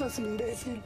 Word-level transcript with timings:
imbécil. 0.00 0.82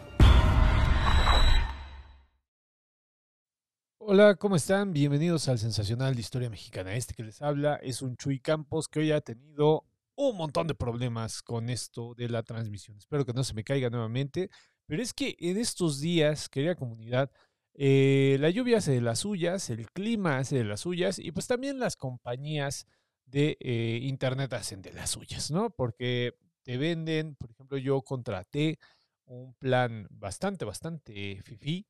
Hola, 3.97 4.35
¿cómo 4.35 4.57
están? 4.57 4.93
Bienvenidos 4.93 5.49
al 5.49 5.59
Sensacional 5.59 6.15
de 6.15 6.21
Historia 6.21 6.51
Mexicana. 6.51 6.95
Este 6.95 7.15
que 7.15 7.23
les 7.23 7.41
habla 7.41 7.77
es 7.77 8.03
un 8.03 8.17
Chuy 8.17 8.39
Campos 8.39 8.87
que 8.87 9.01
hoy 9.01 9.13
ha 9.13 9.23
tenido 9.23 9.87
un 10.15 10.37
montón 10.37 10.67
de 10.67 10.75
problemas 10.75 11.43
con 11.43 11.71
esto 11.71 12.15
de 12.15 12.29
la 12.29 12.43
transmisión. 12.43 12.99
Espero 12.99 13.25
que 13.25 13.33
no 13.33 13.45
se 13.45 13.55
me 13.55 13.65
caiga 13.65 13.89
nuevamente. 13.89 14.51
Pero 14.87 15.03
es 15.03 15.15
que 15.15 15.37
en 15.39 15.57
estos 15.57 16.01
días, 16.01 16.51
querida 16.51 16.75
comunidad, 16.75 17.31
eh, 17.75 18.37
la 18.41 18.51
lluvia 18.51 18.79
hace 18.79 18.93
de 18.93 19.01
las 19.01 19.21
suyas, 19.21 19.71
el 19.71 19.91
clima 19.91 20.39
hace 20.39 20.57
de 20.57 20.65
las 20.65 20.81
suyas 20.81 21.19
y 21.19 21.33
pues 21.33 21.47
también 21.47 21.79
las 21.79 21.97
compañías 21.97 22.87
de 23.25 23.57
eh, 23.61 24.01
Internet 24.03 24.53
hacen 24.53 24.83
de 24.83 24.93
las 24.93 25.11
suyas, 25.11 25.51
¿no? 25.51 25.71
Porque 25.71 26.35
te 26.69 26.77
venden, 26.77 27.35
por 27.37 27.51
ejemplo, 27.51 27.79
yo 27.79 28.03
contraté 28.03 28.79
un 29.29 29.55
plan 29.55 30.07
bastante, 30.11 30.65
bastante 30.65 31.41
fifi 31.43 31.87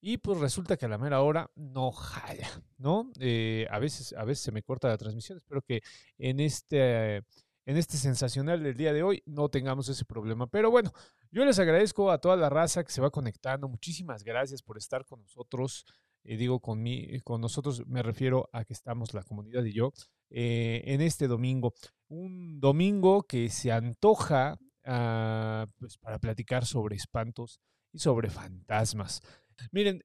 y 0.00 0.18
pues 0.18 0.38
resulta 0.38 0.76
que 0.76 0.86
a 0.86 0.88
la 0.88 0.98
mera 0.98 1.22
hora 1.22 1.50
no 1.56 1.90
jala, 1.90 2.62
¿no? 2.78 3.10
Eh, 3.18 3.66
a, 3.70 3.78
veces, 3.78 4.12
a 4.12 4.24
veces 4.24 4.44
se 4.44 4.52
me 4.52 4.62
corta 4.62 4.88
la 4.88 4.98
transmisión. 4.98 5.38
Espero 5.38 5.62
que 5.62 5.82
en 6.18 6.38
este, 6.38 7.16
en 7.16 7.76
este 7.76 7.96
sensacional 7.96 8.62
del 8.62 8.76
día 8.76 8.92
de 8.92 9.02
hoy 9.02 9.22
no 9.26 9.48
tengamos 9.48 9.88
ese 9.88 10.04
problema. 10.04 10.46
Pero 10.46 10.70
bueno, 10.70 10.92
yo 11.32 11.44
les 11.44 11.58
agradezco 11.58 12.10
a 12.10 12.18
toda 12.18 12.36
la 12.36 12.48
raza 12.48 12.84
que 12.84 12.92
se 12.92 13.00
va 13.00 13.10
conectando. 13.10 13.68
Muchísimas 13.68 14.22
gracias 14.22 14.62
por 14.62 14.78
estar 14.78 15.04
con 15.06 15.22
nosotros. 15.22 15.84
Eh, 16.22 16.36
digo 16.36 16.60
con, 16.60 16.82
mí, 16.82 17.20
con 17.24 17.40
nosotros 17.40 17.86
me 17.86 18.02
refiero 18.02 18.48
a 18.52 18.64
que 18.64 18.74
estamos 18.74 19.14
la 19.14 19.22
comunidad 19.22 19.64
y 19.64 19.72
yo 19.72 19.92
eh, 20.30 20.82
en 20.86 21.00
este 21.00 21.26
domingo. 21.26 21.74
Un 22.08 22.60
domingo 22.60 23.24
que 23.24 23.48
se 23.48 23.72
antoja 23.72 24.56
ah, 24.86 25.66
pues 25.78 25.98
para 25.98 26.18
platicar 26.18 26.64
sobre 26.64 26.96
espantos 26.96 27.60
y 27.92 27.98
sobre 27.98 28.30
fantasmas. 28.30 29.22
Miren, 29.72 30.02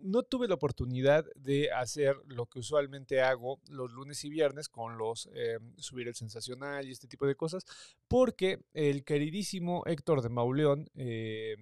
no 0.00 0.22
tuve 0.22 0.48
la 0.48 0.54
oportunidad 0.54 1.24
de 1.34 1.72
hacer 1.72 2.16
lo 2.26 2.46
que 2.46 2.60
usualmente 2.60 3.20
hago 3.20 3.60
los 3.68 3.90
lunes 3.90 4.24
y 4.24 4.30
viernes 4.30 4.68
con 4.68 4.96
los 4.96 5.28
eh, 5.34 5.58
subir 5.76 6.08
el 6.08 6.14
sensacional 6.14 6.86
y 6.86 6.92
este 6.92 7.08
tipo 7.08 7.26
de 7.26 7.34
cosas, 7.34 7.64
porque 8.06 8.60
el 8.72 9.04
queridísimo 9.04 9.82
Héctor 9.86 10.22
de 10.22 10.28
Mauleón 10.28 10.88
eh, 10.94 11.56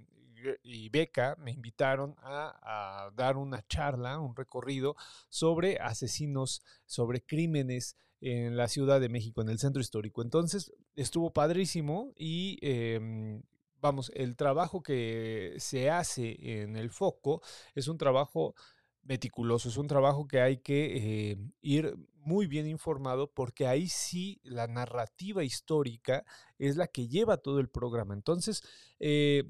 y 0.62 0.88
Beca 0.88 1.37
me 1.38 1.50
invitaron 1.50 2.15
a, 2.19 3.10
dar 3.16 3.37
una 3.37 3.66
charla, 3.66 4.19
un 4.19 4.37
recorrido 4.37 4.97
sobre 5.28 5.78
asesinos, 5.78 6.62
sobre 6.87 7.22
crímenes 7.22 7.97
en 8.20 8.56
la 8.56 8.68
Ciudad 8.68 9.00
de 9.00 9.08
México, 9.08 9.40
en 9.40 9.48
el 9.48 9.58
centro 9.58 9.80
histórico. 9.80 10.22
Entonces 10.22 10.72
estuvo 10.96 11.32
padrísimo 11.32 12.12
y 12.16 12.58
eh, 12.62 13.40
vamos, 13.80 14.10
el 14.14 14.36
trabajo 14.36 14.82
que 14.82 15.54
se 15.58 15.90
hace 15.90 16.62
en 16.62 16.76
el 16.76 16.90
foco 16.90 17.42
es 17.74 17.88
un 17.88 17.98
trabajo 17.98 18.54
meticuloso, 19.02 19.68
es 19.68 19.76
un 19.76 19.86
trabajo 19.86 20.28
que 20.28 20.40
hay 20.40 20.58
que 20.58 21.30
eh, 21.30 21.38
ir 21.62 21.96
muy 22.16 22.46
bien 22.46 22.66
informado 22.66 23.32
porque 23.32 23.66
ahí 23.66 23.88
sí 23.88 24.38
la 24.42 24.66
narrativa 24.66 25.42
histórica 25.44 26.24
es 26.58 26.76
la 26.76 26.86
que 26.86 27.08
lleva 27.08 27.38
todo 27.38 27.58
el 27.58 27.68
programa. 27.68 28.14
Entonces, 28.14 28.62
eh, 29.00 29.44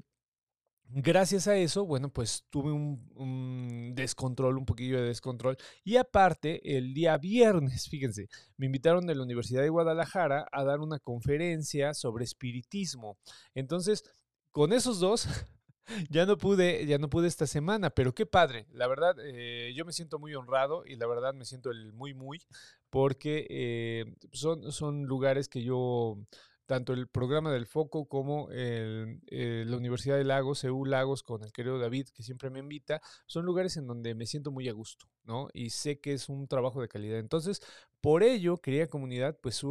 gracias 0.89 1.47
a 1.47 1.55
eso, 1.55 1.85
bueno, 1.85 2.09
pues 2.11 2.45
tuve 2.49 2.71
un, 2.71 3.93
descontrol, 3.95 4.57
un 4.57 4.65
poquillo 4.65 5.01
de 5.01 5.07
descontrol. 5.07 5.57
Y 5.83 5.97
aparte, 5.97 6.77
el 6.77 6.93
día 6.93 7.17
viernes, 7.17 7.87
fíjense, 7.89 8.27
me 8.57 8.65
invitaron 8.65 9.05
de 9.07 9.15
la 9.15 9.23
Universidad 9.23 9.61
de 9.61 9.69
Guadalajara 9.69 10.47
a 10.51 10.63
dar 10.63 10.79
una 10.79 10.99
conferencia 10.99 11.93
sobre 11.93 12.23
espiritismo. 12.23 13.17
Entonces, 13.53 14.03
con 14.51 14.73
esos 14.73 14.99
dos, 14.99 15.27
ya 16.09 16.25
no 16.25 16.37
pude, 16.37 16.85
ya 16.85 16.97
no 16.97 17.09
pude 17.09 17.27
esta 17.27 17.47
semana, 17.47 17.89
pero 17.89 18.13
qué 18.13 18.25
padre. 18.25 18.67
La 18.71 18.87
verdad, 18.87 19.15
eh, 19.23 19.73
yo 19.75 19.85
me 19.85 19.93
siento 19.93 20.19
muy 20.19 20.33
honrado 20.35 20.85
y 20.85 20.95
la 20.95 21.07
verdad 21.07 21.33
me 21.33 21.45
siento 21.45 21.71
el 21.71 21.93
muy, 21.93 22.13
muy, 22.13 22.41
porque 22.89 23.45
eh, 23.49 24.05
son, 24.31 24.71
son 24.71 25.03
lugares 25.05 25.47
que 25.47 25.63
yo, 25.63 26.17
tanto 26.69 26.93
el 26.93 27.07
programa 27.07 27.51
del 27.51 27.65
Foco 27.65 28.05
como 28.07 28.47
el, 28.51 29.21
eh, 29.25 29.63
la 29.65 29.75
Universidad 29.75 30.17
de 30.17 30.23
Lagos, 30.23 30.63
EU 30.63 30.85
Lagos, 30.85 31.23
con 31.23 31.43
el 31.43 31.51
querido 31.51 31.79
David, 31.79 32.09
que 32.13 32.21
siempre 32.21 32.51
me 32.51 32.59
invita, 32.59 33.01
son 33.25 33.43
lugares 33.43 33.75
en 33.77 33.87
donde 33.87 34.13
me 34.13 34.27
siento 34.27 34.51
muy 34.51 34.69
a 34.69 34.71
gusto, 34.73 35.07
¿no? 35.23 35.47
Y 35.51 35.71
sé 35.71 35.99
que 35.99 36.13
es 36.13 36.29
un 36.29 36.47
trabajo 36.47 36.79
de 36.79 36.87
calidad. 36.87 37.17
Entonces, 37.17 37.59
por 38.01 38.21
ello, 38.21 38.57
querida 38.57 38.85
comunidad, 38.85 39.35
pues 39.41 39.63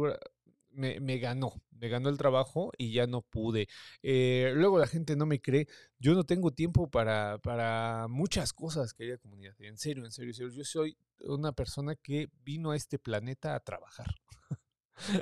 me, 0.71 0.99
me, 0.99 1.19
ganó, 1.19 1.63
me 1.71 1.87
ganó 1.87 2.09
el 2.09 2.17
trabajo 2.17 2.73
y 2.77 2.91
ya 2.91 3.07
no 3.07 3.21
pude. 3.21 3.69
Eh, 4.03 4.51
luego 4.53 4.77
la 4.77 4.87
gente 4.87 5.15
no 5.15 5.25
me 5.25 5.39
cree, 5.39 5.69
yo 5.99 6.15
no 6.15 6.25
tengo 6.25 6.51
tiempo 6.51 6.89
para, 6.89 7.37
para 7.37 8.07
muchas 8.09 8.51
cosas, 8.51 8.93
querida 8.93 9.17
comunidad. 9.19 9.55
En 9.59 9.77
serio, 9.77 10.03
en 10.03 10.11
serio, 10.11 10.31
en 10.31 10.35
serio. 10.35 10.51
Yo 10.53 10.65
soy 10.65 10.97
una 11.21 11.53
persona 11.53 11.95
que 11.95 12.27
vino 12.43 12.71
a 12.71 12.75
este 12.75 12.99
planeta 12.99 13.55
a 13.55 13.61
trabajar. 13.61 14.15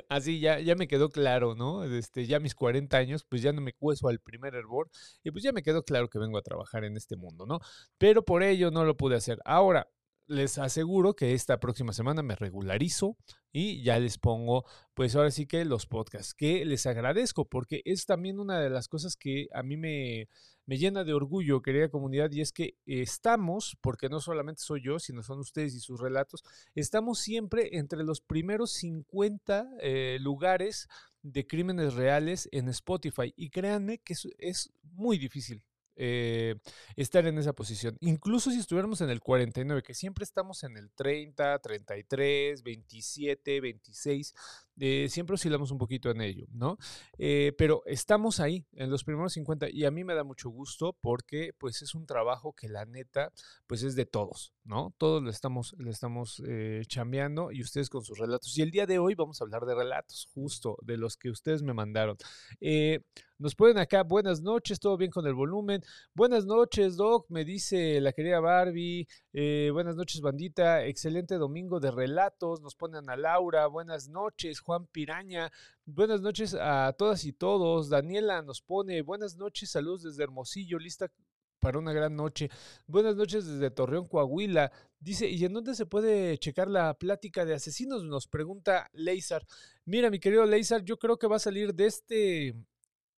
Así 0.08 0.40
ya, 0.40 0.60
ya 0.60 0.74
me 0.74 0.88
quedó 0.88 1.10
claro, 1.10 1.54
¿no? 1.54 1.84
Este, 1.84 2.26
ya 2.26 2.40
mis 2.40 2.54
40 2.54 2.96
años, 2.96 3.24
pues 3.28 3.42
ya 3.42 3.52
no 3.52 3.60
me 3.60 3.72
cueso 3.72 4.08
al 4.08 4.20
primer 4.20 4.54
hervor 4.54 4.90
y 5.22 5.30
pues 5.30 5.44
ya 5.44 5.52
me 5.52 5.62
quedó 5.62 5.84
claro 5.84 6.08
que 6.08 6.18
vengo 6.18 6.38
a 6.38 6.42
trabajar 6.42 6.84
en 6.84 6.96
este 6.96 7.16
mundo, 7.16 7.46
¿no? 7.46 7.60
Pero 7.98 8.24
por 8.24 8.42
ello 8.42 8.70
no 8.70 8.84
lo 8.84 8.96
pude 8.96 9.16
hacer. 9.16 9.38
Ahora, 9.44 9.88
les 10.28 10.58
aseguro 10.58 11.16
que 11.16 11.34
esta 11.34 11.58
próxima 11.58 11.92
semana 11.92 12.22
me 12.22 12.36
regularizo 12.36 13.16
y 13.50 13.82
ya 13.82 13.98
les 13.98 14.18
pongo, 14.18 14.64
pues 14.94 15.16
ahora 15.16 15.30
sí 15.30 15.46
que 15.46 15.64
los 15.64 15.86
podcasts, 15.86 16.34
que 16.34 16.64
les 16.64 16.86
agradezco 16.86 17.48
porque 17.48 17.82
es 17.84 18.06
también 18.06 18.38
una 18.38 18.60
de 18.60 18.70
las 18.70 18.88
cosas 18.88 19.16
que 19.16 19.48
a 19.52 19.62
mí 19.62 19.76
me, 19.76 20.28
me 20.66 20.76
llena 20.76 21.02
de 21.02 21.14
orgullo, 21.14 21.62
querida 21.62 21.88
comunidad, 21.88 22.30
y 22.30 22.42
es 22.42 22.52
que 22.52 22.76
estamos, 22.84 23.78
porque 23.80 24.10
no 24.10 24.20
solamente 24.20 24.60
soy 24.60 24.82
yo, 24.84 24.98
sino 24.98 25.22
son 25.22 25.38
ustedes 25.38 25.74
y 25.74 25.80
sus 25.80 25.98
relatos, 25.98 26.44
estamos 26.74 27.20
siempre 27.20 27.78
entre 27.78 28.04
los 28.04 28.20
primeros 28.20 28.72
50 28.72 29.66
eh, 29.80 30.18
lugares 30.20 30.86
de 31.22 31.46
crímenes 31.46 31.94
reales 31.94 32.50
en 32.52 32.68
Spotify. 32.68 33.32
Y 33.34 33.48
créanme 33.48 33.98
que 33.98 34.12
es, 34.12 34.28
es 34.38 34.70
muy 34.82 35.16
difícil 35.16 35.62
eh, 36.00 36.54
estar 36.94 37.26
en 37.26 37.38
esa 37.38 37.52
posición. 37.52 37.96
Incluso 38.00 38.52
si 38.52 38.60
estuviéramos 38.60 39.00
en 39.00 39.10
el 39.10 39.20
49, 39.20 39.82
que 39.82 39.94
siempre 39.94 40.22
estamos 40.22 40.62
en 40.62 40.76
el 40.76 40.90
30, 40.92 41.58
33, 41.58 42.62
27, 42.62 43.60
26, 43.60 44.34
eh, 44.80 45.08
siempre 45.08 45.34
oscilamos 45.34 45.70
un 45.70 45.78
poquito 45.78 46.10
en 46.10 46.20
ello, 46.20 46.46
¿no? 46.52 46.78
Eh, 47.18 47.52
pero 47.58 47.82
estamos 47.86 48.40
ahí, 48.40 48.66
en 48.72 48.90
los 48.90 49.04
primeros 49.04 49.32
50, 49.32 49.68
y 49.70 49.84
a 49.84 49.90
mí 49.90 50.04
me 50.04 50.14
da 50.14 50.24
mucho 50.24 50.50
gusto 50.50 50.96
porque 51.00 51.52
pues 51.58 51.82
es 51.82 51.94
un 51.94 52.06
trabajo 52.06 52.52
que 52.52 52.68
la 52.68 52.84
neta, 52.84 53.32
pues 53.66 53.82
es 53.82 53.96
de 53.96 54.06
todos, 54.06 54.52
¿no? 54.64 54.94
Todos 54.98 55.22
le 55.22 55.30
estamos, 55.30 55.74
le 55.78 55.90
estamos 55.90 56.42
eh, 56.46 56.82
chambeando 56.86 57.50
y 57.50 57.62
ustedes 57.62 57.90
con 57.90 58.04
sus 58.04 58.18
relatos. 58.18 58.56
Y 58.56 58.62
el 58.62 58.70
día 58.70 58.86
de 58.86 58.98
hoy 58.98 59.14
vamos 59.14 59.40
a 59.40 59.44
hablar 59.44 59.64
de 59.64 59.74
relatos, 59.74 60.28
justo, 60.32 60.76
de 60.82 60.96
los 60.96 61.16
que 61.16 61.30
ustedes 61.30 61.62
me 61.62 61.74
mandaron. 61.74 62.16
Eh, 62.60 63.00
nos 63.38 63.54
pueden 63.54 63.78
acá, 63.78 64.02
buenas 64.02 64.42
noches, 64.42 64.80
todo 64.80 64.96
bien 64.96 65.12
con 65.12 65.24
el 65.26 65.34
volumen. 65.34 65.80
Buenas 66.12 66.44
noches, 66.44 66.96
Doc, 66.96 67.26
me 67.30 67.44
dice 67.44 68.00
la 68.00 68.12
querida 68.12 68.40
Barbie. 68.40 69.06
Buenas 69.32 69.94
noches, 69.94 70.20
bandita. 70.20 70.84
Excelente 70.84 71.36
domingo 71.36 71.78
de 71.78 71.92
relatos. 71.92 72.60
Nos 72.60 72.74
ponen 72.74 73.08
a 73.08 73.16
Laura. 73.16 73.68
Buenas 73.68 74.08
noches, 74.08 74.60
Juan 74.68 74.86
Piraña. 74.86 75.50
Buenas 75.86 76.20
noches 76.20 76.52
a 76.52 76.92
todas 76.92 77.24
y 77.24 77.32
todos. 77.32 77.88
Daniela 77.88 78.42
nos 78.42 78.60
pone 78.60 79.00
buenas 79.00 79.38
noches, 79.38 79.70
saludos 79.70 80.02
desde 80.02 80.24
Hermosillo, 80.24 80.78
lista 80.78 81.10
para 81.58 81.78
una 81.78 81.94
gran 81.94 82.14
noche. 82.14 82.50
Buenas 82.86 83.16
noches 83.16 83.46
desde 83.46 83.70
Torreón, 83.70 84.06
Coahuila. 84.06 84.70
Dice, 85.00 85.26
¿y 85.26 85.42
en 85.46 85.54
dónde 85.54 85.74
se 85.74 85.86
puede 85.86 86.36
checar 86.36 86.68
la 86.68 86.92
plática 86.92 87.46
de 87.46 87.54
asesinos? 87.54 88.04
Nos 88.04 88.28
pregunta 88.28 88.90
Leizar. 88.92 89.46
Mira, 89.86 90.10
mi 90.10 90.20
querido 90.20 90.44
Leizar, 90.44 90.84
yo 90.84 90.98
creo 90.98 91.18
que 91.18 91.28
va 91.28 91.36
a 91.36 91.38
salir 91.38 91.74
de 91.74 91.86
este 91.86 92.54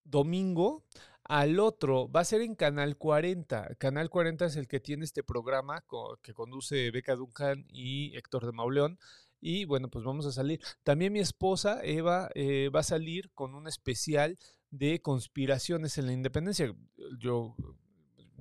domingo 0.05 0.85
al 1.25 1.59
otro 1.59 2.09
va 2.11 2.21
a 2.21 2.25
ser 2.25 2.43
en 2.43 2.55
Canal 2.55 2.97
40. 2.97 3.75
Canal 3.77 4.09
40 4.09 4.47
es 4.47 4.55
el 4.55 4.69
que 4.69 4.79
tiene 4.79 5.05
este 5.05 5.25
programa 5.25 5.85
que 6.23 6.33
conduce 6.33 6.93
Beca 6.93 7.17
Duncan 7.17 7.67
y 7.69 8.17
Héctor 8.17 8.47
de 8.47 8.53
Mauleón. 8.53 9.01
Y 9.41 9.65
bueno, 9.65 9.89
pues 9.89 10.05
vamos 10.05 10.27
a 10.27 10.33
salir. 10.33 10.61
También 10.83 11.13
mi 11.13 11.21
esposa, 11.21 11.81
Eva, 11.83 12.31
eh, 12.35 12.71
va 12.75 12.81
a 12.81 12.85
salir 12.85 13.31
con 13.33 13.55
un 13.55 13.67
especial 13.67 14.39
de 14.71 15.01
conspiraciones 15.01 15.99
en 15.99 16.07
la 16.07 16.13
independencia. 16.13 16.75
Yo 17.19 17.57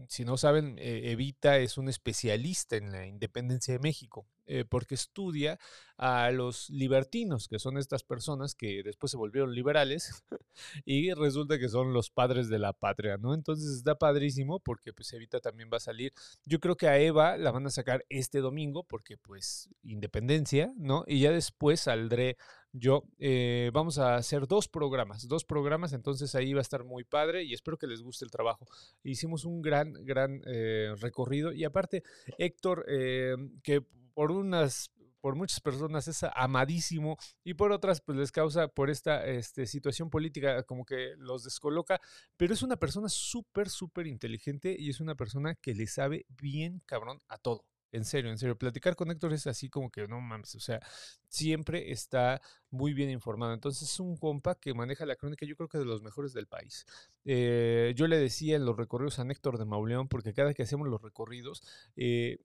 si 0.07 0.25
no 0.25 0.37
saben, 0.37 0.77
eh, 0.79 1.11
Evita 1.11 1.57
es 1.57 1.77
un 1.77 1.89
especialista 1.89 2.75
en 2.77 2.91
la 2.91 3.05
independencia 3.05 3.73
de 3.73 3.79
México, 3.79 4.27
eh, 4.45 4.65
porque 4.67 4.95
estudia 4.95 5.59
a 5.97 6.31
los 6.31 6.69
libertinos, 6.69 7.47
que 7.47 7.59
son 7.59 7.77
estas 7.77 8.03
personas 8.03 8.55
que 8.55 8.81
después 8.83 9.11
se 9.11 9.17
volvieron 9.17 9.53
liberales 9.53 10.23
y 10.85 11.13
resulta 11.13 11.59
que 11.59 11.69
son 11.69 11.93
los 11.93 12.09
padres 12.09 12.49
de 12.49 12.57
la 12.57 12.73
patria, 12.73 13.17
¿no? 13.17 13.33
Entonces 13.33 13.69
está 13.69 13.95
padrísimo 13.95 14.59
porque 14.59 14.93
pues 14.93 15.13
Evita 15.13 15.39
también 15.39 15.69
va 15.71 15.77
a 15.77 15.81
salir. 15.81 16.13
Yo 16.45 16.59
creo 16.59 16.77
que 16.77 16.87
a 16.87 16.97
Eva 16.97 17.37
la 17.37 17.51
van 17.51 17.67
a 17.67 17.69
sacar 17.69 18.05
este 18.09 18.39
domingo 18.39 18.83
porque 18.83 19.17
pues 19.17 19.69
independencia, 19.83 20.73
¿no? 20.77 21.03
Y 21.05 21.19
ya 21.19 21.31
después 21.31 21.81
saldré 21.81 22.37
yo. 22.71 23.03
Eh, 23.17 23.71
vamos 23.73 23.97
a 23.97 24.15
hacer 24.15 24.47
dos 24.47 24.67
programas, 24.67 25.27
dos 25.27 25.45
programas, 25.45 25.93
entonces 25.93 26.35
ahí 26.35 26.53
va 26.53 26.59
a 26.59 26.61
estar 26.61 26.83
muy 26.83 27.03
padre 27.03 27.43
y 27.43 27.53
espero 27.53 27.77
que 27.77 27.87
les 27.87 28.01
guste 28.01 28.25
el 28.25 28.31
trabajo. 28.31 28.65
Hicimos 29.03 29.45
un 29.45 29.61
gran, 29.61 29.93
gran 29.93 30.41
eh, 30.45 30.93
recorrido 30.99 31.51
y 31.51 31.63
aparte, 31.63 32.03
Héctor, 32.37 32.85
eh, 32.87 33.35
que 33.63 33.81
por 34.13 34.31
unas 34.31 34.91
por 35.21 35.35
muchas 35.35 35.59
personas 35.59 36.07
es 36.07 36.23
amadísimo 36.33 37.17
y 37.43 37.53
por 37.53 37.71
otras 37.71 38.01
pues 38.01 38.17
les 38.17 38.31
causa 38.31 38.67
por 38.67 38.89
esta 38.89 39.25
este, 39.25 39.65
situación 39.65 40.09
política 40.09 40.63
como 40.63 40.85
que 40.85 41.13
los 41.17 41.43
descoloca, 41.43 41.99
pero 42.37 42.53
es 42.53 42.63
una 42.63 42.77
persona 42.77 43.09
súper, 43.09 43.69
súper 43.69 44.07
inteligente 44.07 44.75
y 44.77 44.89
es 44.89 44.99
una 44.99 45.15
persona 45.15 45.55
que 45.55 45.73
le 45.73 45.87
sabe 45.87 46.25
bien 46.29 46.81
cabrón 46.85 47.19
a 47.27 47.37
todo. 47.37 47.65
En 47.91 48.05
serio, 48.05 48.29
en 48.29 48.37
serio, 48.37 48.57
platicar 48.57 48.95
con 48.95 49.09
Héctor 49.09 49.33
es 49.33 49.47
así 49.47 49.69
como 49.69 49.89
que 49.89 50.07
no 50.07 50.21
mames, 50.21 50.53
o 50.55 50.59
sea, 50.59 50.79
siempre 51.27 51.91
está 51.91 52.39
muy 52.69 52.93
bien 52.93 53.09
informado. 53.09 53.53
Entonces 53.53 53.89
es 53.91 53.99
un 53.99 54.15
compa 54.17 54.55
que 54.55 54.73
maneja 54.73 55.05
la 55.05 55.15
crónica, 55.15 55.45
yo 55.45 55.55
creo 55.55 55.69
que 55.69 55.79
de 55.79 55.85
los 55.85 56.01
mejores 56.01 56.33
del 56.33 56.47
país. 56.47 56.85
Eh, 57.25 57.93
yo 57.95 58.07
le 58.07 58.17
decía 58.17 58.55
en 58.57 58.65
los 58.65 58.77
recorridos 58.77 59.19
a 59.19 59.23
Héctor 59.23 59.57
de 59.57 59.65
Mauleón, 59.65 60.07
porque 60.07 60.33
cada 60.33 60.53
que 60.53 60.63
hacemos 60.63 60.87
los 60.87 61.01
recorridos, 61.01 61.63
eh, 61.95 62.39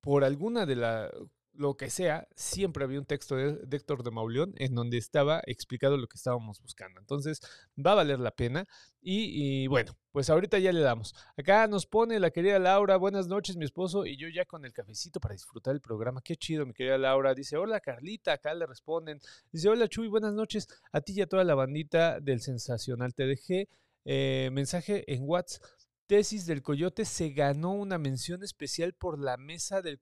por 0.00 0.24
alguna 0.24 0.66
de 0.66 0.76
la 0.76 1.10
lo 1.58 1.76
que 1.76 1.90
sea, 1.90 2.28
siempre 2.36 2.84
había 2.84 3.00
un 3.00 3.04
texto 3.04 3.34
de, 3.34 3.76
Héctor 3.76 4.04
de 4.04 4.12
Mauleón 4.12 4.54
en 4.58 4.74
donde 4.74 4.96
estaba 4.96 5.42
explicado 5.46 5.96
lo 5.96 6.06
que 6.06 6.16
estábamos 6.16 6.60
buscando. 6.60 7.00
Entonces, 7.00 7.40
va 7.76 7.92
a 7.92 7.96
valer 7.96 8.20
la 8.20 8.30
pena. 8.30 8.66
Y, 9.00 9.66
bueno, 9.66 9.96
pues 10.12 10.30
ahorita 10.30 10.58
ya 10.58 10.72
le 10.72 10.80
damos. 10.80 11.14
Acá 11.36 11.66
nos 11.66 11.86
pone 11.86 12.20
la 12.20 12.30
querida 12.30 12.58
Laura, 12.58 12.96
buenas 12.96 13.26
noches, 13.26 13.56
mi 13.56 13.64
esposo, 13.64 14.06
y 14.06 14.16
yo 14.16 14.28
ya 14.28 14.44
con 14.44 14.64
el 14.64 14.72
cafecito 14.72 15.18
para 15.18 15.34
disfrutar 15.34 15.74
el 15.74 15.80
programa. 15.80 16.22
Qué 16.22 16.36
chido, 16.36 16.64
mi 16.64 16.74
querida 16.74 16.96
Laura. 16.96 17.34
Dice, 17.34 17.56
hola 17.56 17.80
Carlita, 17.80 18.34
acá 18.34 18.54
le 18.54 18.66
responden. 18.66 19.20
Dice, 19.50 19.68
hola 19.68 19.88
Chuy, 19.88 20.08
buenas 20.08 20.34
noches. 20.34 20.68
A 20.92 21.00
ti 21.00 21.14
y 21.14 21.22
a 21.22 21.26
toda 21.26 21.42
la 21.42 21.54
bandita 21.54 22.20
del 22.20 22.40
Sensacional. 22.40 23.14
Te 23.14 23.26
dejé 23.26 23.68
eh, 24.04 24.50
mensaje 24.52 25.04
en 25.12 25.22
WhatsApp. 25.24 25.62
Tesis 26.06 26.46
del 26.46 26.62
Coyote 26.62 27.04
se 27.04 27.30
ganó 27.30 27.72
una 27.72 27.98
mención 27.98 28.42
especial 28.42 28.94
por 28.94 29.18
la 29.18 29.36
mesa 29.36 29.82
del, 29.82 29.98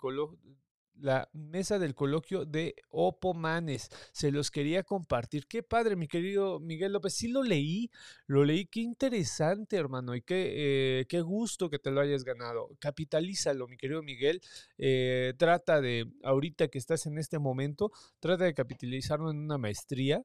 la 0.98 1.28
mesa 1.32 1.78
del 1.78 1.94
coloquio 1.94 2.44
de 2.44 2.74
Opomanes. 2.90 3.90
Se 4.12 4.30
los 4.30 4.50
quería 4.50 4.82
compartir. 4.82 5.46
Qué 5.46 5.62
padre, 5.62 5.96
mi 5.96 6.08
querido 6.08 6.60
Miguel 6.60 6.92
López. 6.92 7.14
Sí 7.14 7.28
lo 7.28 7.42
leí, 7.42 7.90
lo 8.26 8.44
leí. 8.44 8.66
Qué 8.66 8.80
interesante, 8.80 9.76
hermano. 9.76 10.14
Y 10.14 10.22
qué, 10.22 11.00
eh, 11.00 11.06
qué 11.06 11.20
gusto 11.20 11.70
que 11.70 11.78
te 11.78 11.90
lo 11.90 12.00
hayas 12.00 12.24
ganado. 12.24 12.70
Capitalízalo, 12.78 13.68
mi 13.68 13.76
querido 13.76 14.02
Miguel. 14.02 14.40
Eh, 14.78 15.34
trata 15.38 15.80
de, 15.80 16.10
ahorita 16.22 16.68
que 16.68 16.78
estás 16.78 17.06
en 17.06 17.18
este 17.18 17.38
momento, 17.38 17.92
trata 18.20 18.44
de 18.44 18.54
capitalizarlo 18.54 19.30
en 19.30 19.38
una 19.38 19.58
maestría. 19.58 20.22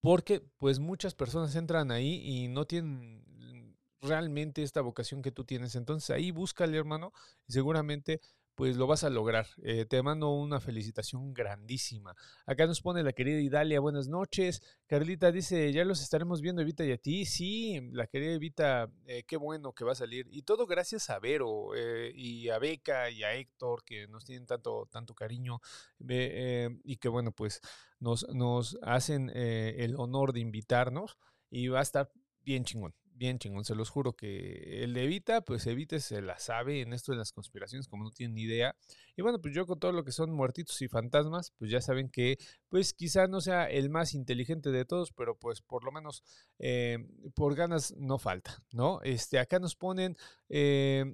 Porque 0.00 0.42
pues 0.58 0.80
muchas 0.80 1.14
personas 1.14 1.54
entran 1.54 1.92
ahí 1.92 2.20
y 2.24 2.48
no 2.48 2.64
tienen 2.66 3.22
realmente 4.02 4.62
esta 4.62 4.80
vocación 4.80 5.22
que 5.22 5.32
tú 5.32 5.44
tienes. 5.44 5.74
Entonces 5.76 6.10
ahí 6.10 6.30
búscale, 6.30 6.76
hermano, 6.76 7.12
y 7.46 7.52
seguramente 7.52 8.20
pues 8.54 8.76
lo 8.76 8.86
vas 8.86 9.04
a 9.04 9.10
lograr. 9.10 9.46
Eh, 9.62 9.86
te 9.86 10.02
mando 10.02 10.30
una 10.30 10.60
felicitación 10.60 11.32
grandísima. 11.32 12.14
Acá 12.46 12.66
nos 12.66 12.80
pone 12.80 13.02
la 13.02 13.12
querida 13.12 13.40
Idalia, 13.40 13.80
buenas 13.80 14.08
noches. 14.08 14.62
Carlita 14.86 15.32
dice, 15.32 15.72
ya 15.72 15.84
los 15.84 16.02
estaremos 16.02 16.40
viendo 16.40 16.62
Evita 16.62 16.84
y 16.84 16.92
a 16.92 16.98
ti. 16.98 17.24
Sí, 17.24 17.80
la 17.92 18.06
querida 18.06 18.32
Evita, 18.32 18.90
eh, 19.06 19.24
qué 19.24 19.36
bueno 19.36 19.72
que 19.72 19.84
va 19.84 19.92
a 19.92 19.96
salir. 19.96 20.26
Y 20.30 20.42
todo 20.42 20.66
gracias 20.66 21.10
a 21.10 21.18
Vero 21.18 21.74
eh, 21.74 22.12
y 22.14 22.48
a 22.50 22.58
Beca 22.58 23.10
y 23.10 23.22
a 23.22 23.34
Héctor, 23.34 23.84
que 23.84 24.06
nos 24.08 24.24
tienen 24.24 24.46
tanto, 24.46 24.88
tanto 24.90 25.14
cariño 25.14 25.60
y 25.98 26.96
que 26.96 27.08
bueno, 27.08 27.32
pues 27.32 27.60
nos, 28.00 28.28
nos 28.28 28.78
hacen 28.82 29.30
el 29.34 29.96
honor 29.96 30.32
de 30.32 30.40
invitarnos 30.40 31.16
y 31.50 31.68
va 31.68 31.80
a 31.80 31.82
estar 31.82 32.10
bien 32.44 32.64
chingón 32.64 32.94
bien 33.22 33.38
chingón, 33.38 33.64
se 33.64 33.76
los 33.76 33.88
juro 33.88 34.14
que 34.14 34.82
el 34.82 34.96
Evita, 34.96 35.42
pues 35.42 35.64
Evita 35.68 36.00
se 36.00 36.20
la 36.22 36.40
sabe 36.40 36.80
en 36.80 36.92
esto 36.92 37.12
de 37.12 37.18
las 37.18 37.30
conspiraciones, 37.30 37.86
como 37.86 38.02
no 38.02 38.10
tienen 38.10 38.34
ni 38.34 38.42
idea. 38.42 38.74
Y 39.16 39.22
bueno, 39.22 39.40
pues 39.40 39.54
yo 39.54 39.64
con 39.64 39.78
todo 39.78 39.92
lo 39.92 40.02
que 40.02 40.10
son 40.10 40.32
muertitos 40.32 40.82
y 40.82 40.88
fantasmas, 40.88 41.52
pues 41.56 41.70
ya 41.70 41.80
saben 41.80 42.08
que, 42.08 42.36
pues 42.68 42.92
quizá 42.92 43.28
no 43.28 43.40
sea 43.40 43.70
el 43.70 43.90
más 43.90 44.14
inteligente 44.14 44.72
de 44.72 44.84
todos, 44.84 45.12
pero 45.12 45.36
pues 45.38 45.62
por 45.62 45.84
lo 45.84 45.92
menos 45.92 46.24
eh, 46.58 46.98
por 47.36 47.54
ganas 47.54 47.94
no 47.96 48.18
falta, 48.18 48.60
¿no? 48.72 49.00
Este, 49.02 49.38
acá 49.38 49.60
nos 49.60 49.76
ponen... 49.76 50.16
Eh, 50.48 51.04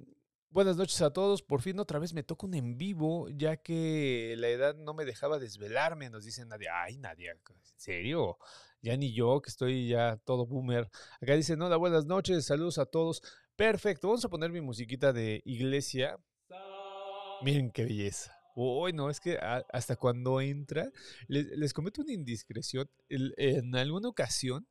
buenas 0.49 0.77
noches 0.77 0.99
a 1.03 1.13
todos. 1.13 1.43
Por 1.43 1.61
fin 1.61 1.79
otra 1.79 1.99
vez 1.99 2.15
me 2.15 2.23
toca 2.23 2.47
un 2.47 2.55
en 2.55 2.75
vivo, 2.75 3.29
ya 3.29 3.57
que 3.57 4.33
la 4.37 4.47
edad 4.47 4.75
no 4.75 4.95
me 4.95 5.05
dejaba 5.05 5.37
desvelarme. 5.37 6.09
Nos 6.09 6.25
dice 6.25 6.43
Nadia. 6.43 6.71
Ay, 6.83 6.97
Nadia, 6.97 7.33
¿en 7.33 7.39
serio? 7.77 8.39
Ya 8.81 8.97
ni 8.97 9.13
yo, 9.13 9.41
que 9.41 9.49
estoy 9.49 9.87
ya 9.87 10.17
todo 10.25 10.45
boomer. 10.45 10.89
Acá 11.21 11.35
dice, 11.35 11.53
hola, 11.53 11.77
buenas 11.77 12.05
noches, 12.05 12.45
saludos 12.45 12.77
a 12.77 12.85
todos. 12.85 13.21
Perfecto, 13.55 14.07
vamos 14.07 14.23
a 14.25 14.29
poner 14.29 14.51
mi 14.51 14.61
musiquita 14.61 15.13
de 15.13 15.41
iglesia. 15.45 16.17
Miren 17.41 17.71
qué 17.71 17.83
belleza. 17.83 18.35
Uy, 18.55 18.93
no, 18.93 19.09
es 19.09 19.19
que 19.19 19.37
hasta 19.37 19.95
cuando 19.95 20.41
entra, 20.41 20.91
les, 21.27 21.73
cometo 21.73 22.01
una 22.01 22.13
indiscreción. 22.13 22.89
en 23.07 23.75
alguna 23.75 24.09
ocasión 24.09 24.67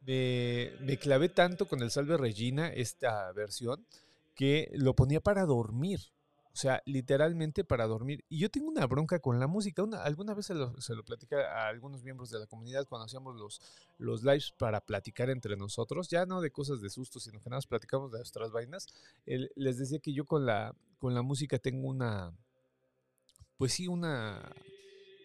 me, 0.00 0.72
me 0.80 0.96
clavé 0.98 1.28
tanto 1.28 1.66
con 1.68 1.82
el 1.82 1.90
Salve 1.90 2.16
Regina, 2.16 2.68
esta 2.68 3.30
versión, 3.32 3.86
que 4.34 4.70
lo 4.72 4.94
ponía 4.94 5.20
para 5.20 5.44
dormir. 5.44 6.00
Sea, 6.58 6.82
literalmente 6.86 7.62
para 7.62 7.86
dormir. 7.86 8.24
Y 8.28 8.40
yo 8.40 8.50
tengo 8.50 8.66
una 8.66 8.84
bronca 8.84 9.20
con 9.20 9.38
la 9.38 9.46
música. 9.46 9.84
Una, 9.84 10.02
alguna 10.02 10.34
vez 10.34 10.46
se 10.46 10.54
lo, 10.54 10.80
se 10.80 10.96
lo 10.96 11.04
platicé 11.04 11.36
a 11.36 11.68
algunos 11.68 12.02
miembros 12.02 12.30
de 12.30 12.40
la 12.40 12.48
comunidad 12.48 12.84
cuando 12.88 13.06
hacíamos 13.06 13.36
los, 13.36 13.62
los 13.96 14.24
lives 14.24 14.52
para 14.58 14.80
platicar 14.80 15.30
entre 15.30 15.56
nosotros. 15.56 16.08
Ya 16.10 16.26
no 16.26 16.40
de 16.40 16.50
cosas 16.50 16.80
de 16.80 16.90
susto, 16.90 17.20
sino 17.20 17.40
que 17.40 17.48
nada 17.48 17.58
más 17.58 17.68
platicamos 17.68 18.10
de 18.10 18.18
nuestras 18.18 18.50
vainas. 18.50 18.88
les 19.24 19.78
decía 19.78 20.00
que 20.00 20.12
yo 20.12 20.24
con 20.24 20.46
la, 20.46 20.74
con 20.98 21.14
la 21.14 21.22
música 21.22 21.60
tengo 21.60 21.86
una, 21.86 22.32
pues 23.56 23.74
sí, 23.74 23.86
una 23.86 24.52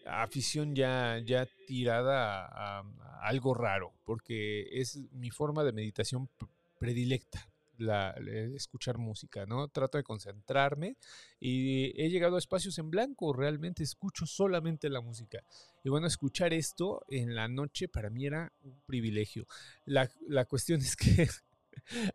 afición 0.05 0.75
ya, 0.75 1.17
ya 1.25 1.47
tirada 1.65 2.45
a 2.45 2.83
algo 3.23 3.55
raro, 3.55 3.91
porque 4.05 4.67
es 4.79 4.99
mi 5.13 5.31
forma 5.31 5.63
de 5.63 5.71
meditación 5.71 6.29
predilecta 6.77 7.52
la, 7.77 8.12
escuchar 8.56 8.98
música, 8.98 9.46
¿no? 9.46 9.68
Trato 9.68 9.98
de 9.98 10.03
concentrarme 10.03 10.98
y 11.39 11.94
he 12.01 12.10
llegado 12.10 12.36
a 12.36 12.39
espacios 12.39 12.77
en 12.77 12.89
blanco, 12.89 13.34
realmente 13.34 13.84
escucho 13.84 14.25
solamente 14.25 14.89
la 14.89 15.01
música. 15.01 15.44
Y 15.84 15.89
bueno, 15.89 16.08
escuchar 16.08 16.53
esto 16.53 17.06
en 17.10 17.36
la 17.36 17.48
noche 17.48 17.88
para 17.88 18.10
mí 18.10 18.25
era 18.25 18.51
un 18.63 18.80
privilegio. 18.86 19.48
La, 19.86 20.10
la 20.27 20.46
cuestión 20.46 20.80
es 20.82 20.96
que 20.96 21.27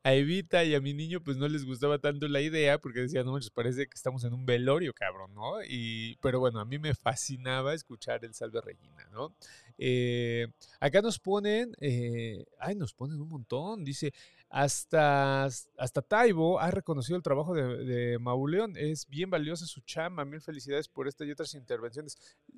a 0.02 0.14
Evita 0.14 0.64
y 0.64 0.74
a 0.74 0.80
mi 0.80 0.94
niño 0.94 1.22
pues 1.22 1.36
no 1.36 1.48
les 1.48 1.64
gustaba 1.64 1.98
tanto 1.98 2.28
la 2.28 2.40
idea 2.40 2.78
porque 2.78 3.00
decían, 3.00 3.26
no, 3.26 3.36
les 3.36 3.50
parece 3.50 3.86
que 3.86 3.94
estamos 3.94 4.24
en 4.24 4.32
un 4.32 4.46
velorio, 4.46 4.92
cabrón, 4.94 5.34
¿no? 5.34 5.62
Y, 5.68 6.16
pero 6.22 6.40
bueno, 6.40 6.60
a 6.60 6.64
mí 6.64 6.78
me 6.78 6.94
fascinaba 6.94 7.74
escuchar 7.74 8.24
el 8.24 8.34
Salve 8.34 8.60
Regina, 8.60 9.06
¿no? 9.12 9.34
Eh, 9.78 10.48
acá 10.80 11.02
nos 11.02 11.18
ponen, 11.18 11.74
eh, 11.80 12.44
ay, 12.58 12.74
nos 12.74 12.94
ponen 12.94 13.20
un 13.20 13.28
montón, 13.28 13.84
dice, 13.84 14.12
hasta, 14.50 15.44
hasta 15.44 16.02
Taibo 16.02 16.58
ha 16.58 16.70
reconocido 16.70 17.16
el 17.16 17.22
trabajo 17.22 17.54
de, 17.54 18.18
Mauleón. 18.18 18.74
Es 18.76 19.06
bien 19.08 19.28
valiosa 19.30 19.66
su 19.66 19.82
chamba. 19.82 20.24
Mil 20.24 20.40
felicidades 20.40 20.88
por 20.88 21.06
esta 21.06 21.24
y 21.24 21.30
otras 21.30 21.54
intervenciones. 21.54 22.16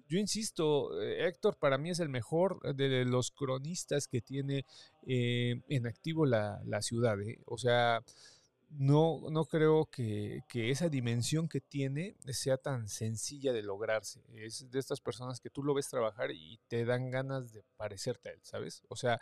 Yo 0.09 0.19
insisto, 0.19 1.01
eh, 1.01 1.27
Héctor 1.27 1.57
para 1.57 1.79
mí 1.79 1.91
es 1.91 1.99
el 1.99 2.09
mejor 2.09 2.61
de 2.75 3.05
los 3.05 3.33
cronistas 3.33 4.07
que 4.07 4.21
tiene 4.21 4.65
eh, 5.07 5.61
en 5.69 5.87
activo 5.87 6.27
la, 6.27 6.61
la 6.65 6.81
ciudad. 6.81 7.21
¿eh? 7.21 7.41
O 7.47 7.59
sea, 7.59 8.03
no, 8.71 9.21
no 9.31 9.45
creo 9.47 9.87
que, 9.87 10.43
que, 10.49 10.71
esa 10.71 10.89
dimensión 10.89 11.49
que 11.49 11.61
tiene 11.61 12.17
sea 12.29 12.57
tan 12.57 12.89
sencilla 12.89 13.53
de 13.53 13.63
lograrse. 13.63 14.23
Es 14.33 14.71
de 14.71 14.79
estas 14.79 15.01
personas 15.01 15.41
que 15.41 15.51
tú 15.51 15.63
lo 15.63 15.75
ves 15.75 15.89
trabajar 15.89 16.31
y 16.31 16.61
te 16.69 16.85
dan 16.85 17.11
ganas 17.11 17.53
de 17.53 17.65
parecerte 17.77 18.29
a 18.29 18.33
él, 18.33 18.41
¿sabes? 18.43 18.83
O 18.89 18.97
sea, 18.97 19.21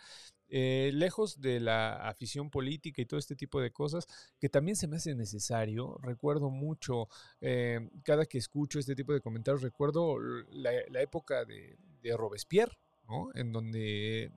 eh, 0.50 0.90
lejos 0.94 1.40
de 1.40 1.60
la 1.60 2.08
afición 2.08 2.50
política 2.50 3.02
y 3.02 3.06
todo 3.06 3.18
este 3.18 3.36
tipo 3.36 3.60
de 3.60 3.70
cosas, 3.70 4.06
que 4.38 4.48
también 4.48 4.76
se 4.76 4.88
me 4.88 4.96
hace 4.96 5.14
necesario. 5.14 5.98
Recuerdo 6.02 6.50
mucho, 6.50 7.08
eh, 7.40 7.88
cada 8.02 8.24
que 8.24 8.38
escucho 8.38 8.78
este 8.78 8.94
tipo 8.94 9.12
de 9.12 9.20
comentarios, 9.20 9.62
recuerdo 9.62 10.18
la, 10.50 10.72
época 11.00 11.44
de, 11.44 11.76
Robespierre, 12.16 12.78
¿no? 13.06 13.28
En 13.34 13.52
donde 13.52 14.32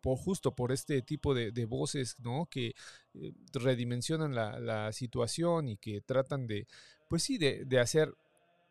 por 0.00 0.16
justo 0.16 0.54
por 0.54 0.72
este 0.72 1.02
tipo 1.02 1.34
de, 1.34 1.64
voces 1.66 2.18
¿no? 2.20 2.46
que 2.50 2.74
eh, 3.20 3.32
redimensionan 3.52 4.34
la, 4.34 4.92
situación 4.92 5.68
y 5.68 5.76
que 5.76 6.00
tratan 6.00 6.46
de, 6.46 6.66
pues 7.08 7.22
sí, 7.22 7.38
de, 7.38 7.80
hacer 7.80 8.14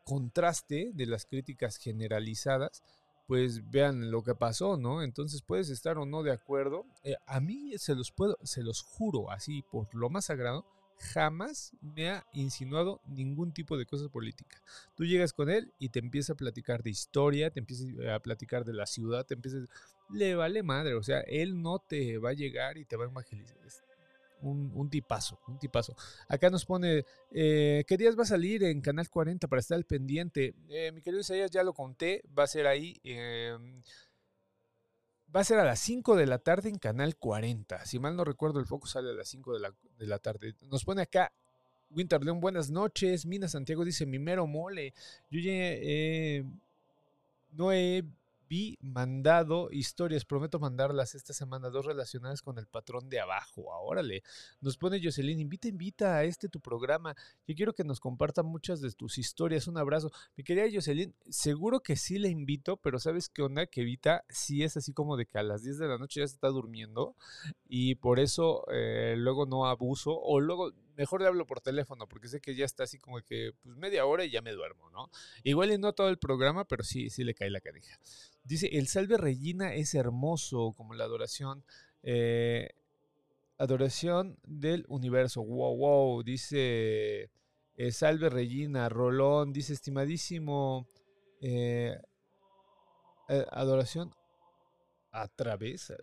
contraste 0.03 0.91
de 0.93 1.05
las 1.05 1.25
críticas 1.25 1.77
generalizadas 1.77 2.83
pues 3.27 3.71
vean 3.71 4.11
lo 4.11 4.21
que 4.21 4.35
pasó, 4.35 4.77
¿no? 4.77 5.01
Entonces 5.01 5.41
puedes 5.41 5.71
estar 5.71 5.97
o 5.97 6.05
no 6.05 6.21
de 6.21 6.31
acuerdo. 6.31 6.85
Eh, 7.03 7.15
a 7.25 7.39
mí 7.39 7.71
se 7.77 7.95
los 7.95 8.11
puedo, 8.11 8.37
se 8.43 8.61
los 8.61 8.83
juro 8.83 9.31
así 9.31 9.63
por 9.63 9.87
lo 9.95 10.11
más 10.11 10.25
sagrado, 10.25 10.63
jamás 10.99 11.73
me 11.81 12.09
ha 12.09 12.25
insinuado 12.33 13.01
ningún 13.05 13.53
tipo 13.53 13.77
de 13.77 13.85
cosa 13.85 14.09
política. 14.09 14.61
Tú 14.95 15.05
llegas 15.05 15.33
con 15.33 15.49
él 15.49 15.73
y 15.79 15.89
te 15.89 15.99
empieza 15.99 16.33
a 16.33 16.37
platicar 16.37 16.83
de 16.83 16.89
historia, 16.89 17.49
te 17.51 17.59
empieza 17.59 18.15
a 18.15 18.19
platicar 18.19 18.65
de 18.65 18.73
la 18.73 18.85
ciudad, 18.85 19.25
te 19.25 19.33
empieza... 19.33 19.57
Le 20.09 20.35
vale 20.35 20.61
madre, 20.61 20.93
o 20.93 21.03
sea, 21.03 21.21
él 21.21 21.61
no 21.61 21.79
te 21.79 22.19
va 22.19 22.29
a 22.29 22.33
llegar 22.33 22.77
y 22.77 22.85
te 22.85 22.95
va 22.95 23.05
a 23.05 23.09
evangelizar. 23.09 23.57
Un, 24.41 24.71
un, 24.75 24.89
tipazo, 24.89 25.39
un 25.47 25.57
tipazo. 25.57 25.95
Acá 26.27 26.49
nos 26.49 26.65
pone, 26.65 27.05
eh, 27.31 27.83
¿qué 27.87 27.97
días 27.97 28.17
va 28.17 28.23
a 28.23 28.27
salir 28.27 28.63
en 28.63 28.81
Canal 28.81 29.09
40 29.09 29.47
para 29.47 29.59
estar 29.59 29.75
al 29.75 29.85
pendiente? 29.85 30.53
Eh, 30.69 30.91
mi 30.91 31.01
querido 31.01 31.21
Isaías, 31.21 31.49
ya 31.49 31.63
lo 31.63 31.73
conté, 31.73 32.23
va 32.37 32.43
a 32.43 32.47
ser 32.47 32.67
ahí. 32.67 32.99
Eh, 33.03 33.57
Va 35.35 35.41
a 35.41 35.43
ser 35.43 35.59
a 35.59 35.65
las 35.65 35.79
5 35.79 36.15
de 36.15 36.27
la 36.27 36.37
tarde 36.37 36.69
en 36.69 36.77
Canal 36.77 37.17
40. 37.17 37.85
Si 37.85 37.99
mal 37.99 38.15
no 38.15 38.23
recuerdo, 38.23 38.61
el 38.61 38.67
foco 38.67 38.87
sale 38.87 39.09
a 39.09 39.13
las 39.13 39.27
5 39.27 39.55
de 39.55 39.59
la, 39.59 39.73
de 39.97 40.07
la 40.07 40.17
tarde. 40.17 40.55
Nos 40.61 40.85
pone 40.85 41.01
acá 41.01 41.33
Winter 41.89 42.23
León, 42.23 42.39
buenas 42.39 42.69
noches. 42.69 43.25
Mina 43.25 43.49
Santiago 43.49 43.83
dice, 43.83 44.05
mi 44.05 44.17
mero 44.17 44.47
mole. 44.47 44.93
Yo 45.29 45.41
ya 45.41 45.51
eh, 45.51 46.45
no 47.51 47.73
he 47.73 48.03
vi 48.47 48.77
mandado 48.81 49.69
historias, 49.71 50.25
prometo 50.25 50.59
mandarlas 50.59 51.15
esta 51.15 51.33
semana, 51.33 51.69
dos 51.69 51.85
relacionadas 51.85 52.41
con 52.41 52.57
el 52.57 52.67
patrón 52.67 53.09
de 53.09 53.19
abajo. 53.19 53.63
Órale, 53.65 54.23
nos 54.61 54.77
pone 54.77 55.01
Jocelyn, 55.03 55.39
invita, 55.39 55.67
invita 55.67 56.15
a 56.15 56.23
este 56.23 56.49
tu 56.49 56.59
programa. 56.59 57.15
Yo 57.47 57.55
quiero 57.55 57.73
que 57.73 57.83
nos 57.83 57.99
comparta 57.99 58.43
muchas 58.43 58.81
de 58.81 58.91
tus 58.91 59.17
historias. 59.17 59.67
Un 59.67 59.77
abrazo. 59.77 60.11
Mi 60.35 60.43
querida 60.43 60.65
Jocelyn, 60.71 61.13
seguro 61.29 61.81
que 61.81 61.95
sí 61.95 62.19
le 62.19 62.29
invito, 62.29 62.77
pero 62.77 62.99
¿sabes 62.99 63.29
qué 63.29 63.41
onda? 63.41 63.65
Que 63.65 63.81
Evita 63.81 64.23
sí 64.29 64.63
es 64.63 64.77
así 64.77 64.93
como 64.93 65.17
de 65.17 65.25
que 65.25 65.37
a 65.37 65.43
las 65.43 65.63
10 65.63 65.77
de 65.77 65.87
la 65.87 65.97
noche 65.97 66.21
ya 66.21 66.27
se 66.27 66.35
está 66.35 66.47
durmiendo 66.49 67.15
y 67.67 67.95
por 67.95 68.19
eso 68.19 68.65
eh, 68.71 69.15
luego 69.17 69.45
no 69.45 69.65
abuso 69.65 70.17
o 70.19 70.39
luego 70.39 70.71
mejor 70.95 71.21
le 71.21 71.27
hablo 71.27 71.45
por 71.45 71.61
teléfono 71.61 72.07
porque 72.07 72.27
sé 72.27 72.41
que 72.41 72.55
ya 72.55 72.65
está 72.65 72.83
así 72.83 72.99
como 72.99 73.21
que 73.21 73.51
pues 73.61 73.75
media 73.75 74.05
hora 74.05 74.25
y 74.25 74.31
ya 74.31 74.41
me 74.41 74.51
duermo, 74.51 74.89
¿no? 74.89 75.09
Igual 75.43 75.71
y 75.71 75.77
no 75.77 75.93
todo 75.93 76.09
el 76.09 76.17
programa, 76.17 76.65
pero 76.65 76.83
sí, 76.83 77.09
sí 77.09 77.23
le 77.23 77.33
cae 77.33 77.49
la 77.49 77.61
canija. 77.61 77.99
Dice, 78.43 78.69
el 78.73 78.87
salve 78.87 79.17
Regina 79.17 79.73
es 79.73 79.95
hermoso 79.95 80.73
como 80.77 80.93
la 80.93 81.05
adoración. 81.05 81.63
Eh, 82.03 82.69
adoración 83.57 84.37
del 84.43 84.85
universo. 84.87 85.43
Wow, 85.43 85.77
wow. 85.77 86.23
Dice, 86.23 87.31
eh, 87.75 87.91
salve 87.91 88.29
Regina, 88.29 88.87
Rolón. 88.89 89.51
Dice, 89.51 89.73
estimadísimo. 89.73 90.87
Eh, 91.41 91.97
adoración 93.51 94.13
a 95.11 95.27
través, 95.29 95.93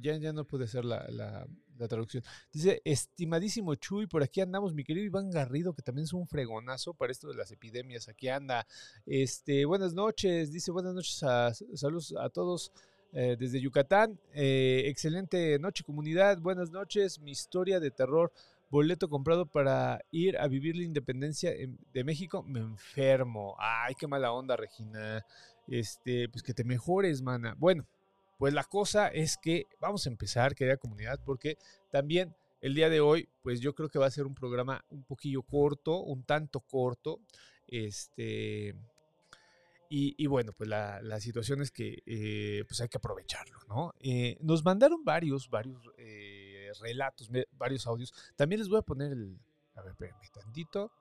ya, 0.00 0.16
ya 0.16 0.32
no 0.32 0.46
puede 0.46 0.66
ser 0.66 0.84
la, 0.86 1.06
la, 1.10 1.46
traducción. 1.88 2.22
Dice, 2.52 2.80
estimadísimo 2.84 3.74
Chuy, 3.74 4.06
por 4.06 4.22
aquí 4.22 4.40
andamos, 4.40 4.74
mi 4.74 4.84
querido 4.84 5.06
Iván 5.06 5.30
Garrido, 5.30 5.72
que 5.72 5.82
también 5.82 6.04
es 6.04 6.12
un 6.12 6.26
fregonazo 6.26 6.94
para 6.94 7.12
esto 7.12 7.28
de 7.28 7.34
las 7.34 7.50
epidemias, 7.50 8.08
aquí 8.08 8.28
anda. 8.28 8.66
Este, 9.06 9.64
buenas 9.64 9.94
noches, 9.94 10.52
dice, 10.52 10.70
buenas 10.70 10.94
noches, 10.94 11.22
a, 11.22 11.52
saludos 11.74 12.14
a 12.18 12.28
todos. 12.28 12.72
Eh, 13.14 13.36
desde 13.38 13.60
Yucatán, 13.60 14.18
eh, 14.32 14.84
excelente 14.86 15.58
noche 15.58 15.84
comunidad, 15.84 16.38
buenas 16.38 16.70
noches, 16.70 17.20
mi 17.20 17.30
historia 17.30 17.78
de 17.78 17.90
terror, 17.90 18.32
boleto 18.70 19.10
comprado 19.10 19.44
para 19.44 20.00
ir 20.10 20.38
a 20.38 20.48
vivir 20.48 20.76
la 20.76 20.84
independencia 20.84 21.52
de 21.92 22.04
México, 22.04 22.42
me 22.42 22.60
enfermo, 22.60 23.54
ay, 23.58 23.94
qué 23.96 24.06
mala 24.06 24.32
onda 24.32 24.56
Regina, 24.56 25.26
este, 25.68 26.30
pues 26.30 26.42
que 26.42 26.54
te 26.54 26.64
mejores, 26.64 27.20
mana. 27.20 27.54
Bueno, 27.58 27.86
pues 28.38 28.54
la 28.54 28.64
cosa 28.64 29.08
es 29.08 29.36
que 29.36 29.66
vamos 29.80 30.06
a 30.06 30.10
empezar, 30.10 30.54
querida 30.54 30.76
comunidad, 30.76 31.20
porque 31.24 31.56
también 31.90 32.34
el 32.62 32.74
día 32.74 32.88
de 32.88 33.00
hoy, 33.00 33.28
pues 33.42 33.60
yo 33.60 33.74
creo 33.74 33.88
que 33.88 33.98
va 33.98 34.06
a 34.06 34.10
ser 34.10 34.24
un 34.24 34.34
programa 34.34 34.84
un 34.88 35.02
poquillo 35.02 35.42
corto, 35.42 36.00
un 36.00 36.24
tanto 36.24 36.60
corto. 36.60 37.20
Este. 37.66 38.74
Y, 39.94 40.26
bueno, 40.26 40.52
pues 40.56 40.70
la, 40.70 41.20
situación 41.20 41.60
es 41.60 41.70
que 41.70 42.02
eh, 42.06 42.64
pues 42.66 42.80
hay 42.80 42.88
que 42.88 42.96
aprovecharlo, 42.96 43.58
¿no? 43.68 43.92
Eh, 44.00 44.38
nos 44.40 44.64
mandaron 44.64 45.04
varios, 45.04 45.50
varios 45.50 45.86
eh, 45.98 46.70
relatos, 46.80 47.30
varios 47.50 47.86
audios. 47.86 48.14
También 48.34 48.60
les 48.60 48.70
voy 48.70 48.78
a 48.78 48.82
poner 48.82 49.12
el. 49.12 49.38
A 49.74 49.82
ver, 49.82 49.90
espérenme 49.90 50.26
tantito. 50.32 50.92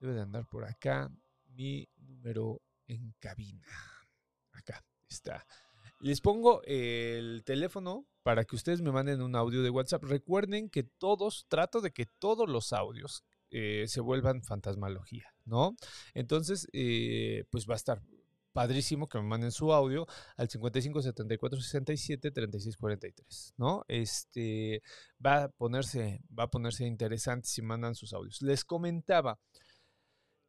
Debe 0.00 0.14
de 0.14 0.22
andar 0.22 0.48
por 0.48 0.64
acá 0.64 1.10
mi 1.54 1.86
número 1.98 2.62
en 2.86 3.14
cabina. 3.18 3.68
Acá 4.52 4.82
está. 5.06 5.44
Les 6.00 6.20
pongo 6.20 6.62
el 6.64 7.42
teléfono 7.44 8.06
para 8.22 8.44
que 8.44 8.56
ustedes 8.56 8.80
me 8.80 8.92
manden 8.92 9.20
un 9.20 9.34
audio 9.34 9.62
de 9.62 9.70
WhatsApp. 9.70 10.04
Recuerden 10.04 10.70
que 10.70 10.84
todos, 10.84 11.46
trato 11.48 11.80
de 11.80 11.92
que 11.92 12.06
todos 12.06 12.48
los 12.48 12.72
audios 12.72 13.24
eh, 13.50 13.84
se 13.88 14.00
vuelvan 14.00 14.42
fantasmalogía, 14.42 15.34
¿no? 15.44 15.74
Entonces, 16.14 16.68
eh, 16.72 17.44
pues 17.50 17.66
va 17.68 17.74
a 17.74 17.76
estar 17.76 18.02
padrísimo 18.52 19.08
que 19.08 19.18
me 19.18 19.24
manden 19.24 19.52
su 19.52 19.72
audio 19.72 20.06
al 20.36 20.48
55 20.48 21.02
74 21.02 21.60
67 21.60 22.30
36 22.30 22.76
43, 22.76 23.54
¿no? 23.56 23.84
Este 23.88 24.82
va 25.24 25.44
a 25.44 25.48
ponerse 25.48 26.20
va 26.36 26.44
a 26.44 26.50
ponerse 26.50 26.84
interesante 26.84 27.48
si 27.48 27.62
mandan 27.62 27.94
sus 27.94 28.12
audios. 28.12 28.42
Les 28.42 28.64
comentaba, 28.64 29.38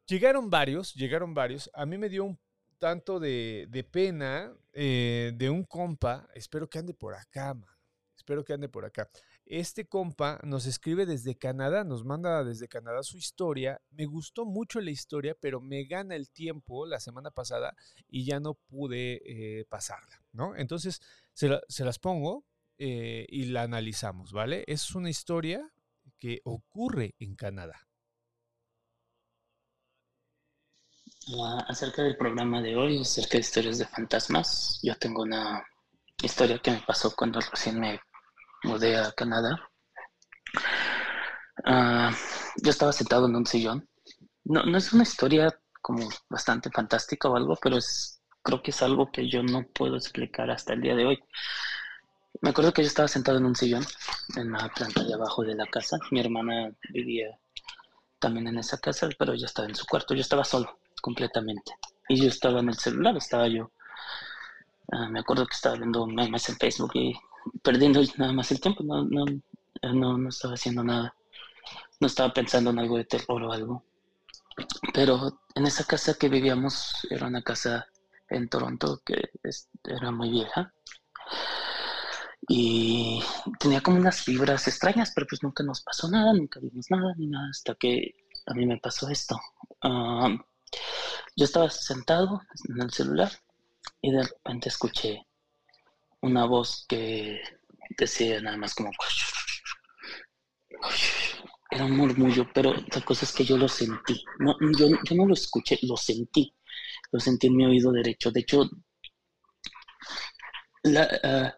llegaron 0.06 0.50
varios, 0.50 0.94
llegaron 0.94 1.34
varios. 1.34 1.70
A 1.72 1.86
mí 1.86 1.98
me 1.98 2.08
dio 2.08 2.24
un 2.24 2.38
tanto 2.80 3.20
de, 3.20 3.88
pena 3.92 4.52
eh, 4.72 5.32
de 5.36 5.50
un 5.50 5.64
compa, 5.64 6.28
espero 6.34 6.68
que 6.68 6.78
ande 6.78 6.94
por 6.94 7.14
acá, 7.14 7.54
mano. 7.54 7.76
Espero 8.16 8.44
que 8.44 8.52
ande 8.52 8.68
por 8.68 8.84
acá. 8.84 9.08
Este 9.46 9.86
compa 9.86 10.40
nos 10.44 10.66
escribe 10.66 11.06
desde 11.06 11.36
Canadá, 11.36 11.84
nos 11.84 12.04
manda 12.04 12.44
desde 12.44 12.68
Canadá 12.68 13.02
su 13.02 13.16
historia. 13.16 13.80
Me 13.90 14.06
gustó 14.06 14.44
mucho 14.44 14.80
la 14.80 14.90
historia, 14.90 15.36
pero 15.40 15.60
me 15.60 15.84
gana 15.84 16.16
el 16.16 16.30
tiempo 16.30 16.86
la 16.86 17.00
semana 17.00 17.30
pasada 17.30 17.74
y 18.08 18.24
ya 18.24 18.40
no 18.40 18.54
pude 18.54 19.22
eh, 19.24 19.64
pasarla, 19.68 20.22
¿no? 20.32 20.54
Entonces 20.56 21.00
se, 21.32 21.48
las 21.84 21.98
pongo 21.98 22.44
eh, 22.78 23.26
y 23.28 23.46
la 23.46 23.62
analizamos, 23.62 24.32
¿vale? 24.32 24.64
Es 24.66 24.94
una 24.94 25.10
historia 25.10 25.72
que 26.18 26.40
ocurre 26.44 27.14
en 27.18 27.34
Canadá. 27.34 27.89
Acerca 31.68 32.02
del 32.02 32.16
programa 32.16 32.60
de 32.60 32.76
hoy, 32.76 33.00
acerca 33.00 33.32
de 33.32 33.40
historias 33.40 33.78
de 33.78 33.86
fantasmas. 33.86 34.80
Yo 34.82 34.96
tengo 34.96 35.22
una 35.22 35.62
historia 36.22 36.58
que 36.58 36.70
me 36.70 36.82
pasó 36.86 37.14
cuando 37.14 37.40
recién 37.40 37.78
me 37.78 38.00
mudé 38.64 38.96
a 38.96 39.12
Canadá. 39.12 39.68
Ah, 41.64 42.10
yo 42.62 42.70
estaba 42.70 42.92
sentado 42.92 43.26
en 43.26 43.36
un 43.36 43.46
sillón. 43.46 43.88
No, 44.44 44.64
no 44.64 44.78
es 44.78 44.92
una 44.92 45.02
historia 45.02 45.54
como 45.80 46.08
bastante 46.28 46.70
fantástica 46.70 47.28
o 47.28 47.36
algo, 47.36 47.56
pero 47.60 47.76
es, 47.76 48.22
creo 48.42 48.62
que 48.62 48.70
es 48.70 48.82
algo 48.82 49.10
que 49.10 49.28
yo 49.28 49.42
no 49.42 49.66
puedo 49.74 49.96
explicar 49.96 50.50
hasta 50.50 50.72
el 50.72 50.80
día 50.80 50.94
de 50.94 51.06
hoy. 51.06 51.22
Me 52.42 52.50
acuerdo 52.50 52.72
que 52.72 52.82
yo 52.82 52.88
estaba 52.88 53.08
sentado 53.08 53.38
en 53.38 53.44
un 53.44 53.56
sillón 53.56 53.84
en 54.36 54.52
la 54.52 54.68
planta 54.68 55.04
de 55.04 55.14
abajo 55.14 55.42
de 55.42 55.54
la 55.54 55.66
casa. 55.66 55.98
Mi 56.10 56.20
hermana 56.20 56.72
vivía 56.92 57.38
también 58.18 58.48
en 58.48 58.58
esa 58.58 58.78
casa, 58.78 59.08
pero 59.18 59.32
ella 59.32 59.46
estaba 59.46 59.68
en 59.68 59.74
su 59.74 59.86
cuarto. 59.86 60.14
Yo 60.14 60.20
estaba 60.20 60.44
solo 60.44 60.78
completamente. 61.00 61.72
Y 62.08 62.22
yo 62.22 62.28
estaba 62.28 62.60
en 62.60 62.68
el 62.68 62.76
celular, 62.76 63.16
estaba 63.16 63.48
yo. 63.48 63.70
Ah, 64.92 65.08
me 65.08 65.20
acuerdo 65.20 65.46
que 65.46 65.54
estaba 65.54 65.76
viendo 65.76 66.06
memes 66.06 66.48
en 66.48 66.56
Facebook 66.56 66.90
y 66.94 67.14
perdiendo 67.62 68.00
nada 68.18 68.32
más 68.32 68.50
el 68.50 68.60
tiempo, 68.60 68.82
no, 68.82 69.04
no, 69.04 69.24
no, 69.82 70.18
no 70.18 70.28
estaba 70.28 70.54
haciendo 70.54 70.82
nada. 70.82 71.14
No 72.00 72.06
estaba 72.06 72.32
pensando 72.32 72.70
en 72.70 72.78
algo 72.78 72.96
de 72.96 73.04
terror 73.04 73.42
o 73.42 73.52
algo. 73.52 73.84
Pero 74.92 75.40
en 75.54 75.66
esa 75.66 75.84
casa 75.84 76.14
que 76.14 76.28
vivíamos, 76.28 77.06
era 77.08 77.26
una 77.26 77.42
casa 77.42 77.86
en 78.28 78.48
Toronto 78.48 79.00
que 79.04 79.30
era 79.84 80.10
muy 80.10 80.30
vieja. 80.30 80.72
Y 82.48 83.22
tenía 83.60 83.80
como 83.80 83.98
unas 83.98 84.22
fibras 84.22 84.66
extrañas, 84.66 85.12
pero 85.14 85.26
pues 85.28 85.42
nunca 85.42 85.62
nos 85.62 85.82
pasó 85.82 86.10
nada, 86.10 86.32
nunca 86.32 86.58
vimos 86.58 86.86
nada 86.90 87.14
ni 87.16 87.28
nada, 87.28 87.48
hasta 87.50 87.74
que 87.74 88.14
a 88.46 88.54
mí 88.54 88.66
me 88.66 88.78
pasó 88.78 89.08
esto. 89.08 89.38
Ah, 89.82 90.36
yo 91.36 91.44
estaba 91.44 91.70
sentado 91.70 92.40
en 92.68 92.82
el 92.82 92.90
celular 92.90 93.30
y 94.02 94.12
de 94.12 94.22
repente 94.22 94.68
escuché 94.68 95.26
una 96.22 96.44
voz 96.46 96.84
que 96.88 97.40
decía 97.98 98.40
nada 98.40 98.56
más 98.56 98.74
como... 98.74 98.90
Era 101.70 101.84
un 101.84 101.96
murmullo, 101.96 102.48
pero 102.52 102.74
la 102.74 103.00
cosa 103.02 103.24
es 103.24 103.32
que 103.32 103.44
yo 103.44 103.56
lo 103.56 103.68
sentí. 103.68 104.24
No, 104.40 104.56
yo, 104.76 104.88
no 105.14 105.26
lo 105.26 105.34
escuché, 105.34 105.78
lo 105.82 105.96
sentí. 105.96 106.52
Lo 107.12 107.20
sentí 107.20 107.46
en 107.46 107.56
mi 107.56 107.64
oído 107.64 107.92
derecho. 107.92 108.32
De 108.32 108.40
hecho, 108.40 108.68
ah, 111.22 111.54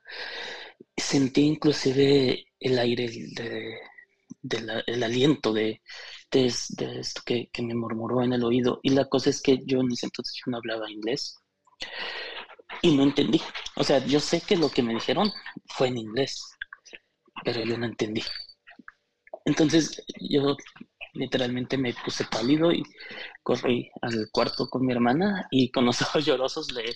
sentí 0.96 1.42
inclusive 1.42 2.44
el 2.60 2.78
aire 2.78 3.08
de, 3.08 3.78
el 4.86 5.02
aliento 5.02 5.52
de, 5.52 5.80
de, 6.32 6.46
esto 6.46 7.22
que, 7.24 7.50
me 7.62 7.74
murmuró 7.74 8.22
en 8.22 8.32
el 8.32 8.42
oído. 8.42 8.80
Y 8.82 8.90
la 8.90 9.04
cosa 9.08 9.30
es 9.30 9.40
que 9.42 9.58
yo 9.64 9.80
en 9.80 9.92
ese 9.92 10.06
entonces 10.06 10.34
yo 10.44 10.50
no 10.50 10.58
hablaba 10.58 10.90
inglés 10.90 11.36
y 12.80 12.96
no 12.96 13.02
entendí. 13.02 13.40
O 13.76 13.84
sea, 13.84 14.04
yo 14.06 14.18
sé 14.18 14.40
que 14.40 14.56
lo 14.56 14.70
que 14.70 14.82
me 14.82 14.94
dijeron 14.94 15.30
fue 15.66 15.88
en 15.88 15.98
inglés, 15.98 16.42
pero 17.44 17.62
yo 17.64 17.76
no 17.76 17.86
entendí. 17.86 18.22
Entonces 19.44 20.02
yo 20.20 20.56
literalmente 21.14 21.76
me 21.76 21.92
puse 21.92 22.24
pálido 22.24 22.72
y 22.72 22.82
corrí 23.42 23.90
al 24.00 24.30
cuarto 24.32 24.68
con 24.68 24.86
mi 24.86 24.92
hermana 24.92 25.46
y 25.50 25.70
con 25.70 25.84
los 25.84 26.00
ojos 26.02 26.24
llorosos 26.24 26.72
le, 26.72 26.94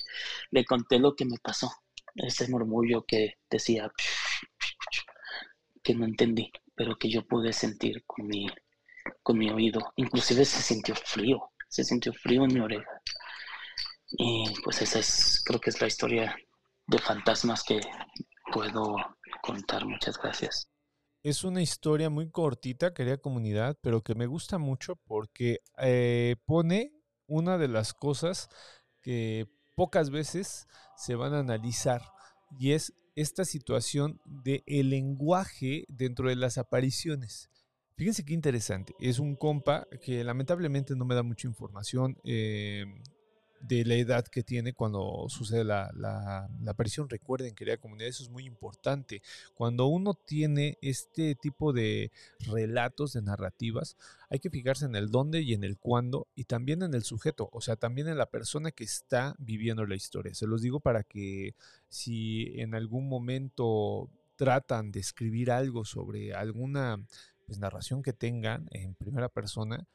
le 0.51 0.65
conté 0.65 0.99
lo 0.99 1.15
que 1.15 1.27
me 1.27 1.39
pasó. 1.43 1.71
Ese 2.15 2.49
murmullo 2.49 3.05
que 3.07 3.35
decía 3.51 3.93
que 5.83 5.95
no 5.95 6.07
entendí, 6.07 6.51
pero 6.75 6.97
que 6.97 7.11
yo 7.11 7.23
pude 7.27 7.53
sentir 7.53 8.03
con 8.07 8.27
mi, 8.27 8.47
con 9.27 9.39
mi 9.39 9.51
oído. 9.51 9.81
Inclusive 9.97 10.45
se 10.45 10.63
sintió 10.63 10.95
frío, 10.95 11.51
se 11.69 11.83
sintió 11.83 12.13
frío 12.13 12.45
en 12.45 12.55
mi 12.55 12.61
oreja. 12.61 13.03
Y 14.13 14.45
pues 14.63 14.81
esa 14.83 15.01
es, 15.01 15.43
creo 15.45 15.61
que 15.61 15.71
es 15.71 15.81
la 15.81 15.89
historia 15.89 16.37
de 16.87 16.99
fantasmas 16.99 17.65
que 17.65 17.81
puedo 18.53 18.95
contar. 19.43 19.85
Muchas 19.85 20.17
gracias. 20.17 20.69
Es 21.25 21.43
una 21.43 21.61
historia 21.61 22.09
muy 22.09 22.31
cortita, 22.31 22.95
querida 22.95 23.17
comunidad, 23.17 23.77
pero 23.83 24.01
que 24.01 24.15
me 24.15 24.27
gusta 24.27 24.59
mucho 24.59 24.95
porque 24.95 25.59
eh, 25.79 26.37
pone 26.45 26.93
una 27.27 27.59
de 27.59 27.67
las 27.67 27.95
cosas 27.95 28.49
que 29.03 29.49
pocas 29.75 30.11
veces 30.11 30.69
se 30.97 31.17
van 31.17 31.35
a 31.35 31.41
analizar 31.41 32.01
y 32.61 32.75
es 32.75 32.93
esta 33.17 33.45
situación 33.45 34.21
del 34.25 34.63
el 34.67 34.91
lenguaje 34.91 35.85
dentro 35.89 36.29
de 36.29 36.37
las 36.37 36.59
apariciones. 36.59 37.51
Fíjense 37.97 38.25
qué 38.25 38.35
interesante. 38.35 38.95
Es 39.01 39.19
un 39.19 39.37
compa 39.37 39.87
que 40.03 40.23
lamentablemente 40.23 40.95
no 40.95 41.05
me 41.05 41.15
da 41.15 41.23
mucha 41.23 41.49
información. 41.49 42.19
Eh, 42.25 42.85
de 43.61 43.85
la 43.85 43.95
edad 43.95 44.27
que 44.27 44.43
tiene 44.43 44.73
cuando 44.73 45.27
sucede 45.29 45.65
la, 45.65 46.49
aparición. 46.67 47.09
Recuerden, 47.09 47.55
querida 47.55 47.77
comunidad, 47.77 48.09
eso 48.09 48.23
es 48.23 48.31
muy 48.31 48.47
importante. 48.47 49.23
Cuando 49.55 49.87
uno 49.87 50.15
tiene 50.15 50.79
este 50.83 51.35
tipo 51.35 51.73
de 51.73 52.11
relatos, 52.41 53.13
de 53.13 53.23
narrativas, 53.23 53.97
hay 54.29 54.39
que 54.39 54.51
fijarse 54.51 54.85
en 54.87 54.97
el 54.97 55.11
dónde 55.11 55.41
y 55.43 55.55
en 55.55 55.65
el 55.65 55.79
cuándo 55.79 56.29
y 56.35 56.45
también 56.45 56.83
en 56.83 56.95
el 56.95 57.03
sujeto, 57.03 57.49
o 57.53 57.61
sea, 57.61 57.77
también 57.77 58.09
en 58.09 58.19
la 58.19 58.31
persona 58.31 58.71
que 58.71 58.85
está 58.85 59.35
viviendo 59.39 59.87
la 59.87 59.97
historia. 59.97 60.35
Se 60.35 60.47
los 60.47 60.63
digo 60.63 60.81
para 60.81 61.03
que 61.03 61.55
si 61.89 62.53
en 62.61 62.75
algún 62.75 63.09
momento 63.09 64.11
tratan 64.37 64.93
de 64.93 65.01
escribir 65.01 65.51
algo 65.51 65.85
sobre 65.85 66.35
alguna 66.35 67.03
pues, 67.47 67.59
narración 67.59 68.03
que 68.03 68.13
tengan 68.13 68.69
en 68.71 68.95
primera 68.95 69.29
persona, 69.29 69.87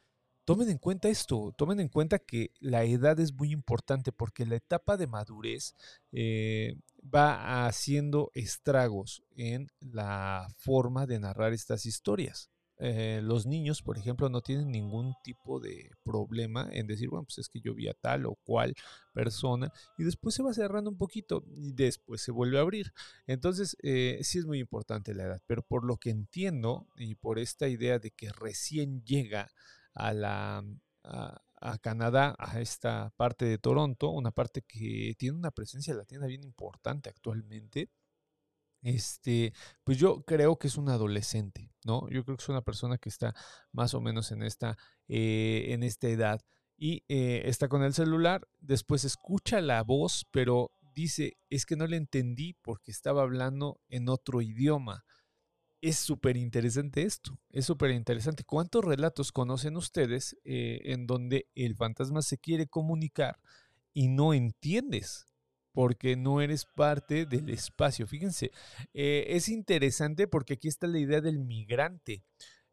tomen 0.45 0.69
en 0.69 0.77
cuenta 0.77 1.09
esto, 1.09 1.53
tomen 1.57 1.79
en 1.79 1.89
cuenta 1.89 2.19
que 2.19 2.51
la 2.59 2.83
edad 2.83 3.19
es 3.19 3.33
muy 3.33 3.51
importante 3.51 4.11
porque 4.11 4.45
la 4.45 4.55
etapa 4.55 4.97
de 4.97 5.07
madurez 5.07 5.75
eh, 6.11 6.75
va 7.03 7.67
haciendo 7.67 8.31
estragos 8.33 9.23
en 9.35 9.67
la 9.79 10.47
forma 10.57 11.05
de 11.05 11.19
narrar 11.19 11.53
estas 11.53 11.85
historias. 11.85 12.49
Eh, 12.83 13.21
los 13.21 13.45
niños, 13.45 13.83
por 13.83 13.99
ejemplo, 13.99 14.27
no 14.27 14.41
tienen 14.41 14.71
ningún 14.71 15.13
tipo 15.23 15.59
de 15.59 15.91
problema 16.03 16.67
en 16.71 16.87
decir, 16.87 17.09
bueno, 17.09 17.25
pues 17.25 17.37
es 17.37 17.47
que 17.47 17.61
yo 17.61 17.75
vi 17.75 17.87
a 17.87 17.93
tal 17.93 18.25
o 18.25 18.35
cual 18.43 18.73
persona 19.13 19.71
y 19.99 20.03
después 20.03 20.33
se 20.33 20.41
va 20.41 20.51
cerrando 20.51 20.89
un 20.89 20.97
poquito 20.97 21.43
y 21.47 21.73
después 21.73 22.21
se 22.21 22.31
vuelve 22.31 22.57
a 22.57 22.61
abrir. 22.61 22.91
Entonces, 23.27 23.77
eh, 23.83 24.19
sí 24.23 24.39
es 24.39 24.47
muy 24.47 24.57
importante 24.57 25.13
la 25.13 25.25
edad, 25.25 25.41
pero 25.45 25.61
por 25.61 25.85
lo 25.85 25.97
que 25.97 26.09
entiendo 26.09 26.87
y 26.97 27.13
por 27.13 27.37
esta 27.37 27.67
idea 27.67 27.99
de 27.99 28.09
que 28.09 28.31
recién 28.31 29.03
llega 29.03 29.51
a, 29.93 30.13
la, 30.13 30.63
a, 31.03 31.77
Canadá, 31.81 32.35
a 32.39 32.61
esta 32.61 33.13
parte 33.15 33.45
de 33.45 33.59
Toronto, 33.59 34.09
una 34.09 34.31
parte 34.31 34.63
que 34.63 35.13
tiene 35.19 35.37
una 35.37 35.51
presencia 35.51 35.93
latina 35.93 36.25
bien 36.25 36.43
importante 36.43 37.09
actualmente. 37.09 37.89
Este, 38.81 39.53
pues 39.83 39.97
yo 39.97 40.23
creo 40.23 40.57
que 40.57 40.67
es 40.67 40.77
un 40.77 40.89
adolescente, 40.89 41.71
¿no? 41.85 42.09
Yo 42.09 42.23
creo 42.23 42.37
que 42.37 42.43
es 42.43 42.49
una 42.49 42.61
persona 42.61 42.97
que 42.97 43.09
está 43.09 43.35
más 43.71 43.93
o 43.93 44.01
menos 44.01 44.31
en 44.31 44.41
esta, 44.43 44.77
eh, 45.07 45.67
en 45.69 45.83
esta 45.83 46.07
edad 46.07 46.41
y 46.77 47.03
eh, 47.07 47.43
está 47.45 47.67
con 47.67 47.83
el 47.83 47.93
celular, 47.93 48.47
después 48.59 49.03
escucha 49.05 49.61
la 49.61 49.83
voz, 49.83 50.25
pero 50.31 50.71
dice, 50.95 51.37
es 51.49 51.65
que 51.65 51.75
no 51.75 51.85
le 51.85 51.97
entendí 51.97 52.53
porque 52.61 52.91
estaba 52.91 53.21
hablando 53.21 53.79
en 53.87 54.09
otro 54.09 54.41
idioma 54.41 55.05
es 55.81 55.97
súper 55.97 56.37
interesante 56.37 57.03
esto, 57.03 57.39
es 57.49 57.65
súper 57.65 57.91
interesante. 57.91 58.43
¿Cuántos 58.43 58.85
relatos 58.85 59.31
conocen 59.31 59.75
ustedes 59.77 60.37
eh, 60.45 60.79
en 60.85 61.07
donde 61.07 61.47
el 61.55 61.75
fantasma 61.75 62.21
se 62.21 62.37
quiere 62.37 62.67
comunicar 62.67 63.39
y 63.93 64.07
no 64.07 64.33
entiendes? 64.33 65.25
Porque 65.73 66.15
no 66.15 66.41
eres 66.41 66.65
parte 66.65 67.25
del 67.25 67.49
espacio. 67.49 68.07
Fíjense, 68.07 68.51
eh, 68.93 69.25
es 69.29 69.47
interesante 69.47 70.27
porque 70.27 70.55
aquí 70.55 70.67
está 70.67 70.87
la 70.87 70.99
idea 70.99 71.21
del 71.21 71.39
migrante. 71.39 72.23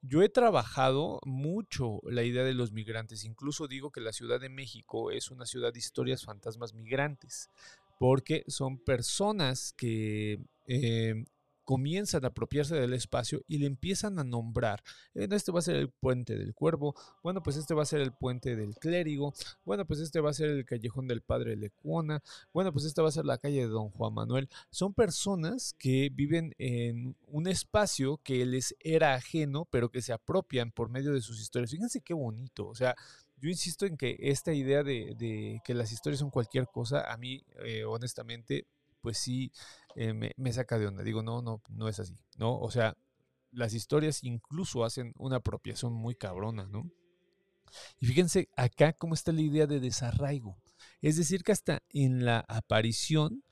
Yo 0.01 0.23
he 0.23 0.29
trabajado 0.29 1.19
mucho 1.25 2.01
la 2.05 2.23
idea 2.23 2.45
de 2.45 2.55
los 2.55 2.73
migrantes, 2.73 3.25
incluso 3.25 3.67
digo 3.67 3.91
que 3.91 4.01
la 4.01 4.13
Ciudad 4.13 4.41
de 4.41 4.49
México 4.49 5.11
es 5.11 5.31
una 5.31 5.45
ciudad 5.45 5.73
de 5.73 5.81
historias 5.81 6.25
fantasmas 6.25 6.73
migrantes, 6.73 7.51
porque 7.99 8.45
son 8.47 8.79
personas 8.79 9.75
que 9.77 10.39
eh, 10.69 11.25
comienzan 11.69 12.25
a 12.25 12.29
apropiarse 12.29 12.75
del 12.77 12.95
espacio 12.95 13.43
y 13.47 13.59
le 13.59 13.67
empiezan 13.67 14.19
a 14.19 14.25
nombrar. 14.25 14.83
Este 15.13 15.53
va 15.53 15.59
a 15.59 15.63
ser 15.63 15.77
el 15.77 15.91
puente 15.91 16.35
del 16.39 16.55
cuervo, 16.55 16.95
bueno, 17.23 17.43
pues 17.43 17.59
este 17.59 17.75
va 17.75 17.83
a 17.83 17.85
ser 17.85 18.01
el 18.01 18.11
puente 18.11 18.57
del 18.57 18.75
clérigo, 18.77 19.35
bueno, 19.67 19.85
pues 19.85 20.01
este 20.01 20.23
va 20.23 20.31
a 20.31 20.33
ser 20.33 20.49
el 20.49 20.65
callejón 20.65 21.09
del 21.09 21.21
padre 21.21 21.57
Lecuona, 21.57 22.23
bueno, 22.55 22.73
pues 22.73 22.87
esta 22.87 23.03
va 23.03 23.09
a 23.09 23.13
ser 23.13 23.27
la 23.27 23.37
calle 23.37 23.59
de 23.59 23.67
don 23.67 23.91
Juan 23.91 24.15
Manuel. 24.15 24.49
Son 24.71 24.95
personas 24.95 25.75
que 25.79 26.09
viven 26.11 26.55
en 26.57 27.15
un 27.27 27.47
espacio 27.47 28.17
que 28.25 28.47
les 28.47 28.75
era 28.81 29.13
ajeno, 29.13 29.67
pero 29.71 29.91
que 29.91 30.01
se 30.01 30.15
apropian 30.15 30.73
por 30.73 30.89
medio 30.89 31.13
de 31.13 31.21
sus 31.21 31.39
historias. 31.39 31.71
Fíjense 31.71 32.01
qué 32.01 32.15
bonito, 32.15 32.67
o 32.67 32.75
sea, 32.75 32.97
yo 33.37 33.51
insisto 33.51 33.85
en 33.85 33.99
que 33.99 34.17
esta 34.21 34.55
idea 34.55 34.83
de, 34.83 35.61
que 35.63 35.75
las 35.75 35.93
historias 35.93 36.21
son 36.21 36.31
cualquier 36.31 36.67
cosa, 36.67 37.13
a 37.13 37.19
mí, 37.19 37.45
eh, 37.63 37.85
honestamente, 37.85 38.67
pues 39.09 39.17
sí 39.17 39.51
eh, 39.97 40.13
me, 40.13 40.53
saca 40.53 40.79
de 40.79 40.87
onda. 40.87 41.03
Digo, 41.03 41.23
no, 41.23 41.41
no, 41.41 41.63
no 41.71 41.89
es 41.89 41.99
así, 41.99 42.15
¿no? 42.37 42.59
O 42.59 42.71
sea, 42.71 42.95
las 43.53 43.73
historias 43.73 44.23
incluso 44.23 44.85
hacen 44.85 45.15
una 45.17 45.37
apropiación 45.37 45.95
muy 45.95 46.15
cabrona, 46.15 46.67
¿no? 46.67 46.91
Y 48.01 48.07
fíjense 48.07 48.51
acá 48.55 48.93
cómo 48.93 49.15
está 49.15 49.33
la 49.33 49.41
idea 49.41 49.67
de 49.67 49.81
desarraigo. 49.81 50.59
Es 51.01 51.17
decir, 51.17 51.43
que 51.43 51.53
hasta 51.53 51.83
en 51.89 52.27
la 52.27 52.45
aparición 52.49 53.43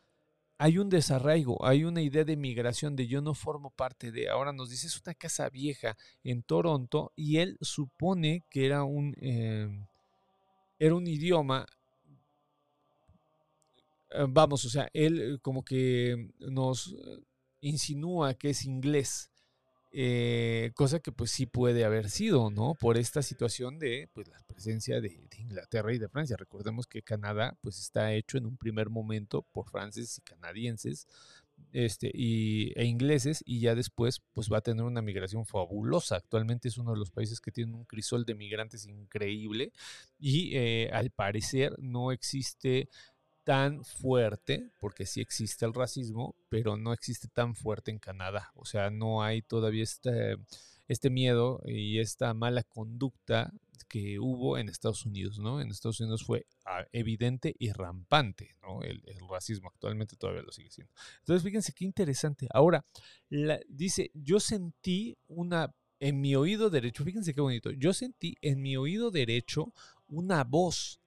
hay 0.59 0.77
un 0.77 0.91
desarraigo, 0.91 1.65
hay 1.65 1.85
una 1.85 2.03
idea 2.03 2.25
de 2.25 2.37
migración, 2.37 2.97
de 2.97 3.07
yo 3.07 3.23
no 3.23 3.33
formo 3.33 3.71
parte 3.71 4.13
de. 4.13 4.29
Ahora 4.29 4.53
nos 4.53 4.69
dice, 4.69 4.89
es 4.89 5.01
una 5.01 5.15
casa 5.15 5.49
vieja 5.49 5.97
en 6.23 6.43
Toronto 6.43 7.15
y 7.17 7.39
él 7.39 7.57
supone 7.63 8.45
que 8.51 8.67
era 8.67 8.85
un, 8.85 9.15
em, 9.23 9.87
era 10.79 10.95
un 10.95 11.07
idioma 11.07 11.65
vamos, 14.29 14.65
o 14.65 14.71
sea, 14.71 14.89
él 14.93 15.21
eh, 15.21 15.39
como 15.43 15.65
que 15.65 16.31
nos 16.39 16.93
eh, 16.93 17.19
insinúa 17.61 18.35
que 18.35 18.51
es 18.51 18.65
inglés, 18.65 19.31
cosa 20.75 21.01
que 21.01 21.11
pues 21.11 21.31
sí 21.31 21.47
puede 21.47 21.85
haber 21.85 22.11
sido, 22.11 22.51
¿no? 22.51 22.75
Por 22.75 22.99
esta 22.99 23.23
situación 23.23 23.79
de 23.79 24.11
pues 24.13 24.29
la 24.29 24.39
presencia 24.47 25.01
de, 25.01 25.27
Inglaterra 25.39 25.95
y 25.95 25.99
de 25.99 26.09
Francia. 26.09 26.37
Recordemos 26.37 26.87
que 26.87 27.03
Canadá 27.03 27.57
pues 27.63 27.79
está 27.79 28.13
hecho 28.13 28.37
en 28.37 28.45
un 28.45 28.59
primer 28.59 28.91
momento 28.91 29.43
por 29.53 29.71
franceses 29.71 30.19
y 30.19 30.21
canadienses 30.21 31.07
este, 31.73 32.11
y, 32.13 32.79
e 32.79 32.85
ingleses 32.85 33.43
y 33.47 33.61
ya 33.61 33.75
después 33.75 34.21
pues 34.35 34.53
va 34.53 34.59
a 34.59 34.61
tener 34.61 34.85
una 34.85 35.01
migración 35.01 35.47
fabulosa. 35.47 36.17
Actualmente 36.17 36.69
es 36.69 36.77
uno 36.77 36.93
de 36.93 36.99
los 36.99 37.11
países 37.11 37.41
que 37.41 37.51
tiene 37.51 37.73
un 37.73 37.85
crisol 37.87 38.27
de 38.27 38.35
migrantes 38.35 38.85
increíble 38.85 39.73
y 40.19 40.57
al 40.89 41.11
parecer 41.11 41.75
no 41.79 42.13
existe 42.13 42.91
tan 43.47 43.85
fuerte, 43.85 44.73
porque 44.81 45.07
sí 45.07 45.21
existe 45.21 45.65
el 45.65 45.73
racismo, 45.73 46.35
pero 46.49 46.77
no 46.77 46.93
existe 46.93 47.29
tan 47.29 47.55
fuerte 47.55 47.93
en 47.93 48.01
Canadá. 48.01 48.51
O 48.57 48.65
sea, 48.65 48.91
no 48.91 49.23
hay 49.23 49.41
todavía 49.41 49.85
este, 49.85 50.37
este 50.89 51.11
miedo 51.11 51.63
y 51.65 52.01
esta 52.01 52.35
mala 52.35 52.65
conducta 52.65 53.53
que 53.89 54.19
hubo 54.19 54.59
en 54.59 54.69
Estados 54.69 55.07
Unidos, 55.07 55.39
¿no? 55.39 55.61
En 55.61 55.71
Estados 55.71 56.01
Unidos 56.01 56.25
fue 56.25 56.45
ah, 56.65 56.85
evidente 56.91 57.55
y 57.57 57.71
rampante, 57.71 58.57
¿no? 58.63 58.83
El, 58.83 59.01
racismo 59.31 59.69
actualmente 59.69 60.17
todavía 60.17 60.43
lo 60.43 60.51
sigue 60.51 60.73
siendo. 60.73 60.93
Entonces, 61.21 61.45
fíjense 61.45 61.73
qué 61.73 61.85
interesante. 61.85 62.49
Ahora, 62.53 62.85
dice, 63.69 64.11
yo 64.13 64.41
sentí 64.41 65.17
una, 65.29 65.73
en 66.01 66.21
mi 66.21 66.35
oído 66.35 66.69
derecho, 66.69 67.05
fíjense 67.05 67.33
qué 67.33 67.41
bonito, 67.41 67.71
yo 67.71 67.93
sentí 67.93 68.35
en 68.41 68.61
mi 68.61 68.77
oído 68.77 69.13
derecho 69.13 69.73
una 70.09 70.43
voz 70.43 71.01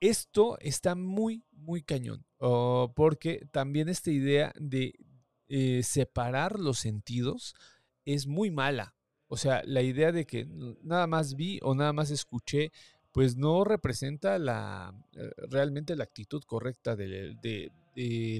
esto 0.00 0.58
está 0.60 0.94
muy, 0.94 1.44
muy 1.52 1.82
cañón, 1.82 2.24
oh, 2.38 2.92
porque 2.94 3.46
también 3.52 3.88
esta 3.88 4.10
idea 4.10 4.52
de 4.58 4.94
eh, 5.48 5.82
separar 5.82 6.58
los 6.58 6.78
sentidos 6.78 7.54
es 8.04 8.26
muy 8.26 8.50
mala. 8.50 8.94
O 9.28 9.36
sea, 9.36 9.62
la 9.64 9.82
idea 9.82 10.12
de 10.12 10.26
que 10.26 10.46
nada 10.82 11.06
más 11.06 11.34
vi 11.34 11.58
o 11.62 11.74
nada 11.74 11.92
más 11.92 12.10
escuché, 12.10 12.70
pues 13.12 13.36
no 13.36 13.64
representa 13.64 14.38
la, 14.38 14.94
eh, 15.16 15.30
realmente 15.48 15.96
la 15.96 16.04
actitud 16.04 16.42
correcta 16.44 16.96
de, 16.96 17.34
de 17.42 17.70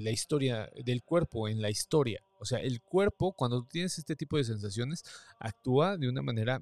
la 0.01 0.11
historia, 0.11 0.69
del 0.83 1.03
cuerpo 1.03 1.47
en 1.47 1.61
la 1.61 1.69
historia. 1.69 2.21
O 2.39 2.45
sea, 2.45 2.59
el 2.59 2.81
cuerpo, 2.81 3.33
cuando 3.33 3.63
tienes 3.63 3.97
este 3.97 4.15
tipo 4.15 4.37
de 4.37 4.43
sensaciones, 4.43 5.03
actúa 5.39 5.97
de 5.97 6.09
una 6.09 6.21
manera 6.21 6.61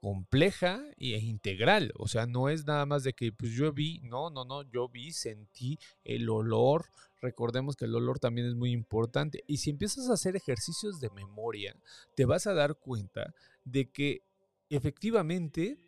compleja 0.00 0.82
e 0.96 1.18
integral. 1.18 1.92
O 1.96 2.08
sea, 2.08 2.26
no 2.26 2.48
es 2.48 2.66
nada 2.66 2.86
más 2.86 3.02
de 3.02 3.12
que 3.12 3.32
pues 3.32 3.52
yo 3.52 3.72
vi, 3.72 4.00
no, 4.00 4.30
no, 4.30 4.44
no, 4.44 4.62
yo 4.62 4.88
vi, 4.88 5.12
sentí 5.12 5.78
el 6.04 6.28
olor. 6.28 6.86
Recordemos 7.20 7.76
que 7.76 7.86
el 7.86 7.94
olor 7.94 8.18
también 8.18 8.46
es 8.46 8.54
muy 8.54 8.70
importante. 8.70 9.42
Y 9.46 9.58
si 9.58 9.70
empiezas 9.70 10.08
a 10.08 10.14
hacer 10.14 10.36
ejercicios 10.36 11.00
de 11.00 11.10
memoria, 11.10 11.74
te 12.14 12.24
vas 12.24 12.46
a 12.46 12.54
dar 12.54 12.76
cuenta 12.76 13.34
de 13.64 13.90
que 13.90 14.22
efectivamente 14.70 15.78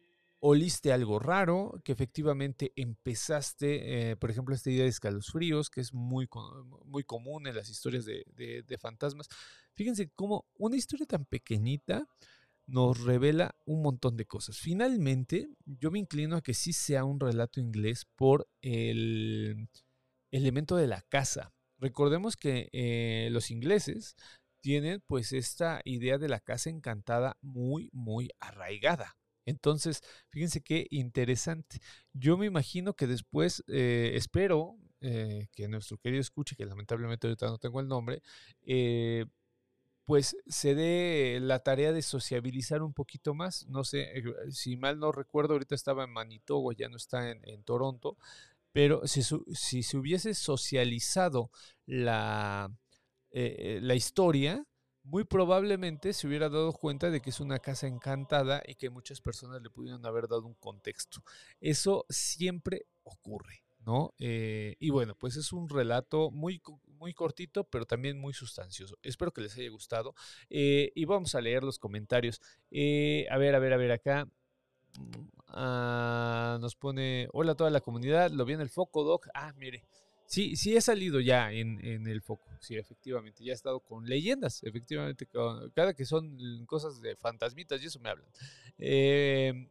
oliste 0.43 0.91
algo 0.93 1.19
raro, 1.19 1.81
que 1.85 1.93
efectivamente 1.93 2.73
empezaste, 2.75 4.11
eh, 4.11 4.17
por 4.17 4.31
ejemplo, 4.31 4.55
esta 4.55 4.71
idea 4.71 4.85
de 4.85 4.89
escalofríos, 4.89 5.69
que 5.69 5.83
es 5.83 5.93
muy, 5.93 6.27
muy 6.87 7.05
común 7.05 7.47
en 7.47 7.55
las 7.55 7.69
historias 7.69 8.07
de, 8.07 8.25
de 8.67 8.79
fantasmas. 8.79 9.29
Fíjense 9.75 10.11
cómo 10.15 10.47
una 10.57 10.77
historia 10.77 11.07
tan 11.07 11.27
pequeñita 11.27 12.09
nos 12.71 13.03
revela 13.03 13.57
un 13.67 13.83
montón 13.83 14.17
de 14.17 14.27
cosas. 14.27 14.59
Finalmente, 14.59 15.49
yo 15.67 15.91
me 15.91 15.99
inclino 15.99 16.37
a 16.37 16.43
que 16.43 16.55
sí 16.55 16.73
sea 16.73 17.05
un 17.05 17.19
relato 17.19 17.61
inglés 17.61 18.07
por 18.17 18.49
el 18.63 19.69
elemento 20.31 20.77
de 20.77 20.87
la 20.87 21.03
casa. 21.03 21.53
Recordemos 21.79 22.37
que 22.37 22.69
eh, 22.73 23.29
los 23.33 23.51
ingleses 23.51 24.15
tienen 24.63 25.03
pues 25.07 25.33
esta 25.33 25.81
idea 25.85 26.19
de 26.19 26.29
la 26.29 26.39
casa 26.39 26.71
encantada 26.71 27.37
muy, 27.41 27.91
muy 27.93 28.31
arraigada. 28.39 29.17
Entonces, 29.47 30.03
fíjense 30.29 30.61
qué 30.61 30.87
interesante. 30.91 31.81
Yo 32.13 32.37
me 32.37 32.47
imagino 32.47 32.95
que 32.95 33.09
después, 33.09 33.65
eh, 33.67 34.13
espero 34.15 34.77
eh, 35.01 35.49
que 35.53 35.67
nuestro 35.67 35.99
querido 35.99 36.21
escuche, 36.21 36.55
que 36.55 36.67
lamentablemente 36.67 37.27
ahorita 37.27 37.47
no 37.47 37.59
tengo 37.59 37.81
el 37.81 37.89
nombre, 37.89 38.23
pues 40.11 40.37
se 40.49 40.75
dé 40.75 41.39
la 41.41 41.61
tarea 41.61 41.93
de 41.93 42.03
sociabilizar 42.03 42.83
un 42.83 42.93
poquito 42.93 43.33
más. 43.33 43.69
No 43.69 43.85
sé, 43.85 44.19
eh, 44.19 44.25
si 44.51 44.77
mal 44.77 44.99
no 44.99 45.13
recuerdo, 45.13 45.53
ahorita 45.53 45.77
estaba 45.77 46.03
en 46.03 46.11
Manitoba, 46.11 46.75
ya 46.77 46.89
no 46.89 46.97
está 46.97 47.31
en, 47.31 47.63
Toronto, 47.63 48.17
pero 48.73 49.07
si, 49.07 49.23
si, 49.23 49.85
se 49.85 49.97
hubiese 49.97 50.35
socializado 50.35 51.53
la, 51.87 52.77
eh, 53.31 53.79
la 53.83 53.95
historia, 53.95 54.67
muy 55.05 55.23
probablemente 55.23 56.13
se 56.13 56.27
hubiera 56.27 56.49
dado 56.49 56.73
cuenta 56.73 57.09
de 57.11 57.21
que 57.21 57.31
es 57.31 57.39
una 57.39 57.61
casa 57.61 57.87
encantada 57.87 58.65
y 58.67 58.75
que 58.75 58.91
muchas 58.91 59.21
personas 59.21 59.63
le 59.63 59.71
pudieron 59.71 60.05
haber 60.05 60.27
dado 60.27 60.45
un 60.45 60.55
contexto. 60.55 61.23
Eso 61.61 62.05
siempre 62.09 62.87
ocurre. 63.05 63.63
¿No? 63.87 64.15
Eh, 64.19 64.77
y 64.79 64.91
bueno, 64.91 65.15
pues 65.15 65.37
es 65.37 65.53
un 65.53 65.69
relato 65.69 66.31
muy, 66.31 66.61
muy 66.87 67.15
cortito, 67.15 67.65
pero 67.65 67.87
también 67.87 68.19
muy 68.19 68.33
sustancioso. 68.33 68.97
Espero 69.03 69.33
que 69.33 69.41
les 69.41 69.57
haya 69.57 69.71
gustado. 69.71 70.15
Eh, 70.49 70.93
y 70.95 71.05
vamos 71.05 71.35
a 71.35 71.41
leer 71.41 71.63
los 71.63 71.79
comentarios. 71.79 72.41
Eh, 72.71 73.27
a 73.31 73.39
ver, 73.39 73.55
a 73.55 73.59
ver, 73.59 73.73
a 73.73 73.77
ver, 73.77 73.93
acá. 73.93 74.27
Mm, 74.99 75.29
ah, 75.49 76.59
nos 76.61 76.75
pone, 76.77 77.29
hola 77.33 77.53
a 77.53 77.55
toda 77.55 77.71
la 77.71 77.81
comunidad, 77.81 78.31
lo 78.31 78.45
vi 78.45 78.55
en 78.55 78.61
el 78.61 78.71
foco, 78.71 79.05
Doc. 79.05 79.29
Ah, 79.35 79.53
mire. 79.57 79.85
Sí, 80.27 80.55
sí 80.55 80.77
he 80.77 80.81
salido 80.81 81.19
ya 81.19 81.51
en, 81.51 81.85
en, 81.85 82.07
el 82.07 82.23
foco, 82.23 82.49
sí, 82.61 82.77
efectivamente, 82.77 83.43
ya 83.43 83.51
he 83.51 83.55
estado 83.55 83.81
con 83.81 84.07
leyendas, 84.07 84.63
efectivamente, 84.63 85.27
cada 85.75 85.93
que 85.93 86.05
son 86.05 86.65
cosas 86.67 87.01
de 87.01 87.17
fantasmitas 87.17 87.83
y 87.83 87.87
eso 87.87 87.99
me 87.99 88.11
hablan. 88.11 88.29
Eh, 88.79 89.69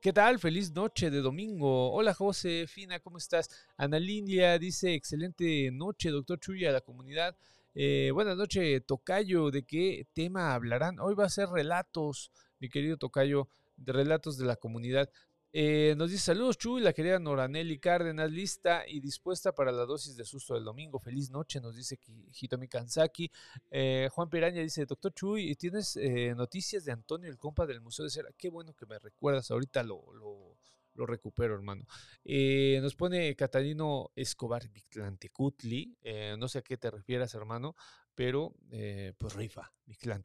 ¿Qué 0.00 0.12
tal? 0.12 0.38
Feliz 0.38 0.70
noche 0.72 1.10
de 1.10 1.20
domingo. 1.20 1.90
Hola 1.90 2.14
Josefina, 2.14 3.00
¿cómo 3.00 3.18
estás? 3.18 3.50
Ana 3.76 3.98
Lilia 3.98 4.56
dice, 4.56 4.94
excelente 4.94 5.72
noche, 5.72 6.10
doctor 6.10 6.38
Chuya, 6.38 6.68
a 6.68 6.72
la 6.72 6.82
comunidad. 6.82 7.36
Eh, 7.74 8.12
buenas 8.14 8.36
noches, 8.36 8.80
Tocayo. 8.86 9.50
¿De 9.50 9.64
qué 9.64 10.06
tema 10.12 10.54
hablarán? 10.54 11.00
Hoy 11.00 11.16
va 11.16 11.24
a 11.24 11.28
ser 11.28 11.48
relatos, 11.48 12.30
mi 12.60 12.68
querido 12.68 12.96
Tocayo, 12.96 13.48
de 13.76 13.92
relatos 13.92 14.38
de 14.38 14.46
la 14.46 14.54
comunidad. 14.54 15.10
Eh, 15.50 15.94
nos 15.96 16.10
dice 16.10 16.24
saludos, 16.24 16.58
Chuy, 16.58 16.82
la 16.82 16.92
querida 16.92 17.18
Noranelli 17.18 17.78
Cárdenas, 17.78 18.30
lista 18.30 18.86
y 18.86 19.00
dispuesta 19.00 19.54
para 19.54 19.72
la 19.72 19.86
dosis 19.86 20.14
de 20.16 20.24
susto 20.24 20.54
del 20.54 20.64
domingo. 20.64 20.98
Feliz 20.98 21.30
noche, 21.30 21.60
nos 21.60 21.74
dice 21.74 21.98
Hitomi 22.38 22.68
Kansaki. 22.68 23.30
Eh, 23.70 24.08
Juan 24.12 24.28
Piraña 24.28 24.60
dice, 24.60 24.84
doctor 24.84 25.14
Chuy, 25.14 25.54
¿tienes 25.56 25.96
eh, 25.96 26.34
noticias 26.36 26.84
de 26.84 26.92
Antonio, 26.92 27.30
el 27.30 27.38
compa 27.38 27.66
del 27.66 27.80
Museo 27.80 28.04
de 28.04 28.10
Cera? 28.10 28.28
Qué 28.36 28.50
bueno 28.50 28.74
que 28.74 28.84
me 28.84 28.98
recuerdas, 28.98 29.50
ahorita 29.50 29.82
lo, 29.82 30.04
lo, 30.12 31.06
recupero, 31.06 31.54
hermano. 31.54 31.86
nos 32.24 32.94
pone 32.96 33.36
Catalino 33.36 34.10
Escobar 34.16 34.68
Victlantecutli, 34.68 35.96
no 36.36 36.48
sé 36.48 36.58
a 36.58 36.62
qué 36.62 36.76
te 36.76 36.90
refieras, 36.90 37.34
hermano, 37.34 37.76
pero 38.18 38.52
eh, 38.72 39.12
pues 39.16 39.34
rifa, 39.34 39.72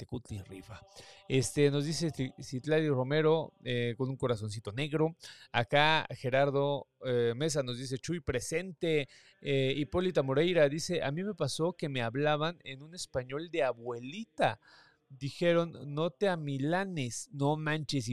Cutli 0.07 0.41
rifa. 0.41 0.81
Este, 1.29 1.69
nos 1.69 1.85
dice 1.85 2.11
Citlali 2.41 2.89
Romero 2.89 3.53
eh, 3.63 3.93
con 3.95 4.09
un 4.09 4.17
corazoncito 4.17 4.71
negro. 4.71 5.15
Acá 5.51 6.07
Gerardo 6.09 6.87
eh, 7.05 7.33
Mesa 7.35 7.61
nos 7.61 7.77
dice 7.77 7.99
Chuy 7.99 8.19
presente. 8.19 9.07
Hipólita 9.41 10.23
Moreira 10.23 10.67
dice, 10.69 11.03
a 11.03 11.11
mí 11.11 11.23
me 11.23 11.35
pasó 11.35 11.73
que 11.73 11.87
me 11.87 12.01
hablaban 12.01 12.57
en 12.63 12.81
un 12.81 12.95
español 12.95 13.51
de 13.51 13.61
abuelita. 13.61 14.59
Dijeron, 15.07 15.93
no 15.93 16.09
te 16.09 16.29
amilanes, 16.29 17.29
no 17.31 17.57
manches, 17.57 18.09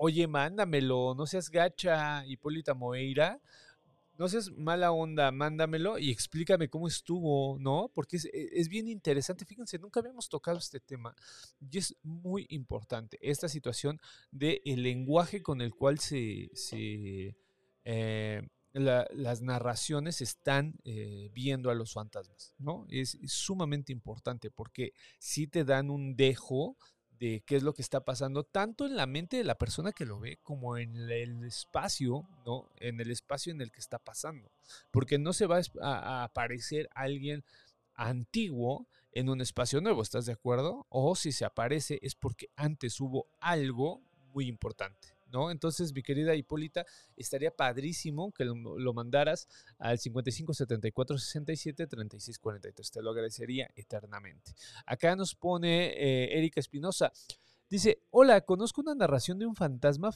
Oye, 0.00 0.26
mándamelo, 0.26 1.14
no 1.14 1.26
seas 1.26 1.48
gacha, 1.48 2.26
Hipólita 2.26 2.74
Moreira 2.74 3.40
no 4.16 4.28
seas 4.28 4.50
mala 4.52 4.92
onda, 4.92 5.30
mándamelo 5.32 5.98
y 5.98 6.10
explícame 6.10 6.68
cómo 6.68 6.86
estuvo, 6.86 7.58
¿no? 7.58 7.90
Porque 7.94 8.16
es, 8.16 8.26
e, 8.26 8.68
bien 8.68 8.88
interesante. 8.88 9.44
Fíjense, 9.44 9.78
nunca 9.78 10.00
habíamos 10.00 10.28
tocado 10.28 10.58
este 10.58 10.80
tema 10.80 11.14
y 11.60 11.78
es 11.78 11.96
muy 12.02 12.46
importante 12.50 13.18
esta 13.20 13.48
situación 13.48 14.00
del 14.30 14.60
el 14.64 14.82
lenguaje 14.82 15.42
con 15.42 15.60
el 15.60 15.74
cual 15.74 15.98
se, 15.98 16.50
eh, 17.84 18.48
las 18.72 19.42
narraciones 19.42 20.20
están 20.20 20.74
eh, 20.84 21.30
viendo 21.32 21.70
a 21.70 21.74
los 21.74 21.92
fantasmas, 21.92 22.54
¿no? 22.58 22.86
Es, 22.90 23.14
es, 23.16 23.32
sumamente 23.32 23.92
importante 23.92 24.50
porque 24.50 24.92
sí 25.18 25.46
te 25.46 25.64
dan 25.64 25.90
un 25.90 26.16
dejo 26.16 26.76
de 27.18 27.42
qué 27.46 27.56
es 27.56 27.62
lo 27.62 27.74
que 27.74 27.82
está 27.82 28.04
pasando, 28.04 28.44
tanto 28.44 28.86
en 28.86 28.96
la 28.96 29.06
mente 29.06 29.36
de 29.36 29.44
la 29.44 29.56
persona 29.56 29.92
que 29.92 30.04
lo 30.04 30.18
ve 30.20 30.38
como 30.42 30.76
en 30.76 30.96
el 30.96 31.44
espacio, 31.44 32.26
¿no? 32.44 32.68
En 32.76 33.00
el 33.00 33.10
espacio 33.10 33.52
en 33.52 33.60
el 33.60 33.70
que 33.70 33.80
está 33.80 33.98
pasando. 33.98 34.50
Porque 34.90 35.18
no 35.18 35.32
se 35.32 35.46
va 35.46 35.60
a, 35.80 36.24
aparecer 36.24 36.88
alguien 36.94 37.44
antiguo 37.94 38.86
en 39.12 39.28
un 39.28 39.40
espacio 39.40 39.80
nuevo, 39.80 40.02
¿estás 40.02 40.26
de 40.26 40.32
acuerdo? 40.32 40.86
O 40.88 41.14
si 41.14 41.30
se 41.32 41.44
aparece 41.44 42.00
es 42.02 42.14
porque 42.14 42.50
antes 42.56 43.00
hubo 43.00 43.26
algo 43.40 44.02
muy 44.32 44.48
importante. 44.48 45.13
Entonces, 45.50 45.92
mi 45.92 46.02
querida 46.02 46.34
Hipólita, 46.34 46.84
estaría 47.16 47.50
padrísimo 47.50 48.32
que 48.32 48.44
lo, 48.44 48.94
mandaras 48.94 49.48
al 49.78 49.98
55 49.98 50.54
74 50.54 51.18
67 51.18 51.86
36 51.86 52.38
43. 52.38 52.90
Te 52.90 53.02
lo 53.02 53.10
agradecería 53.10 53.68
eternamente. 53.74 54.54
Acá 54.86 55.16
nos 55.16 55.34
pone 55.34 55.88
eh, 55.88 56.38
Erika 56.38 56.60
Espinosa. 56.60 57.12
Dice, 57.70 58.02
hola, 58.10 58.42
conozco 58.42 58.82
una 58.82 58.94
narración 58.94 59.38
de 59.38 59.46
un 59.46 59.56
fantasma 59.56 60.10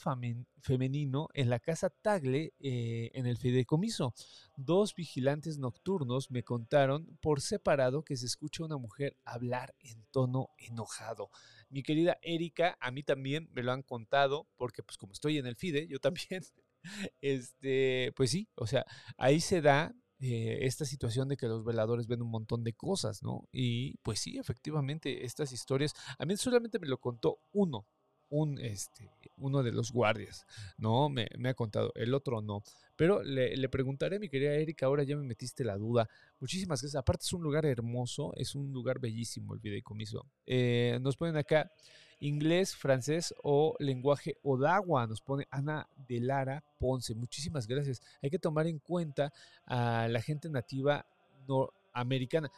femenino 0.61 1.27
en 1.33 1.49
la 1.49 1.59
casa 1.59 1.89
Tagle 1.89 2.53
eh, 2.59 3.09
en 3.13 3.25
el 3.25 3.37
fideicomiso. 3.37 4.13
Dos 4.55 4.93
vigilantes 4.93 5.57
nocturnos 5.57 6.29
me 6.31 6.43
contaron 6.43 7.17
por 7.21 7.41
separado 7.41 8.03
que 8.03 8.17
se 8.17 8.27
escucha 8.27 8.63
una 8.63 8.77
mujer 8.77 9.17
hablar 9.25 9.75
en 9.81 10.05
tono 10.11 10.51
enojado. 10.57 11.31
Mi 11.69 11.83
querida 11.83 12.17
Erika, 12.21 12.77
a 12.79 12.91
mí 12.91 13.03
también 13.03 13.49
me 13.53 13.63
lo 13.63 13.71
han 13.71 13.83
contado, 13.83 14.47
porque 14.57 14.83
pues 14.83 14.97
como 14.97 15.13
estoy 15.13 15.37
en 15.37 15.45
el 15.47 15.55
FIDE, 15.55 15.87
yo 15.87 15.99
también, 15.99 16.43
este, 17.21 18.11
pues 18.15 18.31
sí, 18.31 18.49
o 18.55 18.67
sea, 18.67 18.85
ahí 19.17 19.39
se 19.39 19.61
da 19.61 19.93
eh, 20.19 20.59
esta 20.63 20.85
situación 20.85 21.29
de 21.29 21.37
que 21.37 21.47
los 21.47 21.63
veladores 21.63 22.07
ven 22.07 22.21
un 22.21 22.29
montón 22.29 22.63
de 22.63 22.73
cosas, 22.73 23.23
¿no? 23.23 23.47
Y 23.51 23.97
pues 23.99 24.19
sí, 24.19 24.37
efectivamente, 24.37 25.25
estas 25.25 25.51
historias, 25.53 25.93
a 26.17 26.25
mí 26.25 26.35
solamente 26.37 26.79
me 26.79 26.87
lo 26.87 26.97
contó 26.97 27.39
uno, 27.51 27.87
un, 28.29 28.59
este, 28.59 29.09
uno 29.37 29.63
de 29.63 29.71
los 29.71 29.91
guardias, 29.91 30.45
¿no? 30.77 31.09
Me, 31.09 31.27
ha 31.45 31.53
contado, 31.53 31.91
el 31.95 32.13
otro 32.13 32.41
no. 32.41 32.63
Pero 32.95 33.23
le, 33.23 33.69
preguntaré, 33.69 34.19
mi 34.19 34.29
querida 34.29 34.53
Erika, 34.53 34.85
ahora 34.85 35.03
ya 35.03 35.15
me 35.15 35.23
metiste 35.23 35.63
la 35.63 35.77
duda. 35.77 36.09
Muchísimas 36.39 36.81
gracias. 36.81 36.99
Aparte 36.99 37.23
es 37.23 37.33
un 37.33 37.43
lugar 37.43 37.65
hermoso, 37.65 38.33
es 38.35 38.55
un 38.55 38.71
lugar 38.71 38.99
bellísimo 38.99 39.53
el 39.53 39.59
videocomiso. 39.59 40.25
Eh, 40.45 40.99
nos 41.01 41.15
ponen 41.15 41.37
acá 41.37 41.71
inglés, 42.19 42.75
francés 42.75 43.33
o 43.43 43.75
lenguaje 43.79 44.37
Odawa, 44.43 45.07
nos 45.07 45.21
pone 45.21 45.47
Ana 45.51 45.87
de 46.07 46.19
Lara 46.19 46.63
Ponce. 46.77 47.15
Muchísimas 47.15 47.67
gracias. 47.67 48.01
Hay 48.21 48.29
que 48.29 48.39
tomar 48.39 48.67
en 48.67 48.79
cuenta 48.79 49.31
a 49.65 50.07
la 50.09 50.21
gente 50.21 50.49
nativa 50.49 51.05
norteamericana. 51.47 52.51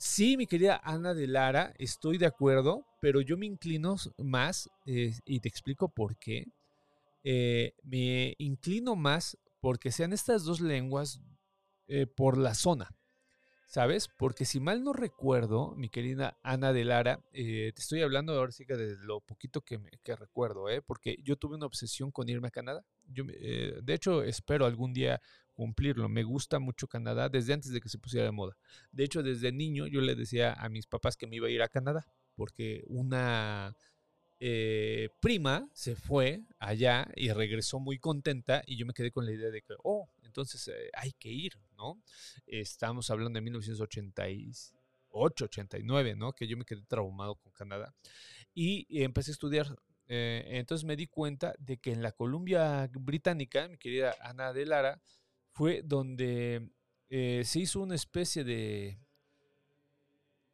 Sí, 0.00 0.36
mi 0.36 0.46
querida 0.46 0.80
Ana 0.84 1.12
de 1.12 1.26
Lara, 1.26 1.74
estoy 1.76 2.18
de 2.18 2.26
acuerdo, 2.26 2.86
pero 3.00 3.20
yo 3.20 3.36
me 3.36 3.46
inclino 3.46 3.96
más, 4.18 4.70
eh, 4.86 5.12
y 5.24 5.40
te 5.40 5.48
explico 5.48 5.88
por 5.88 6.16
qué. 6.16 6.46
Eh, 7.24 7.74
me 7.82 8.36
inclino 8.38 8.94
más 8.94 9.36
porque 9.60 9.90
sean 9.90 10.12
estas 10.12 10.44
dos 10.44 10.60
lenguas 10.60 11.20
eh, 11.88 12.06
por 12.06 12.38
la 12.38 12.54
zona. 12.54 12.88
¿Sabes? 13.66 14.08
Porque 14.08 14.44
si 14.44 14.60
mal 14.60 14.82
no 14.84 14.92
recuerdo, 14.92 15.74
mi 15.76 15.90
querida 15.90 16.38
Ana 16.42 16.72
de 16.72 16.84
Lara, 16.84 17.20
te 17.32 17.68
estoy 17.68 18.00
hablando 18.00 18.32
ahora 18.32 18.52
sí 18.52 18.64
que 18.64 18.76
de 18.76 18.96
lo 19.04 19.20
poquito 19.20 19.60
que, 19.60 19.78
que 20.02 20.16
recuerdo, 20.16 20.64
porque 20.86 21.18
yo 21.22 21.36
tuve 21.36 21.56
una 21.56 21.66
obsesión 21.66 22.10
con 22.10 22.30
irme 22.30 22.48
a 22.48 22.50
Canadá. 22.50 22.82
Yo, 23.08 23.24
de 23.24 23.94
hecho, 23.94 24.22
espero 24.22 24.64
algún 24.64 24.94
día 24.94 25.20
cumplirlo. 25.58 26.08
Me 26.08 26.22
gusta 26.22 26.60
mucho 26.60 26.86
Canadá 26.86 27.28
desde 27.28 27.52
antes 27.52 27.72
de 27.72 27.80
que 27.80 27.88
se 27.88 27.98
pusiera 27.98 28.26
de 28.26 28.30
moda. 28.30 28.56
De 28.92 29.02
hecho, 29.02 29.24
desde 29.24 29.50
niño 29.50 29.88
yo 29.88 30.00
le 30.00 30.14
decía 30.14 30.52
a 30.52 30.68
mis 30.68 30.86
papás 30.86 31.16
que 31.16 31.26
me 31.26 31.34
iba 31.34 31.48
a 31.48 31.50
ir 31.50 31.62
a 31.62 31.68
Canadá, 31.68 32.06
porque 32.36 32.84
una 32.86 33.74
eh, 34.38 35.08
prima 35.18 35.68
se 35.72 35.96
fue 35.96 36.44
allá 36.60 37.08
y 37.16 37.32
regresó 37.32 37.80
muy 37.80 37.98
contenta 37.98 38.62
y 38.66 38.76
yo 38.76 38.86
me 38.86 38.92
quedé 38.92 39.10
con 39.10 39.26
la 39.26 39.32
idea 39.32 39.50
de 39.50 39.62
que, 39.62 39.74
oh, 39.82 40.08
entonces 40.22 40.68
eh, 40.68 40.90
hay 40.94 41.10
que 41.10 41.30
ir, 41.30 41.58
¿no? 41.76 42.00
Estamos 42.46 43.10
hablando 43.10 43.36
de 43.36 43.42
1988, 43.42 45.44
89, 45.44 46.14
¿no? 46.14 46.34
Que 46.34 46.46
yo 46.46 46.56
me 46.56 46.64
quedé 46.64 46.82
traumado 46.82 47.34
con 47.34 47.50
Canadá 47.50 47.92
y 48.54 49.02
empecé 49.02 49.32
a 49.32 49.34
estudiar. 49.34 49.76
Eh, 50.06 50.44
entonces 50.52 50.84
me 50.84 50.94
di 50.94 51.08
cuenta 51.08 51.52
de 51.58 51.78
que 51.78 51.90
en 51.90 52.02
la 52.02 52.12
Columbia 52.12 52.88
Británica, 52.92 53.66
mi 53.66 53.76
querida 53.76 54.14
Ana 54.20 54.52
de 54.52 54.66
Lara, 54.66 55.00
fue 55.58 55.82
donde 55.84 56.70
se 57.10 57.58
hizo 57.58 57.80
una 57.80 57.96
especie 57.96 58.44
de 58.44 58.98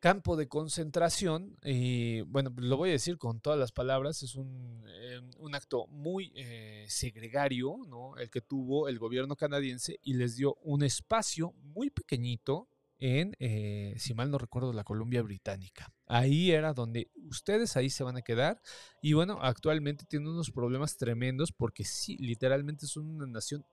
campo 0.05 0.37
de 0.37 0.49
concentración, 0.49 1.57
y 1.65 2.21
bueno, 2.23 2.53
lo 2.59 2.77
voy 2.77 2.91
a 2.91 2.93
decir 2.93 3.17
con 3.17 3.41
todas 3.41 3.59
las 3.59 3.73
palabras, 3.73 4.23
es 4.23 4.35
un, 4.35 4.85
eh, 4.87 5.19
acto 5.55 5.87
muy 5.87 6.31
eh, 6.37 6.85
segregario, 6.89 7.79
¿no? 7.89 8.15
El 8.19 8.29
que 8.29 8.43
tuvo 8.43 8.89
el 8.89 8.99
gobierno 8.99 9.35
canadiense 9.35 9.99
y 10.03 10.13
les 10.13 10.37
dio 10.37 10.57
un 10.63 10.83
espacio 10.83 11.55
muy 11.63 11.89
pequeñito 11.89 12.69
en, 12.99 13.35
eh, 13.39 13.95
si 13.97 14.13
mal 14.13 14.31
no 14.31 14.37
recuerdo, 14.37 14.75
la 14.75 14.85
Columbia 14.85 15.23
Británica. 15.23 15.91
Ahí 16.07 16.51
era 16.51 16.75
donde 16.75 17.11
ustedes 17.31 17.75
ahí 17.79 17.89
se 17.89 18.05
van 18.05 18.19
a 18.19 18.23
quedar. 18.23 18.61
Y 19.01 19.15
bueno, 19.15 19.39
actualmente 19.41 20.05
tienen 20.05 20.29
unos 20.29 20.51
problemas 20.51 20.99
tremendos 20.99 21.51
porque 21.51 21.85
sí, 21.85 22.19
literalmente 22.19 22.85
es 22.85 22.97
una 22.99 23.27
nación 23.27 23.65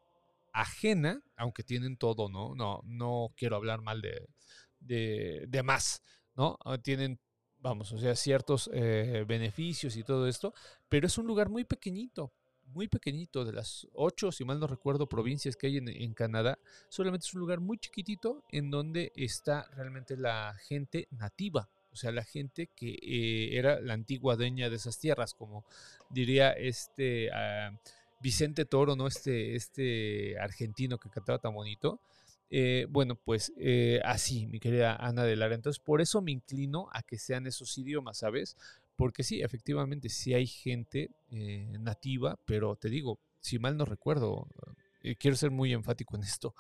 ajena, 0.54 1.22
aunque 1.36 1.64
tienen 1.64 1.98
todo, 1.98 2.30
¿no? 2.30 2.56
No, 2.56 2.82
no 2.86 3.34
quiero 3.36 3.56
hablar 3.56 3.82
mal 3.82 4.02
de, 4.02 4.28
de, 4.80 5.46
de 5.48 5.64
más, 5.64 6.04
¿no? 6.36 6.58
Ah, 6.66 6.78
tienen, 6.78 7.20
vamos, 7.60 7.92
o 7.92 7.98
sea, 7.98 8.16
ciertos 8.16 8.70
eh, 8.74 9.26
beneficios 9.28 9.96
y 9.96 10.04
todo 10.04 10.28
esto, 10.28 10.54
pero 10.90 11.08
es 11.08 11.18
un 11.18 11.28
lugar 11.28 11.50
muy 11.50 11.64
pequeñito, 11.64 12.34
muy 12.66 12.88
pequeñito, 12.88 13.46
de 13.46 13.54
las 13.54 13.88
ocho, 13.94 14.32
si 14.32 14.46
mal 14.46 14.60
no 14.60 14.68
recuerdo, 14.68 15.08
provincias 15.08 15.56
que 15.56 15.68
hay 15.68 15.78
en, 15.78 16.14
Canadá, 16.14 16.58
solamente 16.90 17.26
es 17.26 17.34
un 17.34 17.42
lugar 17.42 17.60
muy 17.60 17.78
chiquitito 17.78 18.44
en 18.50 18.72
donde 18.72 19.12
está 19.16 19.68
realmente 19.76 20.18
la 20.18 20.56
gente 20.68 21.08
nativa, 21.12 21.70
o 21.92 21.96
sea, 21.96 22.12
la 22.12 22.24
gente 22.24 22.68
que 22.68 22.92
eh, 23.02 23.58
era 23.58 23.82
la 23.82 23.94
antigua 23.94 24.38
dueña 24.38 24.70
de 24.70 24.78
esas 24.78 24.98
tierras, 24.98 25.34
como 25.34 25.66
diría 26.10 26.52
este 26.52 27.30
ah, 27.34 27.72
Vicente 28.22 28.66
Toro, 28.66 28.96
¿no? 28.96 29.08
Este, 29.08 29.56
este 29.56 30.40
argentino 30.40 30.98
que 30.98 31.10
cantaba 31.10 31.40
tan 31.40 31.54
bonito. 31.54 32.00
Eh, 32.54 32.86
bueno, 32.90 33.16
pues 33.16 33.54
eh, 33.58 34.02
así, 34.04 34.46
mi 34.46 34.60
querida 34.60 34.96
Ana 34.98 35.24
de 35.24 35.38
Lara. 35.38 35.56
Entonces, 35.56 35.82
por 35.82 36.02
eso 36.02 36.22
me 36.22 36.32
inclino 36.32 36.90
a 36.92 37.02
que 37.02 37.18
sean 37.18 37.48
esos 37.48 37.78
idiomas, 37.78 38.18
¿sabes? 38.20 38.58
Porque 38.98 39.24
sí, 39.24 39.42
efectivamente, 39.42 40.10
sí 40.10 40.34
hay 40.34 40.46
gente 40.46 41.10
eh, 41.32 41.78
nativa, 41.80 42.38
pero 42.46 42.76
te 42.76 42.90
digo, 42.90 43.20
si 43.40 43.58
mal 43.58 43.78
no 43.78 43.86
recuerdo, 43.86 44.48
quiero 45.18 45.36
ser 45.36 45.50
muy 45.50 45.74
enfático 45.74 46.16
en 46.16 46.22
esto, 46.22 46.54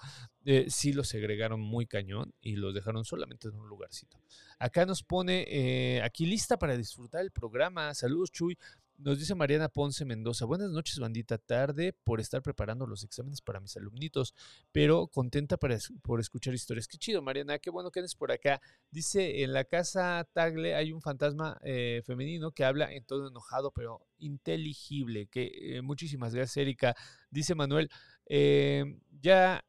sí 0.67 0.93
los 0.93 1.10
segregaron 1.10 1.60
muy 1.60 1.86
cañón 1.86 2.34
y 2.41 2.56
los 2.56 2.74
dejaron 2.74 3.06
solamente 3.06 3.50
en 3.50 3.56
un 3.56 3.67
lugarcito. 3.67 4.17
Acá 4.58 4.88
nos 4.88 5.04
pone, 5.04 6.02
aquí 6.04 6.26
lista 6.26 6.58
para 6.58 6.76
disfrutar 6.76 7.21
el 7.21 7.30
programa. 7.30 7.93
Saludos, 7.93 8.32
Chuy. 8.32 8.58
Nos 9.04 9.18
dice 9.18 9.34
Mariana 9.34 9.68
Ponce 9.68 10.06
Mendoza, 10.06 10.46
buenas 10.46 10.70
noches 10.70 11.00
bandita, 11.00 11.40
tarde 11.40 11.92
por 12.04 12.20
estar 12.20 12.44
preparando 12.44 12.86
los 12.86 13.04
exámenes 13.04 13.42
para 13.42 13.60
mis 13.60 13.76
alumnitos, 13.76 14.36
pero 14.72 15.08
contenta 15.08 15.58
por 15.58 16.20
escuchar 16.20 16.54
historias. 16.54 16.88
Qué 16.88 17.00
chido 17.00 17.20
Mariana, 17.20 17.58
qué 17.58 17.72
bueno 17.72 17.90
que 17.90 17.98
eres 17.98 18.14
por 18.14 18.32
acá. 18.32 18.62
Dice, 18.92 19.42
en 19.42 19.54
la 19.54 19.64
casa 19.64 20.28
Tagle 20.34 20.76
hay 20.76 20.92
un 20.92 21.02
fantasma 21.02 21.58
eh, 21.64 22.04
femenino 22.06 22.52
que 22.52 22.64
habla 22.64 22.94
en 22.94 23.04
todo 23.04 23.30
enojado, 23.30 23.72
pero 23.72 24.06
inteligible. 24.20 25.26
Que, 25.26 25.78
eh, 25.78 25.82
muchísimas 25.82 26.36
gracias 26.36 26.58
Erika. 26.58 26.96
Dice 27.32 27.56
Manuel, 27.56 27.90
eh, 28.28 29.00
ya 29.20 29.66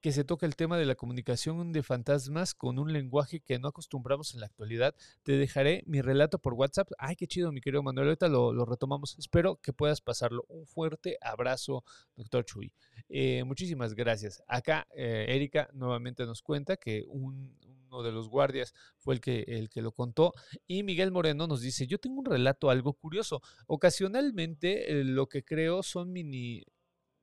que 0.00 0.12
se 0.12 0.24
toca 0.24 0.46
el 0.46 0.56
tema 0.56 0.78
de 0.78 0.84
la 0.84 0.94
comunicación 0.94 1.72
de 1.72 1.82
fantasmas 1.82 2.54
con 2.54 2.78
un 2.78 2.92
lenguaje 2.92 3.40
que 3.40 3.58
no 3.58 3.68
acostumbramos 3.68 4.34
en 4.34 4.40
la 4.40 4.46
actualidad. 4.46 4.94
Te 5.22 5.32
dejaré 5.32 5.82
mi 5.86 6.00
relato 6.00 6.38
por 6.38 6.54
WhatsApp. 6.54 6.90
Ay, 6.98 7.16
qué 7.16 7.26
chido, 7.26 7.52
mi 7.52 7.60
querido 7.60 7.82
Manuel. 7.82 8.08
Ahorita 8.08 8.28
lo, 8.28 8.64
retomamos. 8.64 9.16
Espero 9.18 9.56
que 9.56 9.72
puedas 9.72 10.00
pasarlo. 10.00 10.44
Un 10.48 10.66
fuerte 10.66 11.18
abrazo, 11.20 11.84
doctor 12.16 12.44
Chuy. 12.44 12.72
Eh, 13.08 13.44
muchísimas 13.44 13.94
gracias. 13.94 14.42
Acá, 14.46 14.86
eh, 14.94 15.26
Erika 15.28 15.68
nuevamente 15.72 16.26
nos 16.26 16.42
cuenta 16.42 16.76
que 16.76 17.04
uno 17.08 18.02
de 18.02 18.12
los 18.12 18.28
guardias 18.28 18.74
fue 18.98 19.14
el 19.14 19.20
que, 19.20 19.44
el 19.46 19.68
que 19.68 19.82
lo 19.82 19.92
contó. 19.92 20.32
Y 20.66 20.82
Miguel 20.82 21.12
Moreno 21.12 21.46
nos 21.46 21.60
dice, 21.60 21.86
yo 21.86 21.98
tengo 21.98 22.18
un 22.18 22.24
relato 22.24 22.70
algo 22.70 22.92
curioso. 22.92 23.40
Ocasionalmente 23.66 24.90
eh, 24.92 25.04
lo 25.04 25.28
que 25.28 25.44
creo 25.44 25.82
son 25.82 26.12
mini 26.12 26.64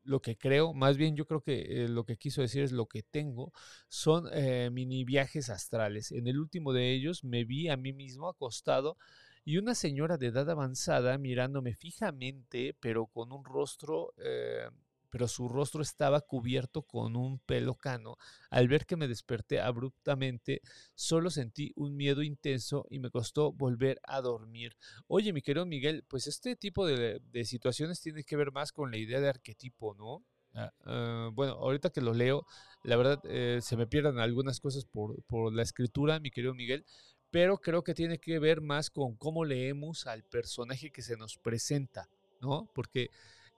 lo 0.03 0.21
que 0.21 0.37
creo, 0.37 0.73
más 0.73 0.97
bien 0.97 1.15
yo 1.15 1.25
creo 1.25 1.41
que 1.41 1.83
eh, 1.85 1.87
lo 1.89 2.05
que 2.05 2.17
quiso 2.17 2.41
decir 2.41 2.63
es 2.63 2.71
lo 2.71 2.87
que 2.87 3.03
tengo, 3.03 3.53
son 3.87 4.27
eh, 4.33 4.69
mini 4.71 5.03
viajes 5.05 5.49
astrales. 5.49 6.11
En 6.11 6.27
el 6.27 6.39
último 6.39 6.73
de 6.73 6.93
ellos 6.93 7.23
me 7.23 7.45
vi 7.45 7.69
a 7.69 7.77
mí 7.77 7.93
mismo 7.93 8.29
acostado 8.29 8.97
y 9.45 9.57
una 9.57 9.75
señora 9.75 10.17
de 10.17 10.27
edad 10.27 10.49
avanzada 10.49 11.17
mirándome 11.17 11.73
fijamente, 11.75 12.75
pero 12.79 13.07
con 13.07 13.31
un 13.31 13.43
rostro 13.43 14.13
eh, 14.17 14.69
pero 15.13 15.28
su 15.28 15.47
rostro 15.47 15.84
estaba 15.84 16.21
cubierto 16.21 16.82
con 16.82 17.15
un 17.15 17.38
pelo 17.38 17.76
cano. 17.76 18.17
Al 18.49 18.67
ver 18.67 18.88
que 18.88 18.95
me 18.95 19.08
desperté 19.08 19.62
abruptamente, 19.62 20.63
solo 20.95 21.30
sentí 21.30 21.71
un 21.76 21.95
miedo 21.95 22.23
intenso 22.23 22.88
y 22.89 22.97
me 22.97 23.12
costó 23.12 23.52
volver 23.52 23.99
a 24.08 24.21
dormir. 24.21 24.76
Oye, 25.06 25.32
mi 25.32 25.43
querido 25.43 25.67
Miguel, 25.67 26.04
pues 26.08 26.26
este 26.26 26.56
tipo 26.56 26.88
de, 26.88 27.21
situaciones 27.45 28.02
tiene 28.02 28.23
que 28.23 28.36
ver 28.36 28.52
más 28.52 28.71
con 28.71 28.89
la 28.89 28.97
idea 28.97 29.19
de 29.19 29.30
arquetipo, 29.30 29.93
¿no? 29.93 30.23
Ah, 30.56 30.73
ah, 30.86 31.30
bueno, 31.32 31.54
ahorita 31.54 31.91
que 31.91 32.02
lo 32.02 32.15
leo, 32.15 32.47
la 32.84 32.95
verdad 32.95 33.21
eh, 33.26 33.60
se 33.62 33.78
me 33.78 33.86
pierden 33.86 34.17
algunas 34.17 34.60
cosas 34.60 34.86
por, 34.86 35.21
por 35.26 35.54
la 35.54 35.62
escritura, 35.62 36.19
mi 36.19 36.32
querido 36.32 36.56
Miguel, 36.56 36.86
pero 37.30 37.60
creo 37.60 37.84
que 37.84 37.93
tiene 37.93 38.17
que 38.17 38.39
ver 38.39 38.62
más 38.62 38.89
con 38.89 39.15
cómo 39.15 39.45
leemos 39.45 40.08
al 40.08 40.23
personaje 40.23 40.89
que 40.89 41.04
se 41.04 41.17
nos 41.17 41.38
presenta, 41.38 42.10
¿no? 42.41 42.67
Porque 42.73 43.12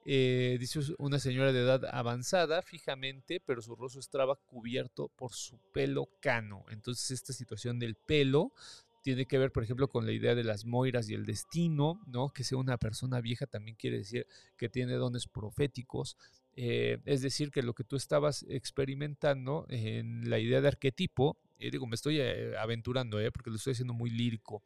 eh, 0.07 0.57
dice 0.59 0.79
una 0.99 1.17
señora 1.17 1.51
de 1.51 1.61
edad 1.61 1.83
avanzada, 1.91 2.61
fijamente, 2.61 3.41
pero 3.43 3.59
su 3.63 3.75
rostro 3.75 3.99
estaba 3.99 4.35
cubierto 4.35 5.09
por 5.09 5.33
su 5.33 5.57
pelo 5.73 6.07
cano. 6.19 6.63
Entonces 6.69 7.09
esta 7.09 7.33
situación 7.33 7.79
del 7.79 7.95
pelo 7.95 8.53
tiene 9.01 9.25
que 9.25 9.39
ver, 9.39 9.51
por 9.51 9.63
ejemplo, 9.63 9.87
con 9.87 10.05
la 10.05 10.11
idea 10.11 10.35
de 10.35 10.43
las 10.43 10.65
moiras 10.65 11.09
y 11.09 11.15
el 11.15 11.25
destino, 11.25 12.01
¿no? 12.05 12.29
Que 12.29 12.43
sea 12.43 12.59
una 12.59 12.77
persona 12.77 13.19
vieja 13.19 13.47
también 13.47 13.77
quiere 13.77 13.97
decir 13.97 14.27
que 14.57 14.69
tiene 14.69 14.93
dones 14.93 15.27
proféticos. 15.27 16.17
Eh, 16.55 16.99
es 17.05 17.21
decir, 17.21 17.49
que 17.49 17.63
lo 17.63 17.73
que 17.73 17.83
tú 17.83 17.95
estabas 17.95 18.45
experimentando 18.47 19.65
en 19.69 20.29
la 20.29 20.37
idea 20.37 20.61
de 20.61 20.67
arquetipo, 20.67 21.37
eh, 21.57 21.71
digo, 21.71 21.87
me 21.87 21.95
estoy 21.95 22.21
aventurando, 22.59 23.17
porque 23.33 23.49
lo 23.49 23.55
estoy 23.55 23.73
haciendo 23.73 23.93
muy 23.93 24.11
lírico. 24.11 24.63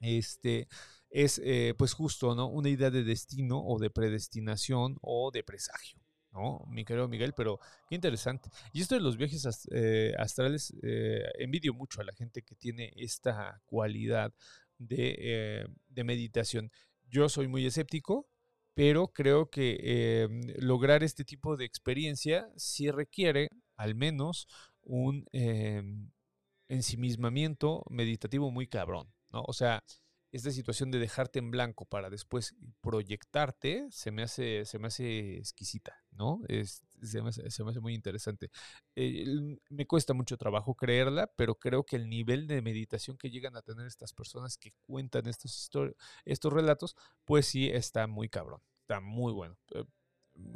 Este, 0.00 0.68
es 1.10 1.40
eh, 1.44 1.74
pues 1.76 1.92
justo, 1.92 2.34
¿no? 2.34 2.48
Una 2.48 2.68
idea 2.68 2.90
de 2.90 3.04
destino 3.04 3.60
o 3.62 3.78
de 3.78 3.90
predestinación 3.90 4.96
o 5.02 5.30
de 5.32 5.42
presagio, 5.42 6.00
¿no? 6.32 6.64
Mi 6.68 6.84
querido 6.84 7.08
Miguel, 7.08 7.34
pero 7.36 7.58
qué 7.88 7.96
interesante. 7.96 8.48
Y 8.72 8.80
esto 8.80 8.94
de 8.94 9.00
los 9.00 9.16
viajes 9.16 9.68
eh, 9.72 10.14
astrales, 10.18 10.72
eh, 10.82 11.24
envidio 11.38 11.74
mucho 11.74 12.00
a 12.00 12.04
la 12.04 12.12
gente 12.12 12.42
que 12.42 12.54
tiene 12.54 12.92
esta 12.96 13.60
cualidad 13.66 14.32
de, 14.78 15.66
de 15.88 16.04
meditación. 16.04 16.70
Yo 17.08 17.28
soy 17.28 17.48
muy 17.48 17.66
escéptico, 17.66 18.28
pero 18.72 19.08
creo 19.08 19.50
que 19.50 20.28
lograr 20.58 21.02
este 21.02 21.24
tipo 21.24 21.56
de 21.56 21.66
experiencia 21.66 22.48
sí 22.56 22.90
requiere 22.90 23.50
al 23.76 23.94
menos 23.94 24.46
un 24.82 25.26
ensimismamiento 26.68 27.84
meditativo 27.90 28.50
muy 28.50 28.68
cabrón, 28.68 29.12
¿no? 29.32 29.42
O 29.42 29.52
sea, 29.52 29.82
esta 30.32 30.50
situación 30.50 30.90
de 30.90 30.98
dejarte 30.98 31.38
en 31.38 31.50
blanco 31.50 31.84
para 31.84 32.10
después 32.10 32.54
proyectarte 32.80 33.86
se 33.90 34.10
me 34.10 34.22
hace, 34.22 34.64
se 34.64 34.78
me 34.78 34.86
hace 34.88 35.38
exquisita, 35.38 35.96
¿no? 36.12 36.40
Es, 36.48 36.82
se, 37.02 37.20
me 37.22 37.30
hace, 37.30 37.80
muy 37.80 37.94
interesante. 37.94 38.50
Eh, 38.94 39.24
me 39.68 39.86
cuesta 39.86 40.14
mucho 40.14 40.36
trabajo 40.36 40.74
creerla, 40.74 41.26
pero 41.36 41.56
creo 41.56 41.84
que 41.84 41.96
el 41.96 42.08
nivel 42.08 42.46
de 42.46 42.62
meditación 42.62 43.16
que 43.16 43.30
llegan 43.30 43.56
a 43.56 43.62
tener 43.62 43.86
estas 43.86 44.12
personas 44.12 44.56
que 44.56 44.72
cuentan 44.82 45.26
estos, 45.26 45.70
estos 46.24 46.52
relatos, 46.52 46.96
pues 47.24 47.46
sí 47.46 47.68
está 47.68 48.06
muy 48.06 48.28
cabrón, 48.28 48.60
está 48.82 49.00
muy 49.00 49.32
bueno. 49.32 49.56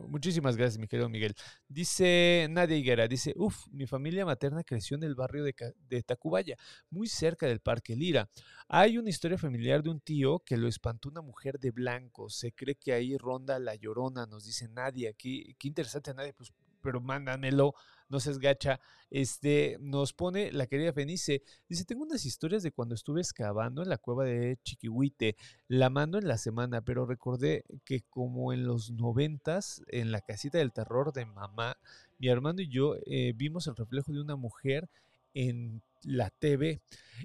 Muchísimas 0.08 0.56
gracias, 0.56 0.78
mi 0.78 0.86
querido 0.86 1.08
Miguel. 1.08 1.34
Dice 1.68 2.46
Nadia 2.50 2.76
Higuera, 2.76 3.08
dice, 3.08 3.34
uff, 3.36 3.66
mi 3.70 3.86
familia 3.86 4.24
materna 4.24 4.62
creció 4.62 4.96
en 4.96 5.02
el 5.02 5.14
barrio 5.14 5.44
de, 5.44 5.54
de, 5.88 6.02
Tacubaya, 6.02 6.56
muy 6.90 7.08
cerca 7.08 7.46
del 7.46 7.60
Parque 7.60 7.96
Lira. 7.96 8.28
Hay 8.68 8.98
una 8.98 9.10
historia 9.10 9.38
familiar 9.38 9.82
de 9.82 9.90
un 9.90 10.00
tío 10.00 10.40
que 10.40 10.56
lo 10.56 10.68
espantó 10.68 11.08
una 11.08 11.22
mujer 11.22 11.58
de 11.58 11.70
blanco. 11.70 12.28
Se 12.30 12.52
cree 12.52 12.76
que 12.76 12.92
ahí 12.92 13.16
ronda 13.16 13.58
la 13.58 13.74
llorona, 13.74 14.26
nos 14.26 14.44
dice 14.44 14.68
Nadia. 14.68 15.12
Qué, 15.14 15.54
qué 15.58 15.68
interesante, 15.68 16.14
Nadia, 16.14 16.32
pues, 16.32 16.52
pero 16.80 17.00
mándamelo 17.00 17.74
no 18.08 18.20
se 18.20 18.32
gacha, 18.38 18.80
este, 19.10 19.76
nos 19.80 20.12
pone 20.12 20.52
la 20.52 20.66
querida 20.66 20.92
Fenice, 20.92 21.42
dice, 21.68 21.84
tengo 21.84 22.04
unas 22.04 22.24
historias 22.24 22.62
de 22.62 22.72
cuando 22.72 22.94
estuve 22.94 23.20
excavando 23.20 23.82
en 23.82 23.88
la 23.88 23.98
cueva 23.98 24.24
de 24.24 24.58
Chiquihuite, 24.62 25.36
la 25.68 25.90
mando 25.90 26.18
en 26.18 26.28
la 26.28 26.38
semana, 26.38 26.80
pero 26.82 27.06
recordé 27.06 27.64
que 27.84 28.02
como 28.02 28.52
en 28.52 28.66
los 28.66 28.90
noventas, 28.90 29.82
en 29.88 30.12
la 30.12 30.20
casita 30.20 30.58
del 30.58 30.72
terror 30.72 31.12
de 31.12 31.26
mamá, 31.26 31.76
mi 32.18 32.28
hermano 32.28 32.60
y 32.60 32.68
yo 32.68 32.96
eh, 33.06 33.32
vimos 33.34 33.66
el 33.66 33.76
reflejo 33.76 34.12
de 34.12 34.20
una 34.20 34.36
mujer 34.36 34.88
en 35.34 35.82
la 36.04 36.30
TV. 36.30 36.80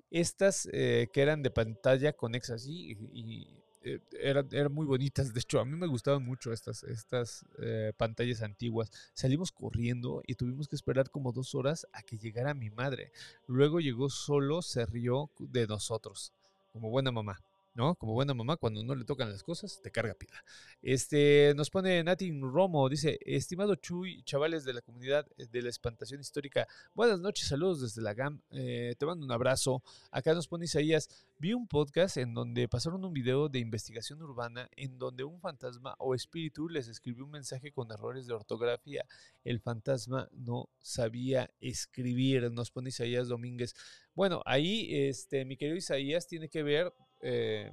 Estas 0.09 0.67
eh, 0.71 1.07
que 1.13 1.21
eran 1.21 1.43
de 1.43 1.51
pantalla 1.51 2.13
conexa 2.13 2.55
así 2.55 2.97
y, 3.13 3.63
eh, 3.81 3.99
eran, 4.21 4.47
eran, 4.51 4.73
muy 4.73 4.85
bonitas. 4.85 5.33
De 5.33 5.39
hecho, 5.39 5.59
a 5.59 5.65
mí 5.65 5.75
me 5.77 5.87
gustaban 5.87 6.23
mucho 6.23 6.51
estas, 6.51 6.83
estas 6.83 7.45
eh, 7.61 7.93
pantallas 7.97 8.41
antiguas. 8.41 8.91
Salimos 9.13 9.51
corriendo 9.51 10.21
y 10.27 10.35
tuvimos 10.35 10.67
que 10.67 10.75
esperar 10.75 11.09
como 11.09 11.31
dos 11.31 11.55
horas 11.55 11.87
a 11.93 12.03
que 12.03 12.17
llegara 12.17 12.53
mi 12.53 12.69
madre. 12.69 13.11
Luego 13.47 13.79
llegó 13.79 14.09
solo, 14.09 14.61
se 14.61 14.85
rió 14.85 15.29
de 15.39 15.67
nosotros, 15.67 16.33
como 16.71 16.89
buena 16.89 17.11
mamá. 17.11 17.41
¿No? 17.79 17.95
Como 17.95 18.11
buena 18.13 18.33
mamá, 18.33 18.57
cuando 18.57 18.83
no 18.83 18.93
le 18.93 19.05
tocan 19.05 19.31
las 19.31 19.41
cosas, 19.41 19.79
te 19.81 19.89
carga 19.89 20.13
pila. 20.13 20.43
Este, 20.81 21.53
nos 21.55 21.69
pone 21.69 22.03
Natin 22.03 22.41
Romo, 22.41 22.89
dice, 22.89 23.17
estimado 23.21 23.75
Chuy, 23.75 24.21
chavales 24.23 24.65
de 24.65 24.73
la 24.73 24.81
comunidad 24.81 25.25
eh, 25.37 25.47
de 25.49 25.61
la 25.61 25.69
espantación 25.69 26.19
histórica, 26.19 26.67
buenas 26.93 27.21
noches, 27.21 27.47
saludos 27.47 27.79
desde 27.79 28.01
la 28.01 28.13
GAM, 28.13 28.41
eh, 28.51 28.95
te 28.99 29.05
mando 29.05 29.25
un 29.25 29.31
abrazo. 29.31 29.81
Acá 30.11 30.33
nos 30.33 30.49
pone 30.49 30.65
Isaías, 30.65 31.07
vi 31.37 31.53
un 31.53 31.69
podcast 31.69 32.17
en 32.17 32.33
donde 32.33 32.67
pasaron 32.67 33.05
un 33.05 33.13
video 33.13 33.47
de 33.47 33.59
investigación 33.59 34.21
urbana 34.21 34.69
en 34.75 34.99
donde 34.99 35.23
un 35.23 35.39
fantasma 35.39 35.95
o 35.99 36.13
espíritu 36.13 36.67
les 36.67 36.89
escribió 36.89 37.23
un 37.23 37.31
mensaje 37.31 37.71
con 37.71 37.89
errores 37.93 38.27
de 38.27 38.33
ortografía. 38.33 39.05
El 39.45 39.61
fantasma 39.61 40.27
no 40.33 40.67
sabía 40.81 41.49
escribir, 41.61 42.51
nos 42.51 42.71
pone 42.71 42.89
Isaías 42.89 43.29
Domínguez. 43.29 43.73
Bueno, 44.13 44.41
ahí, 44.45 44.89
este, 44.91 45.45
mi 45.45 45.55
querido 45.55 45.77
Isaías, 45.77 46.27
tiene 46.27 46.49
que 46.49 46.61
ver 46.61 46.93
eh, 47.21 47.71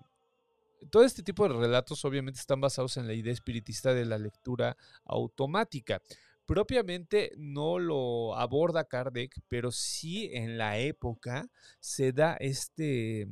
todo 0.91 1.05
este 1.05 1.23
tipo 1.23 1.49
de 1.49 1.55
relatos 1.55 2.05
obviamente 2.05 2.41
están 2.41 2.61
basados 2.61 2.97
en 2.97 3.07
la 3.07 3.15
idea 3.15 3.33
espiritista 3.33 3.95
de 3.95 4.05
la 4.05 4.19
lectura 4.19 4.77
automática. 5.05 6.01
Propiamente 6.45 7.33
no 7.37 7.79
lo 7.79 8.37
aborda 8.37 8.85
Kardec, 8.85 9.41
pero 9.49 9.73
sí 9.73 10.31
en 10.33 10.59
la 10.59 10.79
época 10.79 11.49
se 11.81 12.13
da 12.13 12.35
este, 12.35 13.27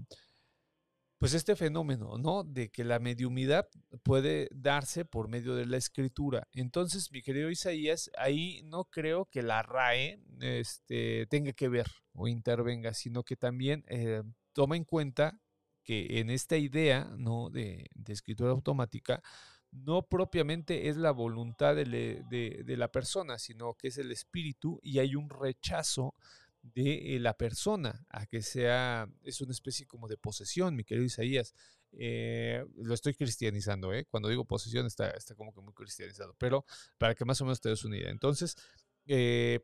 pues 1.18 1.32
este 1.32 1.54
fenómeno, 1.54 2.18
¿no? 2.18 2.42
De 2.42 2.70
que 2.70 2.82
la 2.82 2.98
mediumidad 2.98 3.68
puede 4.02 4.48
darse 4.52 5.04
por 5.04 5.28
medio 5.28 5.54
de 5.54 5.66
la 5.66 5.76
escritura. 5.76 6.48
Entonces, 6.52 7.12
mi 7.12 7.22
querido 7.22 7.50
Isaías, 7.50 8.10
ahí 8.18 8.62
no 8.64 8.84
creo 8.86 9.26
que 9.26 9.42
la 9.42 9.62
RAE 9.62 10.20
este, 10.40 11.26
tenga 11.26 11.52
que 11.52 11.68
ver 11.68 11.86
o 12.14 12.26
intervenga, 12.26 12.94
sino 12.94 13.22
que 13.22 13.36
también 13.36 13.84
eh, 13.86 14.22
toma 14.52 14.76
en 14.76 14.84
cuenta 14.84 15.40
que 15.84 16.18
en 16.18 16.30
esta 16.30 16.56
idea 16.56 17.04
¿no? 17.16 17.50
de, 17.50 17.88
escritura 18.08 18.50
automática 18.50 19.22
no 19.70 20.02
propiamente 20.02 20.88
es 20.88 20.96
la 20.96 21.10
voluntad 21.10 21.74
de, 21.76 22.64
la 22.66 22.88
persona, 22.90 23.38
sino 23.38 23.74
que 23.74 23.88
es 23.88 23.98
el 23.98 24.12
espíritu 24.12 24.80
y 24.82 24.98
hay 24.98 25.14
un 25.14 25.28
rechazo 25.28 26.14
de 26.62 27.16
eh, 27.16 27.20
la 27.20 27.36
persona 27.36 28.06
a 28.08 28.24
que 28.26 28.40
sea, 28.40 29.08
es 29.22 29.40
una 29.40 29.52
especie 29.52 29.86
como 29.86 30.08
de 30.08 30.16
posesión, 30.16 30.74
mi 30.74 30.84
querido 30.84 31.04
Isaías. 31.04 31.54
Eh, 31.92 32.64
lo 32.76 32.94
estoy 32.94 33.14
cristianizando, 33.14 33.92
¿eh? 33.92 34.06
cuando 34.06 34.28
digo 34.28 34.44
posesión 34.46 34.86
está, 34.86 35.10
está 35.10 35.34
como 35.34 35.52
que 35.52 35.60
muy 35.60 35.74
cristianizado, 35.74 36.34
pero 36.38 36.64
para 36.96 37.14
que 37.14 37.24
más 37.24 37.40
o 37.40 37.44
menos 37.44 37.60
te 37.60 37.68
des 37.68 37.84
una 37.84 37.98
idea. 37.98 38.10
Entonces, 38.10 38.56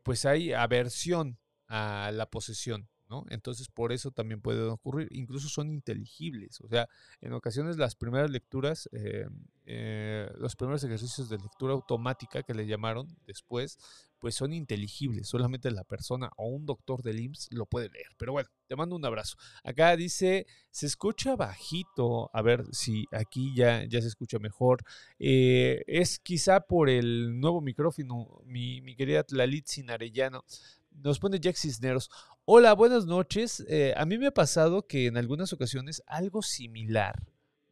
pues 0.03 0.25
hay 0.25 0.53
aversión 0.53 1.39
a 1.67 2.11
la 2.13 2.29
posesión, 2.29 2.89
entonces, 3.29 3.67
por 3.69 3.91
eso 3.91 4.11
también 4.11 4.41
pueden 4.41 4.69
ocurrir. 4.69 5.07
Incluso 5.11 5.49
son 5.49 5.69
inteligibles. 5.69 6.61
O 6.61 6.67
sea, 6.67 6.87
en 7.21 7.33
ocasiones 7.33 7.77
las 7.77 7.95
primeras 7.95 8.29
lecturas, 8.29 8.89
eh, 8.91 9.27
eh, 9.65 10.29
los 10.37 10.55
primeros 10.55 10.83
ejercicios 10.83 11.29
de 11.29 11.37
lectura 11.37 11.73
automática 11.73 12.43
que 12.43 12.53
le 12.53 12.67
llamaron 12.67 13.07
después, 13.25 13.77
pues 14.21 14.35
son 14.35 14.53
inteligibles. 14.53 15.27
Solamente 15.27 15.71
la 15.71 15.83
persona 15.83 16.29
o 16.37 16.47
un 16.47 16.65
doctor 16.67 17.01
del 17.01 17.19
IMSS 17.19 17.49
lo 17.51 17.65
puede 17.65 17.89
leer. 17.89 18.07
Pero 18.17 18.31
bueno, 18.31 18.49
te 18.67 18.75
mando 18.75 18.95
un 18.95 19.03
abrazo. 19.03 19.35
Acá 19.63 19.95
dice, 19.95 20.45
se 20.69 20.85
escucha 20.85 21.35
bajito. 21.35 22.29
A 22.31 22.43
ver 22.43 22.63
si 22.71 23.05
aquí 23.11 23.53
ya, 23.55 23.83
ya 23.85 23.99
se 23.99 24.07
escucha 24.07 24.37
mejor. 24.37 24.83
Eh, 25.17 25.83
es 25.87 26.19
quizá 26.19 26.61
por 26.61 26.87
el 26.87 27.39
nuevo 27.39 27.61
micrófono, 27.61 28.41
mi, 28.45 28.95
querida 28.95 29.23
Tlalitzin 29.23 29.89
Arellano. 29.89 30.45
Nos 30.91 31.17
pone 31.17 31.39
Jack 31.39 31.55
Cisneros. 31.55 32.11
Hola, 32.45 32.73
buenas 32.73 33.05
noches. 33.05 33.63
Eh, 33.67 33.93
a 33.95 34.03
mí 34.05 34.17
me 34.17 34.25
ha 34.25 34.33
pasado 34.33 34.87
que 34.87 35.05
en 35.05 35.15
algunas 35.15 35.53
ocasiones 35.53 36.01
algo 36.07 36.41
similar 36.41 37.21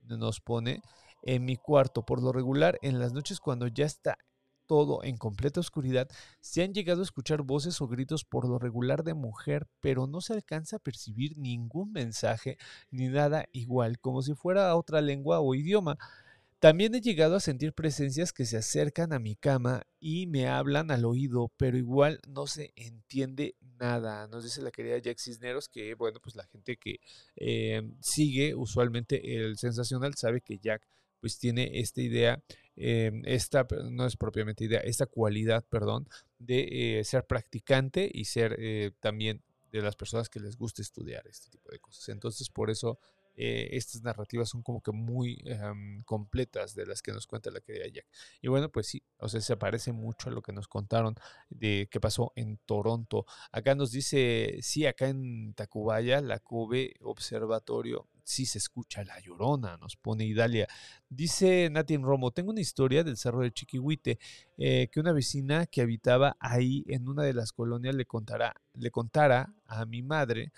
nos 0.04 0.42
pone 0.42 0.84
en 1.24 1.44
mi 1.44 1.56
cuarto. 1.56 2.06
Por 2.06 2.22
lo 2.22 2.32
regular, 2.32 2.78
en 2.84 3.00
las 3.00 3.12
noches 3.12 3.40
cuando 3.40 3.66
ya 3.66 3.86
está 3.86 4.20
todo 4.68 5.04
en 5.04 5.18
completa 5.18 5.60
oscuridad, 5.60 6.08
se 6.40 6.62
han 6.62 6.76
llegado 6.76 7.00
a 7.02 7.04
escuchar 7.04 7.42
voces 7.42 7.82
o 7.82 7.88
gritos 7.88 8.26
por 8.26 8.48
lo 8.48 8.60
regular 8.60 9.04
de 9.04 9.16
mujer, 9.16 9.68
pero 9.80 10.06
no 10.06 10.22
se 10.22 10.34
alcanza 10.34 10.76
a 10.76 10.80
percibir 10.80 11.36
ningún 11.36 11.92
mensaje 11.92 12.60
ni 12.92 13.08
nada 13.08 13.46
igual, 13.52 14.00
como 14.00 14.22
si 14.22 14.36
fuera 14.36 14.76
otra 14.76 15.02
lengua 15.02 15.40
o 15.40 15.56
idioma. 15.56 15.98
También 16.60 16.94
he 16.94 17.00
llegado 17.00 17.38
a 17.38 17.40
sentir 17.40 17.72
presencias 17.72 18.34
que 18.34 18.46
se 18.46 18.58
acercan 18.58 19.14
a 19.14 19.20
mi 19.20 19.38
cama 19.38 19.84
y 20.02 20.28
me 20.28 20.48
hablan 20.48 20.92
al 20.92 21.06
oído, 21.06 21.54
pero 21.56 21.78
igual 21.78 22.20
no 22.28 22.48
se 22.48 22.74
entiende 22.76 23.56
nada. 23.80 24.28
Nos 24.28 24.44
dice 24.44 24.62
la 24.62 24.72
querida 24.72 24.98
Jack 24.98 25.20
Cisneros 25.20 25.70
que, 25.70 25.94
bueno, 25.96 26.20
pues 26.22 26.36
la 26.36 26.46
gente 26.48 26.76
que 26.76 27.00
em, 27.38 27.96
sigue 28.02 28.56
usualmente 28.56 29.38
el 29.38 29.58
sensacional 29.58 30.16
sabe 30.16 30.42
que 30.42 30.60
Jack 30.60 30.86
pues 31.22 31.40
tiene 31.40 31.80
esta 31.80 32.02
idea, 32.02 32.44
em, 32.76 33.22
esta, 33.26 33.66
no 33.90 34.06
es 34.06 34.18
propiamente 34.18 34.66
idea, 34.66 34.80
esta 34.82 35.06
cualidad, 35.06 35.66
perdón, 35.70 36.10
de 36.40 37.00
eh, 37.00 37.04
ser 37.06 37.26
practicante 37.26 38.10
y 38.14 38.26
ser 38.26 38.58
eh, 38.60 38.92
también 39.00 39.42
de 39.72 39.82
las 39.82 39.96
personas 39.96 40.28
que 40.28 40.42
les 40.42 40.58
gusta 40.58 40.82
estudiar 40.82 41.26
este 41.28 41.50
tipo 41.50 41.70
de 41.72 41.80
cosas. 41.80 42.10
Entonces, 42.10 42.50
por 42.50 42.70
eso 42.70 43.00
eh, 43.42 43.78
estas 43.78 44.04
narrativas 44.04 44.50
son 44.50 44.62
como 44.62 44.82
que 44.82 44.92
muy 44.92 45.42
em, 45.46 46.04
completas 46.04 46.76
de 46.76 46.86
las 46.86 47.02
que 47.02 47.14
nos 47.14 47.26
cuenta 47.26 47.50
la 47.50 47.62
querida 47.62 47.88
Jack. 47.88 48.06
Y 48.42 48.50
bueno, 48.50 48.70
pues 48.70 48.88
sí, 48.88 49.02
o 49.18 49.30
sea, 49.30 49.40
se 49.40 49.56
parece 49.56 49.94
mucho 49.94 50.28
a 50.28 50.34
lo 50.34 50.42
que 50.42 50.52
nos 50.52 50.68
contaron 50.68 51.16
de 51.50 51.88
qué 51.90 52.02
pasó 52.02 52.34
en 52.36 52.58
Toronto. 52.66 53.26
Acá 53.54 53.76
nos 53.76 53.94
dice, 53.94 54.58
sí, 54.62 54.86
acá 54.86 55.08
en 55.08 55.54
Tacubaya, 55.54 56.20
la 56.20 56.40
Cube 56.40 56.96
Observatorio, 57.00 58.10
sí 58.26 58.46
se 58.46 58.58
escucha 58.58 59.06
la 59.06 59.18
llorona, 59.22 59.78
nos 59.78 59.96
pone 59.96 60.26
Idalia. 60.26 60.68
Dice 61.08 61.70
Natin 61.70 62.04
Romo, 62.04 62.32
tengo 62.32 62.52
una 62.52 62.60
historia 62.60 63.06
del 63.06 63.16
cerro 63.16 63.40
de 63.40 63.54
Chiquihuite, 63.54 64.20
eh, 64.58 64.90
que 64.92 65.00
una 65.00 65.14
vecina 65.14 65.66
que 65.66 65.80
habitaba 65.80 66.36
ahí 66.42 66.84
en 66.90 67.08
una 67.08 67.24
de 67.24 67.34
las 67.34 67.54
colonias 67.54 67.96
le, 67.96 68.06
contará, 68.06 68.54
le 68.74 68.92
contara 68.92 69.54
a 69.66 69.86
mi 69.86 70.02
madre 70.02 70.52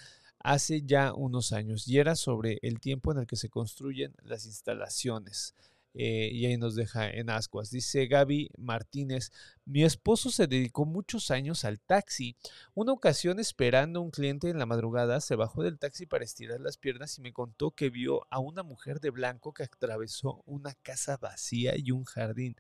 hace 0.44 0.82
ya 0.84 1.14
unos 1.14 1.54
años 1.54 1.88
y 1.88 1.98
era 1.98 2.16
sobre 2.16 2.60
el 2.62 2.80
tiempo 2.80 3.12
en 3.12 3.20
el 3.20 3.28
que 3.28 3.36
se 3.36 3.50
construyen 3.50 4.14
las 4.24 4.46
instalaciones. 4.46 5.56
Eh, 5.94 6.30
y 6.32 6.46
ahí 6.46 6.58
nos 6.58 6.76
deja 6.76 7.10
en 7.10 7.30
ascuas. 7.30 7.70
Dice 7.70 8.08
Gaby 8.08 8.50
Martínez, 8.58 9.32
mi 9.66 9.84
esposo 9.84 10.32
se 10.32 10.48
dedicó 10.48 10.86
muchos 10.86 11.32
años 11.32 11.66
al 11.66 11.80
taxi. 11.80 12.36
Una 12.74 12.94
ocasión 12.94 13.40
esperando 13.40 14.00
a 14.00 14.04
un 14.04 14.12
cliente 14.12 14.50
en 14.50 14.58
la 14.58 14.66
madrugada, 14.66 15.20
se 15.20 15.36
bajó 15.36 15.64
del 15.64 15.80
taxi 15.80 16.06
para 16.06 16.24
estirar 16.24 16.62
las 16.62 16.78
piernas 16.78 17.18
y 17.18 17.22
me 17.22 17.34
contó 17.34 17.72
que 17.72 17.90
vio 17.90 18.26
a 18.30 18.40
una 18.40 18.64
mujer 18.64 19.02
de 19.02 19.10
blanco 19.10 19.54
que 19.54 19.64
atravesó 19.64 20.42
una 20.46 20.74
casa 20.76 21.18
vacía 21.18 21.74
y 21.78 21.92
un 21.92 22.06
jardín. 22.06 22.56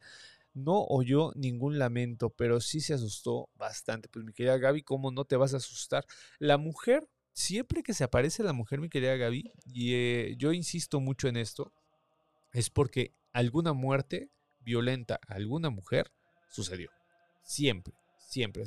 No 0.53 0.83
oyó 0.83 1.31
ningún 1.35 1.79
lamento, 1.79 2.29
pero 2.29 2.59
sí 2.59 2.81
se 2.81 2.93
asustó 2.93 3.49
bastante. 3.55 4.09
Pues 4.09 4.25
mi 4.25 4.33
querida 4.33 4.57
Gaby, 4.57 4.83
¿cómo 4.83 5.11
no 5.11 5.23
te 5.23 5.37
vas 5.37 5.53
a 5.53 5.57
asustar? 5.57 6.05
La 6.39 6.57
mujer 6.57 7.07
siempre 7.33 7.83
que 7.83 7.93
se 7.93 8.03
aparece 8.03 8.43
la 8.43 8.53
mujer, 8.53 8.79
mi 8.79 8.89
querida 8.89 9.15
Gaby, 9.15 9.51
y 9.65 9.93
eh, 9.93 10.35
yo 10.37 10.53
insisto 10.53 10.99
mucho 10.99 11.27
en 11.27 11.37
esto, 11.37 11.73
es 12.53 12.69
porque 12.69 13.13
alguna 13.33 13.73
muerte 13.73 14.29
violenta 14.59 15.19
a 15.27 15.35
alguna 15.35 15.69
mujer 15.69 16.11
sucedió. 16.49 16.89
Siempre, 17.43 17.93
siempre. 18.27 18.63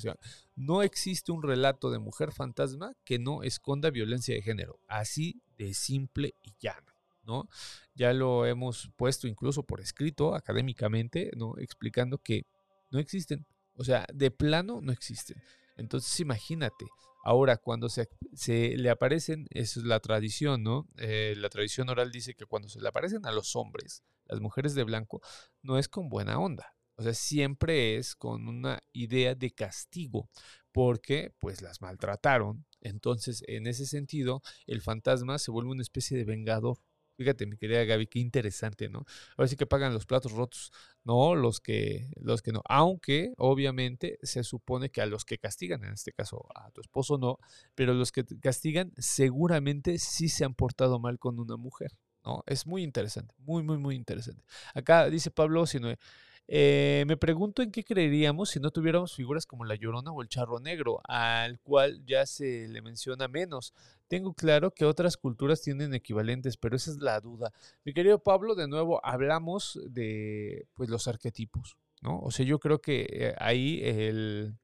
no 0.57 0.83
existe 0.83 1.33
un 1.33 1.43
relato 1.43 1.91
de 1.91 1.99
mujer 1.99 2.33
fantasma 2.33 2.95
que 3.05 3.19
no 3.19 3.43
esconda 3.43 3.91
violencia 3.91 4.35
de 4.35 4.43
género. 4.43 4.79
Así 4.89 5.41
de 5.57 5.75
simple 5.75 6.35
y 6.43 6.53
llano. 6.61 6.95
¿no? 7.27 7.49
Ya 7.95 8.13
lo 8.13 8.47
hemos 8.47 8.91
puesto 8.97 9.27
incluso 9.27 9.63
por 9.63 9.81
escrito 9.81 10.35
académicamente, 10.35 11.31
¿no? 11.37 11.57
Explicando 11.59 12.19
que 12.19 12.45
no 12.91 12.99
existen. 12.99 13.47
O 13.77 13.85
sea, 13.85 14.07
de 14.13 14.31
plano 14.31 14.81
no 14.83 14.93
existen. 14.93 15.43
Entonces 15.77 16.21
imagínate, 16.21 16.87
ahora 17.25 17.57
cuando 17.57 17.89
se, 17.89 18.09
se 18.35 18.77
le 18.77 18.91
aparecen, 18.91 19.47
eso 19.51 19.81
es 19.81 19.87
la 19.87 19.99
tradición, 19.99 20.63
¿no? 20.63 20.87
Eh, 20.99 21.35
la 21.37 21.49
tradición 21.49 21.89
oral 21.89 22.13
dice 22.13 22.35
que 22.35 22.45
cuando 22.45 22.69
se 22.69 22.81
le 22.81 22.89
aparecen 22.89 23.27
a 23.27 23.33
los 23.33 23.57
hombres, 23.57 24.05
las 24.27 24.41
mujeres 24.41 24.75
de 24.75 24.85
blanco, 24.85 25.21
no 25.63 25.79
es 25.79 25.89
con 25.89 26.09
buena 26.09 26.39
onda. 26.39 26.77
O 26.97 27.03
sea, 27.03 27.15
siempre 27.15 27.97
es 27.97 28.15
con 28.15 28.47
una 28.47 28.79
idea 28.93 29.35
de 29.35 29.51
castigo, 29.51 30.29
porque 30.71 31.35
pues 31.41 31.63
las 31.63 31.81
maltrataron. 31.81 32.67
Entonces, 32.81 33.43
en 33.49 33.67
ese 33.67 33.87
sentido, 33.87 34.43
el 34.67 34.83
fantasma 34.83 35.39
se 35.39 35.51
vuelve 35.51 35.73
una 35.73 35.83
especie 35.83 36.17
de 36.17 36.25
vengador. 36.25 36.79
Fíjate, 37.17 37.47
mi 37.47 37.57
querida 37.57 37.85
Gaby, 37.85 38.07
qué 38.09 38.19
interesante, 38.19 38.89
¿no? 38.89 39.05
Ahora 39.37 39.49
sí 39.49 39.57
que 39.57 39.67
pagan 39.67 39.95
los 39.95 40.07
platos 40.07 40.33
rotos, 40.33 40.73
no 41.05 41.35
los 41.35 41.61
que, 41.61 42.11
los 42.17 42.43
que 42.43 42.53
no. 42.53 42.63
Aunque, 42.69 43.33
obviamente, 43.37 44.19
se 44.23 44.43
supone 44.43 44.91
que 44.91 45.01
a 45.01 45.07
los 45.07 45.25
que 45.25 45.39
castigan, 45.39 45.85
en 45.85 45.93
este 45.93 46.13
caso 46.13 46.47
a 46.55 46.71
tu 46.73 46.81
esposo 46.81 47.19
no, 47.19 47.39
pero 47.75 47.95
los 47.95 48.11
que 48.11 48.25
castigan 48.41 48.93
seguramente 48.97 49.99
sí 49.99 50.29
se 50.29 50.45
han 50.45 50.55
portado 50.55 50.99
mal 50.99 51.19
con 51.19 51.39
una 51.39 51.57
mujer, 51.57 51.93
¿no? 52.25 52.43
Es 52.47 52.67
muy 52.67 52.83
interesante, 52.83 53.35
muy, 53.39 53.63
muy, 53.63 53.79
muy 53.79 53.95
interesante. 53.95 54.43
Acá 54.75 55.09
dice 55.09 55.31
Pablo 55.31 55.67
Sinoe, 55.67 55.99
eh, 56.47 57.05
me 57.07 57.17
pregunto 57.17 57.63
en 57.63 57.71
qué 57.71 57.85
creeríamos 57.85 58.51
si 58.51 58.61
no 58.61 58.71
tuviéramos 58.71 59.15
figuras 59.15 59.47
como 59.47 59.65
la 59.65 59.77
Llorona 59.77 60.13
o 60.13 60.21
el 60.21 60.29
Charro 60.29 60.61
Negro, 60.61 61.01
al 61.05 61.59
cual 61.61 62.05
ya 62.05 62.27
se 62.27 62.69
le 62.69 62.83
menciona 62.83 63.29
menos. 63.29 63.73
Tengo 64.09 64.35
claro 64.35 64.71
que 64.71 64.85
otras 64.85 65.17
culturas 65.17 65.63
tienen 65.63 65.95
equivalentes, 65.95 66.57
pero 66.59 66.77
esa 66.77 66.91
es 66.91 66.99
la 66.99 67.19
duda. 67.21 67.53
Mi 67.85 67.95
querido 67.95 68.19
Pablo, 68.19 68.55
de 68.55 68.69
nuevo 68.69 69.05
hablamos 69.05 69.81
de 69.89 70.69
pues, 70.75 70.91
los 70.91 71.09
arquetipos, 71.09 71.79
¿no? 72.03 72.21
O 72.21 72.31
sea, 72.31 72.45
yo 72.45 72.59
creo 72.59 72.81
que 72.81 73.07
eh, 73.11 73.35
ahí 73.39 73.81
el, 73.83 74.55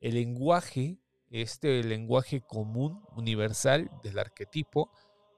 el 0.00 0.14
lenguaje, 0.14 0.98
este 1.30 1.84
lenguaje 1.84 2.40
común, 2.40 3.04
universal 3.14 3.90
del 4.02 4.18
arquetipo, 4.18 4.90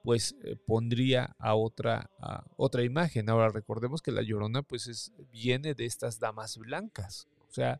pues 0.03 0.35
eh, 0.43 0.55
pondría 0.65 1.35
a 1.39 1.55
otra, 1.55 2.09
otra 2.57 2.83
imagen. 2.83 3.29
Ahora 3.29 3.49
recordemos 3.49 4.01
que 4.01 4.11
la 4.11 4.21
llorona 4.21 4.61
pues 4.63 4.87
es, 4.87 5.13
viene 5.31 5.73
de 5.73 5.85
estas 5.85 6.19
damas 6.19 6.57
blancas, 6.57 7.27
o 7.49 7.53
sea, 7.53 7.79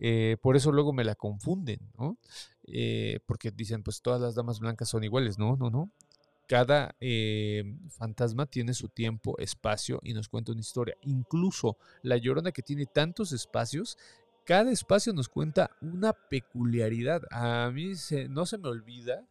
eh, 0.00 0.36
por 0.42 0.56
eso 0.56 0.72
luego 0.72 0.92
me 0.92 1.04
la 1.04 1.14
confunden, 1.14 1.80
¿no? 1.98 2.16
Eh, 2.64 3.20
porque 3.26 3.50
dicen 3.50 3.82
pues 3.82 4.00
todas 4.02 4.20
las 4.20 4.34
damas 4.34 4.60
blancas 4.60 4.88
son 4.88 5.04
iguales, 5.04 5.38
no, 5.38 5.56
no, 5.56 5.70
no. 5.70 5.90
Cada 6.48 6.94
fantasma 7.88 8.44
tiene 8.44 8.74
su 8.74 8.88
tiempo, 8.88 9.38
espacio 9.38 10.00
y 10.02 10.12
nos 10.12 10.28
cuenta 10.28 10.52
una 10.52 10.60
historia. 10.60 10.96
Incluso 11.02 11.78
la 12.02 12.18
llorona 12.18 12.52
que 12.52 12.60
tiene 12.60 12.84
tantos 12.84 13.32
espacios 13.32 13.96
cada 14.44 14.72
espacio 14.72 15.12
nos 15.12 15.28
cuenta 15.28 15.70
una 15.80 16.12
peculiaridad. 16.12 17.22
A 17.30 17.70
mí 17.72 17.92
no 18.28 18.46
se 18.46 18.58
me 18.58 18.68
olvida 18.68 19.24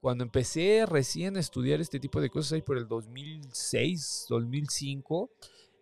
cuando 0.00 0.24
empecé 0.24 0.86
recién 0.86 1.36
a 1.36 1.40
estudiar 1.40 1.80
este 1.80 1.98
tipo 1.98 2.20
de 2.20 2.30
cosas, 2.30 2.52
ahí 2.52 2.62
por 2.62 2.78
el 2.78 2.86
2006, 2.86 4.26
2005, 4.28 5.30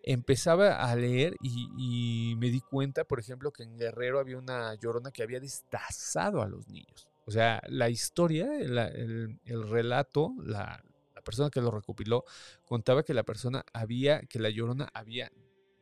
empezaba 0.03 0.89
a 0.89 0.95
leer 0.95 1.35
y, 1.41 2.35
me 2.37 2.49
di 2.49 2.61
cuenta, 2.61 3.03
por 3.03 3.19
ejemplo, 3.19 3.51
que 3.51 3.63
en 3.63 3.77
Guerrero 3.77 4.19
había 4.19 4.37
una 4.37 4.73
llorona 4.75 5.11
que 5.11 5.23
había 5.23 5.39
destazado 5.39 6.41
a 6.41 6.47
los 6.47 6.67
niños. 6.67 7.07
O 7.25 7.31
sea, 7.31 7.61
la 7.67 7.89
historia, 7.89 8.47
el, 8.57 9.69
relato, 9.69 10.33
la, 10.43 10.83
persona 11.25 11.49
que 11.49 11.61
lo 11.61 11.71
recopiló, 11.71 12.23
contaba 12.63 13.03
que 13.03 13.13
la 13.13 13.23
persona 13.23 13.65
había, 13.73 14.21
que 14.21 14.39
la 14.39 14.49
llorona 14.49 14.89
había 14.93 15.29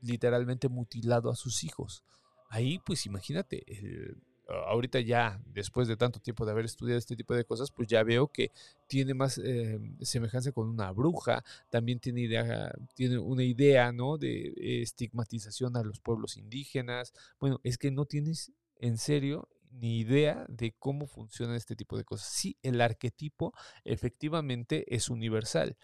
literalmente 0.02 0.70
mutilado 0.70 1.30
a 1.30 1.36
sus 1.36 1.64
hijos. 1.64 2.04
Ahí, 2.50 2.80
pues 2.84 3.06
imagínate, 3.06 3.64
el, 3.68 4.18
ahorita 4.48 5.00
ya, 5.00 5.41
después 5.46 5.88
de 5.88 5.98
tanto 5.98 6.20
tiempo 6.20 6.46
de 6.46 6.52
haber 6.52 6.66
estudiado 6.66 7.00
este 7.00 7.16
tipo 7.16 7.34
de 7.34 7.46
cosas, 7.46 7.72
pues 7.72 7.88
ya 7.88 8.04
veo 8.04 8.28
que 8.28 8.52
tiene 8.88 9.14
más 9.14 9.38
eh, 9.38 9.80
semejanza 10.02 10.52
con 10.52 10.70
una 10.70 10.91
bruja, 10.91 11.43
también 11.70 12.00
tiene, 12.00 12.22
idea, 12.22 12.72
tiene 12.93 13.18
una 13.18 13.43
idea, 13.43 13.91
¿no? 13.91 14.18
De 14.18 14.54
estigmatización 14.82 15.76
a 15.78 15.84
los 15.84 16.00
pueblos 16.00 16.38
indígenas. 16.38 17.14
Bueno, 17.39 17.60
es 17.64 17.78
que 17.78 17.91
no 17.91 18.06
tienes 18.06 18.52
en 18.78 18.98
serio 18.98 19.48
ni 19.72 20.00
idea 20.00 20.46
de 20.48 20.74
cómo 20.78 21.08
funciona 21.08 21.56
este 21.56 21.76
tipo 21.76 21.98
de 21.98 22.04
cosas. 22.04 22.28
Sí, 22.28 22.58
el 22.62 22.82
arquetipo 22.82 23.54
efectivamente 23.84 24.86
es 24.93 25.10
universal, 25.10 25.76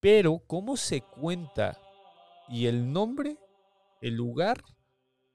pero 0.00 0.38
cómo 0.46 0.76
se 0.76 1.00
cuenta 1.00 1.78
y 2.48 2.66
el 2.66 2.92
nombre, 2.92 3.38
el 4.00 4.14
lugar, 4.14 4.62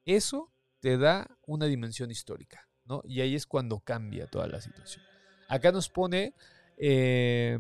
eso 0.05 0.51
te 0.79 0.97
da 0.97 1.27
una 1.45 1.65
dimensión 1.65 2.11
histórica. 2.11 2.68
Y 3.05 3.21
ahí 3.21 3.35
es 3.35 3.45
cuando 3.45 3.79
cambia 3.79 4.27
toda 4.27 4.47
la 4.47 4.61
situación. 4.61 5.03
Acá 5.47 5.71
nos 5.71 5.89
pone, 5.89 6.33
eh, 6.77 7.59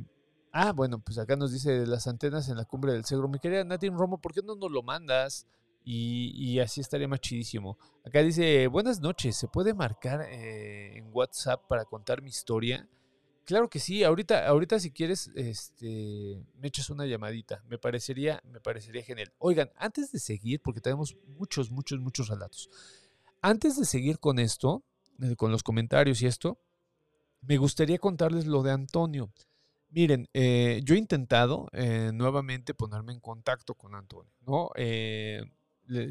ah, 0.51 0.71
bueno, 0.71 0.99
pues 0.99 1.17
acá 1.17 1.35
nos 1.35 1.51
dice 1.51 1.85
las 1.85 2.07
antenas 2.07 2.49
en 2.49 2.57
la 2.57 2.65
cumbre 2.65 2.93
del 2.93 3.05
Segro. 3.05 3.27
Mi 3.27 3.39
querida 3.39 3.63
Natin 3.63 3.97
Romo, 3.97 4.19
¿por 4.19 4.33
qué 4.33 4.41
no 4.41 4.55
nos 4.55 4.71
lo 4.71 4.83
mandas? 4.83 5.47
Y, 5.83 6.59
así 6.59 6.81
estaría 6.81 7.07
más 7.07 7.19
chidísimo. 7.19 7.77
Acá 8.05 8.21
dice, 8.21 8.67
buenas 8.67 8.99
noches, 8.99 9.35
¿se 9.35 9.47
puede 9.47 9.73
marcar 9.73 10.21
eh, 10.21 10.97
en 10.97 11.09
WhatsApp 11.11 11.65
para 11.67 11.85
contar 11.85 12.21
mi 12.21 12.29
historia? 12.29 12.87
Claro 13.43 13.67
que 13.71 13.79
sí, 13.79 14.03
ahorita, 14.03 14.45
ahorita 14.45 14.79
si 14.79 14.91
quieres, 14.91 15.31
este, 15.33 16.45
me 16.59 16.67
echas 16.67 16.91
una 16.91 17.07
llamadita. 17.07 17.63
Me 17.67 17.79
parecería, 17.79 18.39
me 18.45 18.59
parecería 18.59 19.01
genial. 19.01 19.33
Oigan, 19.39 19.71
antes 19.75 20.11
de 20.11 20.19
seguir, 20.19 20.61
porque 20.61 20.81
tenemos 20.81 21.17
muchos, 21.39 21.71
muchos, 21.71 21.99
muchos 21.99 22.27
relatos. 22.27 22.69
Antes 23.41 23.75
de 23.79 23.85
seguir 23.85 24.19
con 24.19 24.37
esto, 24.37 24.83
eh, 25.21 25.35
con 25.35 25.51
los 25.51 25.63
comentarios 25.63 26.21
y 26.21 26.27
esto, 26.27 26.59
me 27.41 27.57
gustaría 27.57 27.97
contarles 27.97 28.45
lo 28.45 28.63
de 28.63 28.71
Antonio. 28.71 29.31
Miren, 29.89 30.29
eh, 30.33 30.81
yo 30.83 30.95
he 30.95 30.97
intentado 30.97 31.67
eh, 31.73 32.11
nuevamente 32.13 32.73
ponerme 32.73 33.13
en 33.13 33.19
contacto 33.19 33.73
con 33.73 33.95
Antonio, 33.95 34.31
¿no? 34.41 34.69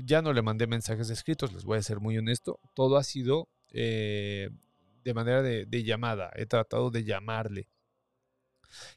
ya 0.04 0.22
no 0.22 0.32
le 0.32 0.42
mandé 0.42 0.66
mensajes 0.66 1.08
escritos, 1.08 1.52
les 1.52 1.64
voy 1.64 1.78
a 1.78 1.82
ser 1.82 2.00
muy 2.00 2.18
honesto. 2.18 2.58
Todo 2.74 2.96
ha 2.96 3.04
sido 3.04 3.48
de 3.70 4.50
manera 5.14 5.40
de, 5.40 5.84
llamada. 5.84 6.32
He 6.34 6.46
tratado 6.46 6.90
de 6.90 7.04
llamarle. 7.04 7.68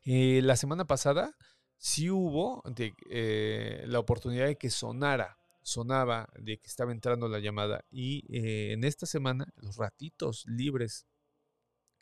la 0.03 0.55
semana 0.55 0.85
pasada 0.85 1.37
sí 1.77 2.09
hubo 2.09 2.63
la 2.65 3.99
oportunidad 3.99 4.47
de 4.47 4.55
que 4.55 4.71
sonara 4.71 5.37
sonaba 5.61 6.29
de 6.39 6.57
que 6.57 6.67
estaba 6.67 6.91
entrando 6.91 7.27
la 7.27 7.39
llamada. 7.39 7.85
Y 7.89 8.25
eh, 8.35 8.73
en 8.73 8.83
esta 8.83 9.05
semana, 9.05 9.53
los 9.57 9.77
ratitos 9.77 10.45
libres, 10.47 11.05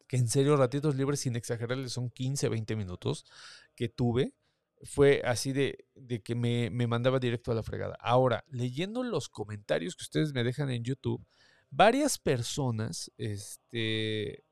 que 0.08 0.18
en 0.18 0.28
serio 0.28 0.56
ratitos 0.58 0.96
libres, 0.96 1.20
sin 1.22 1.36
exagerarles, 1.36 1.94
son 1.94 2.10
15, 2.10 2.50
20 2.50 2.76
minutos 2.76 3.26
que 3.76 3.90
tuve, 3.90 4.34
fue 4.84 5.22
así 5.26 5.52
de, 5.52 5.86
de 5.96 6.22
que 6.22 6.36
me, 6.36 6.70
me, 6.70 6.88
mandaba 6.88 7.20
directo 7.20 7.52
a 7.52 7.56
la 7.56 7.64
fregada. 7.64 7.98
Ahora, 8.00 8.46
leyendo 8.48 9.04
los 9.04 9.30
comentarios 9.30 9.96
que 9.96 10.04
ustedes 10.04 10.34
me 10.34 10.44
dejan 10.44 10.70
en 10.70 10.84
YouTube, 10.84 11.26
varias 11.70 12.18
personas, 12.18 13.12
este, 13.18 14.44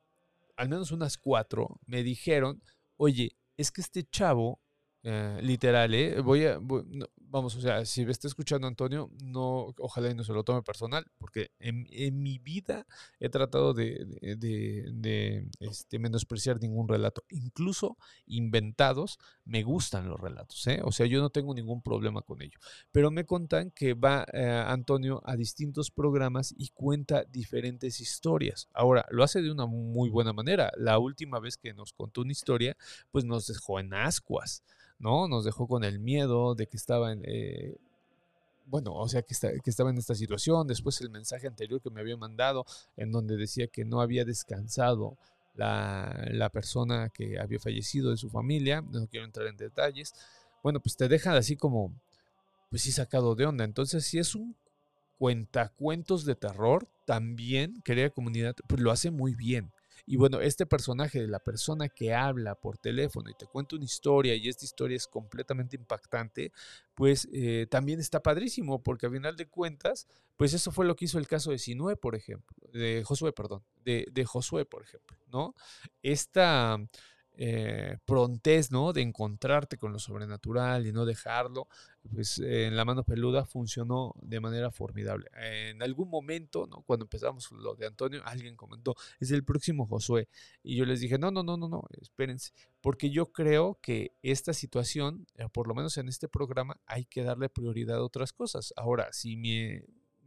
al 0.55 0.70
menos 0.70 0.91
unas 0.91 1.18
cuatro, 1.18 1.80
me 1.86 2.03
dijeron, 2.03 2.62
oye, 2.97 3.38
es 3.55 3.72
que 3.72 3.82
este 3.82 4.03
chavo, 4.03 4.60
eh, 5.03 5.39
literal, 5.41 5.93
eh, 5.93 6.20
voy 6.22 6.45
a, 6.45 6.60
vamos, 7.30 7.55
o 7.55 7.61
sea, 7.61 7.86
si 7.86 8.05
me 8.05 8.11
está 8.11 8.28
escuchando 8.28 8.67
Antonio, 8.67 9.09
no, 9.23 9.73
ojalá 9.80 10.09
y 10.09 10.15
no 10.15 10.23
se 10.23 10.34
lo 10.34 10.43
tome 10.43 10.61
personal, 10.63 11.05
porque 11.17 11.51
en, 11.59 11.88
mi 12.21 12.39
vida 12.39 12.86
he 13.19 13.30
tratado 13.30 13.73
de, 13.73 14.05
de, 14.21 15.49
este, 15.59 15.99
menospreciar 15.99 16.59
ningún 16.61 16.88
relato. 16.88 17.23
Incluso 17.30 17.97
inventados, 18.25 19.19
me 19.45 19.63
gustan 19.63 20.09
los 20.09 20.19
relatos, 20.19 20.65
¿eh? 20.67 20.82
O 20.84 20.91
sea, 20.91 21.05
yo 21.05 21.21
no 21.21 21.30
tengo 21.30 21.53
ningún 21.53 21.82
problema 21.82 22.21
con 22.21 22.41
ello. 22.41 22.59
Pero 22.91 23.11
me 23.11 23.25
contan 23.25 23.71
que 23.71 23.93
va 23.93 24.25
eh, 24.34 24.63
Antonio 24.67 25.21
a 25.25 25.36
distintos 25.36 25.91
programas 25.91 26.53
y 26.57 26.69
cuenta 26.69 27.23
diferentes 27.25 27.99
historias. 27.99 28.69
Ahora, 28.73 29.05
lo 29.09 29.23
hace 29.23 29.41
de 29.41 29.51
una 29.51 29.65
muy 29.65 30.09
buena 30.09 30.34
manera. 30.34 30.71
La 30.78 30.99
última 30.99 31.39
vez 31.39 31.57
que 31.57 31.73
nos 31.73 31.93
contó 31.93 32.21
una 32.21 32.32
historia, 32.32 32.78
pues 33.11 33.25
nos 33.25 33.47
dejó 33.47 33.80
en 33.80 33.93
ascuas. 33.93 34.63
¿no? 34.99 35.28
Nos 35.28 35.45
dejó 35.45 35.67
con 35.67 35.84
el 35.84 35.99
miedo 35.99 36.55
de 36.55 36.67
que 36.67 36.78
estaba 36.78 37.11
en, 37.11 37.16
eh, 37.26 37.78
bueno, 38.65 38.93
o 38.93 39.07
sea, 39.07 39.22
que, 39.22 39.34
que, 39.63 39.70
estaba 39.70 39.89
en 39.89 39.97
esta 39.97 40.15
situación. 40.15 40.68
Después 40.68 40.99
el 41.01 41.09
mensaje 41.09 41.47
anterior 41.47 41.82
que 41.82 41.89
me 41.89 42.01
había 42.01 42.18
mandado, 42.18 42.65
en 42.97 43.11
donde 43.11 43.38
decía 43.38 43.68
que 43.68 43.86
no 43.86 44.01
había 44.01 44.26
descansado 44.26 45.18
la, 45.57 46.49
persona 46.51 47.09
que 47.09 47.39
había 47.39 47.59
fallecido 47.59 48.11
de 48.11 48.18
su 48.18 48.30
familia. 48.30 48.82
No 48.82 49.07
quiero 49.07 49.26
entrar 49.26 49.47
en 49.47 49.57
detalles. 49.57 50.13
Bueno, 50.63 50.80
pues 50.80 50.95
te 50.95 51.07
deja 51.07 51.36
así 51.36 51.55
como, 51.55 51.93
pues 52.70 52.84
sí, 52.84 52.91
sacado 52.91 53.36
de 53.36 53.45
onda. 53.45 53.63
Entonces, 53.63 54.05
si 54.05 54.20
es 54.20 54.36
un 54.36 54.55
cuentacuentos 55.18 56.26
de 56.26 56.36
terror, 56.36 56.88
también, 57.05 57.82
querida 57.84 58.09
comunidad, 58.09 58.55
pues 58.68 58.82
lo 58.82 58.91
hace 58.91 59.11
muy 59.11 59.34
bien. 59.34 59.72
Y 60.10 60.16
bueno, 60.16 60.39
este 60.39 60.66
personaje 60.66 61.20
de 61.20 61.28
la 61.28 61.39
persona 61.39 61.89
que 61.89 62.14
habla 62.14 62.55
por 62.55 62.78
teléfono 62.78 63.30
y 63.30 63.34
te 63.34 63.45
cuenta 63.45 63.76
una 63.76 63.84
historia 63.84 64.36
y 64.36 64.47
esta 64.47 64.64
historia 64.64 64.95
es 64.95 65.05
completamente 65.05 65.76
impactante, 65.76 66.53
pues 66.95 67.28
eh, 67.34 67.68
también 67.70 67.99
está 67.99 68.24
padrísimo, 68.24 68.82
porque 68.82 69.08
a 69.08 69.12
final 69.12 69.36
de 69.36 69.47
cuentas, 69.47 70.08
pues 70.38 70.53
eso 70.53 70.72
fue 70.72 70.86
lo 70.86 70.95
que 70.95 71.05
hizo 71.05 71.20
el 71.20 71.28
caso 71.28 71.51
de 71.51 71.60
Sinue, 71.60 71.97
por 71.97 72.16
ejemplo, 72.16 72.55
de 72.72 73.03
Josué, 73.05 73.34
perdón, 73.34 73.64
de, 73.84 74.08
de 74.10 74.24
Josué, 74.24 74.64
por 74.64 74.82
ejemplo, 74.82 75.18
¿no? 75.30 75.53
Esta 76.01 76.80
eh, 77.39 77.97
prontés, 78.05 78.72
¿no? 78.72 78.93
De 78.93 79.01
encontrarte 79.01 79.78
con 79.78 79.93
lo 79.93 79.99
sobrenatural 79.99 80.88
y 80.88 80.91
no 80.91 81.05
dejarlo, 81.05 81.68
pues 82.08 82.39
en 82.39 82.76
la 82.76 82.86
mano 82.86 83.03
peluda 83.03 83.45
funcionó 83.45 84.14
de 84.22 84.39
manera 84.39 84.72
formidable. 84.72 85.30
En 85.34 85.82
algún 85.82 86.10
momento, 86.10 86.68
¿no? 86.68 86.84
Cuando 86.84 87.05
empezamos 87.05 87.51
lo 87.51 87.76
de 87.76 87.88
Antonio, 87.88 88.22
alguien 88.26 88.55
comentó, 88.55 88.95
es 89.20 89.32
el 89.32 89.43
próximo 89.43 89.86
Josué. 89.86 90.28
Y 90.64 90.76
yo 90.76 90.86
les 90.86 90.99
dije, 90.99 91.18
no, 91.18 91.32
no, 91.32 91.43
no, 91.43 91.58
no, 91.58 91.68
no, 91.68 91.84
espérense, 92.01 92.51
porque 92.82 93.10
yo 93.10 93.32
creo 93.32 93.80
que 93.82 94.14
esta 94.22 94.53
situación, 94.53 95.28
eh, 95.36 95.47
por 95.51 95.68
lo 95.68 95.76
menos 95.76 95.97
en 95.97 96.08
este 96.08 96.28
programa, 96.28 96.80
hay 96.86 97.05
que 97.05 97.24
darle 97.24 97.49
prioridad 97.49 97.97
a 97.97 98.03
otras 98.03 98.34
cosas. 98.34 98.74
Ahora, 98.76 99.12
si 99.12 99.38
mi 99.38 99.82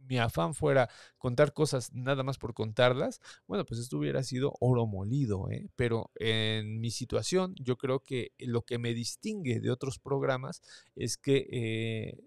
mi 0.07 0.17
afán 0.17 0.53
fuera 0.53 0.89
contar 1.17 1.53
cosas 1.53 1.93
nada 1.93 2.23
más 2.23 2.37
por 2.37 2.53
contarlas, 2.53 3.21
bueno, 3.47 3.65
pues 3.65 3.79
esto 3.79 3.97
hubiera 3.97 4.23
sido 4.23 4.53
oro 4.59 4.85
molido, 4.85 5.49
¿eh? 5.49 5.69
pero 5.75 6.11
en 6.15 6.79
mi 6.79 6.91
situación 6.91 7.55
yo 7.59 7.77
creo 7.77 7.99
que 7.99 8.33
lo 8.39 8.63
que 8.63 8.77
me 8.77 8.93
distingue 8.93 9.59
de 9.59 9.71
otros 9.71 9.99
programas 9.99 10.61
es 10.95 11.17
que 11.17 11.47
eh, 11.51 12.23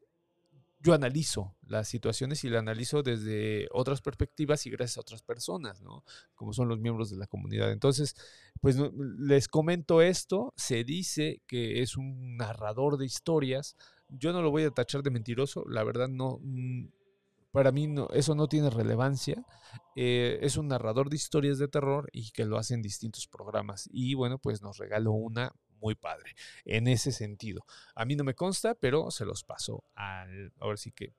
yo 0.85 0.93
analizo 0.93 1.57
las 1.67 1.89
situaciones 1.89 2.45
y 2.45 2.51
la 2.51 2.59
analizo 2.59 3.03
desde 3.03 3.69
otras 3.73 4.03
perspectivas 4.03 4.67
y 4.67 4.71
gracias 4.71 4.99
a 4.99 5.01
otras 5.01 5.23
personas, 5.23 5.81
¿no? 5.81 6.05
Como 6.35 6.53
son 6.53 6.69
los 6.69 6.79
miembros 6.79 7.09
de 7.09 7.17
la 7.17 7.27
comunidad. 7.27 7.73
Entonces, 7.73 8.15
pues 8.61 8.77
les 9.19 9.49
comento 9.49 10.03
esto, 10.03 10.53
se 10.57 10.85
dice 10.85 11.41
que 11.47 11.81
es 11.81 11.97
un 11.97 12.37
narrador 12.37 12.99
de 12.99 13.07
historias, 13.07 13.77
yo 14.11 14.35
no 14.35 14.43
lo 14.43 14.51
voy 14.51 14.65
a 14.65 14.71
tachar 14.71 15.03
de 15.03 15.11
mentiroso, 15.11 15.65
la 15.67 15.85
verdad 15.85 16.09
no, 16.09 16.39
mm, 16.43 16.89
para 17.55 17.71
mí 17.71 17.87
no, 17.87 18.09
eso 18.11 18.35
no 18.35 18.49
tiene 18.49 18.69
relevancia. 18.69 19.47
Eh, 19.95 20.41
es 20.43 20.57
un 20.57 20.67
narrador 20.67 21.09
de 21.09 21.15
historias 21.15 21.57
de 21.57 21.69
terror 21.69 22.11
y 22.13 22.33
que 22.33 22.47
lo 22.47 22.59
hace 22.59 22.75
en 22.75 22.83
distintos 22.83 23.29
programas. 23.29 23.89
Y 23.93 24.15
bueno, 24.15 24.39
pues 24.39 24.61
nos 24.61 24.77
regaló 24.79 25.13
una 25.13 25.53
muy 25.81 25.95
padre 25.95 26.35
en 26.65 26.89
ese 26.89 27.13
sentido. 27.13 27.65
A 27.95 28.05
mí 28.07 28.17
no 28.17 28.25
me 28.25 28.35
consta, 28.35 28.75
pero 28.75 29.13
se 29.13 29.25
los 29.25 29.45
paso 29.45 29.85
al, 29.95 30.53
ahora 30.59 30.77
sí 30.77 30.91
que 30.91 31.13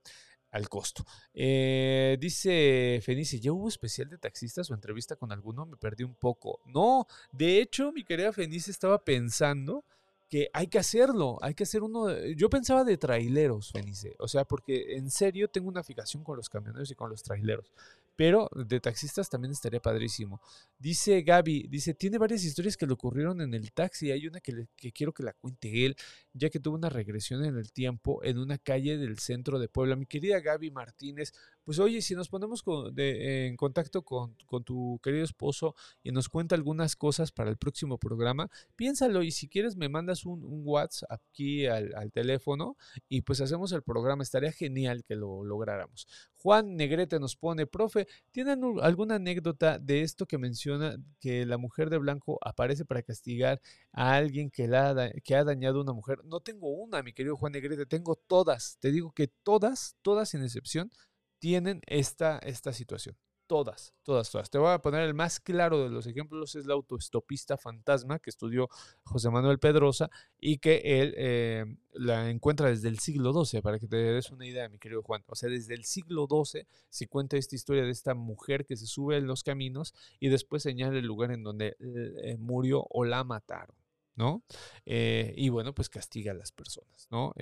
al 0.52 0.68
costo. 0.68 1.06
Eh, 1.34 2.18
dice 2.20 3.00
Fenice, 3.02 3.40
¿ya 3.40 3.54
hubo 3.54 3.70
especial 3.70 4.10
de 4.10 4.18
taxistas 4.18 4.70
o 4.70 4.74
entrevista 4.74 5.16
con 5.16 5.32
alguno? 5.32 5.66
Me 5.66 5.78
perdí 5.78 6.04
un 6.04 6.16
poco. 6.16 6.60
No, 6.66 7.08
de 7.32 7.62
hecho, 7.62 7.94
mi 7.94 8.04
querida 8.04 8.34
Fenice 8.34 8.72
estaba 8.72 9.02
pensando 9.06 9.86
que 10.30 10.50
hay 10.54 10.68
que 10.68 10.80
hacerlo, 10.80 11.38
hay 11.42 11.54
que 11.54 11.64
hacer 11.64 11.84
uno. 11.84 12.12
yo 12.36 12.50
pensaba 12.50 12.84
de 12.84 12.98
traileros, 12.98 13.72
Fenice, 13.72 14.16
o 14.20 14.28
sea, 14.28 14.46
porque 14.46 14.96
en 14.96 15.10
serio 15.10 15.50
tengo 15.50 15.70
una 15.70 15.84
fijación 15.84 16.24
con 16.24 16.38
los 16.38 16.50
camioneros 16.50 16.90
y 16.92 16.96
con 16.96 17.10
los 17.10 17.24
traileros 17.24 17.72
pero 18.16 18.50
de 18.56 18.80
taxistas 18.80 19.30
también 19.30 19.52
estaría 19.52 19.82
padrísimo. 19.82 20.42
Dice 20.80 21.22
Gaby, 21.22 21.68
dice, 21.70 21.94
tiene 21.94 22.18
varias 22.18 22.44
historias 22.44 22.78
que 22.78 22.88
le 22.88 22.94
ocurrieron 22.94 23.42
en 23.42 23.54
el 23.54 23.72
taxi. 23.72 24.12
Hay 24.12 24.28
una 24.28 24.40
que, 24.40 24.68
quiero 24.94 25.14
que 25.14 25.24
la 25.24 25.34
cuente 25.34 25.86
él, 25.86 25.96
ya 26.34 26.50
que 26.50 26.60
tuvo 26.60 26.76
una 26.76 26.90
regresión 26.90 27.44
en 27.44 27.58
el 27.58 27.72
tiempo 27.72 28.24
en 28.24 28.38
una 28.38 28.58
calle 28.58 28.98
del 28.98 29.20
centro 29.20 29.60
de 29.60 29.68
Puebla. 29.68 29.96
Mi 29.96 30.06
querida 30.06 30.40
Gaby 30.40 30.72
Martínez, 30.72 31.34
pues 31.66 31.80
oye, 31.80 32.02
si 32.02 32.14
nos 32.16 32.30
ponemos 32.30 32.64
en 32.96 33.58
contacto 33.58 34.04
con, 34.04 34.36
tu 34.64 35.00
querido 35.04 35.24
esposo 35.24 35.76
y 36.04 36.12
nos 36.12 36.30
cuenta 36.30 36.56
algunas 36.56 36.96
cosas 36.96 37.32
para 37.32 37.50
el 37.50 37.58
próximo 37.58 37.98
programa, 37.98 38.50
piénsalo 38.76 39.24
y 39.24 39.32
si 39.32 39.50
quieres 39.50 39.76
me 39.76 39.90
mandas 39.90 40.26
un, 40.26 40.46
WhatsApp 40.66 41.12
aquí 41.12 41.66
al, 41.66 41.94
al, 41.96 42.12
teléfono 42.12 42.78
y 43.10 43.22
pues 43.22 43.42
hacemos 43.42 43.72
el 43.72 43.82
programa. 43.82 44.24
Estaría 44.24 44.52
genial 44.52 45.04
que 45.04 45.16
lo 45.16 45.44
lográramos. 45.44 46.08
Juan 46.46 46.76
Negrete 46.76 47.20
nos 47.20 47.36
pone, 47.36 47.66
profe, 47.66 48.08
¿tienen 48.32 48.62
alguna 48.82 49.16
anécdota 49.16 49.80
de 49.80 50.02
esto 50.02 50.28
que 50.28 50.38
menciona 50.38 50.96
que 51.20 51.44
la 51.48 51.58
mujer 51.58 51.90
de 51.90 51.98
blanco 51.98 52.38
aparece 52.42 52.86
para 52.86 53.02
castigar 53.02 53.60
a 53.92 54.14
alguien 54.14 54.52
que, 54.52 54.68
la, 54.68 55.12
que 55.24 55.36
ha 55.36 55.44
dañado 55.44 55.80
a 55.80 55.82
una 55.82 55.94
mujer? 55.94 56.20
No 56.24 56.42
tengo 56.42 56.70
una, 56.70 57.02
mi 57.02 57.14
querido 57.14 57.36
Juan 57.36 57.54
Negrete, 57.54 57.88
tengo 57.88 58.16
todas. 58.16 58.78
Te 58.80 58.92
digo 58.92 59.12
que 59.12 59.28
todas, 59.28 59.96
todas 60.04 60.30
sin 60.30 60.44
excepción, 60.44 60.92
tienen 61.40 61.82
esta, 61.88 62.40
esta 62.40 62.74
situación. 62.74 63.18
Todas, 63.48 63.94
todas, 64.02 64.32
todas. 64.32 64.50
Te 64.50 64.58
voy 64.58 64.72
a 64.72 64.80
poner 64.80 65.02
el 65.02 65.14
más 65.14 65.40
claro 65.40 65.84
de 65.84 65.92
los 65.92 66.08
ejemplos, 66.08 66.56
es 66.56 66.66
la 66.66 66.74
autoestopista 66.74 67.58
fantasma 67.58 68.18
que 68.18 68.32
estudió 68.32 68.70
José 69.04 69.30
Manuel 69.30 69.60
Pedrosa 69.60 70.10
y 70.40 70.58
que 70.58 70.82
él 70.84 71.14
eh, 71.16 71.66
la 71.94 72.32
encuentra 72.32 72.70
desde 72.70 72.88
el 72.88 72.98
siglo 72.98 73.46
XII, 73.46 73.62
para 73.62 73.78
que 73.78 73.88
te 73.88 73.98
des 73.98 74.32
una 74.32 74.48
idea, 74.48 74.68
mi 74.68 74.80
querido 74.80 75.04
Juan. 75.04 75.24
O 75.28 75.36
sea, 75.36 75.48
desde 75.50 75.76
el 75.76 75.86
siglo 75.86 76.28
XII 76.28 76.66
se 76.90 77.08
cuenta 77.08 77.38
esta 77.38 77.56
historia 77.56 77.84
de 77.84 77.92
esta 77.92 78.16
mujer 78.16 78.66
que 78.66 78.78
se 78.78 78.88
sube 78.88 79.16
en 79.18 79.28
los 79.28 79.44
caminos 79.44 79.94
y 80.20 80.30
después 80.30 80.64
señala 80.64 80.98
el 80.98 81.06
lugar 81.06 81.32
en 81.32 81.44
donde 81.44 81.78
eh, 81.80 82.38
murió 82.40 82.88
o 82.90 83.06
la 83.06 83.24
mataron. 83.24 83.76
¿No? 84.16 84.44
Eh, 84.86 85.34
y 85.36 85.50
bueno, 85.50 85.74
pues 85.74 85.90
castiga 85.90 86.32
a 86.32 86.36
las 86.36 86.52
personas, 86.52 87.08
¿no? 87.12 87.34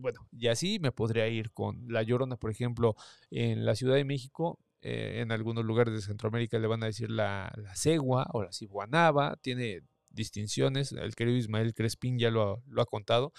bueno, 0.00 0.28
y 0.32 0.48
así 0.48 0.78
me 0.78 0.92
podría 0.92 1.28
ir 1.28 1.50
con 1.52 1.86
La 1.88 2.02
Llorona, 2.02 2.36
por 2.36 2.50
ejemplo, 2.50 2.96
en 3.30 3.64
la 3.64 3.74
Ciudad 3.74 3.94
de 3.94 4.04
México, 4.04 4.58
eh, 4.86 5.22
en 5.22 5.32
algunos 5.32 5.64
lugares 5.64 5.94
de 5.94 6.02
Centroamérica 6.02 6.58
le 6.58 6.66
van 6.66 6.82
a 6.82 6.86
decir 6.86 7.10
la, 7.10 7.50
la 7.56 7.74
cegua 7.74 8.26
o 8.34 8.42
la 8.42 8.52
ciguanaba, 8.52 9.38
tiene 9.40 9.80
distinciones, 10.10 10.92
el 10.92 11.14
querido 11.14 11.38
Ismael 11.38 11.72
Crespín 11.72 12.18
ya 12.18 12.30
lo, 12.30 12.62
ha 12.76 12.84
contado, 12.84 13.32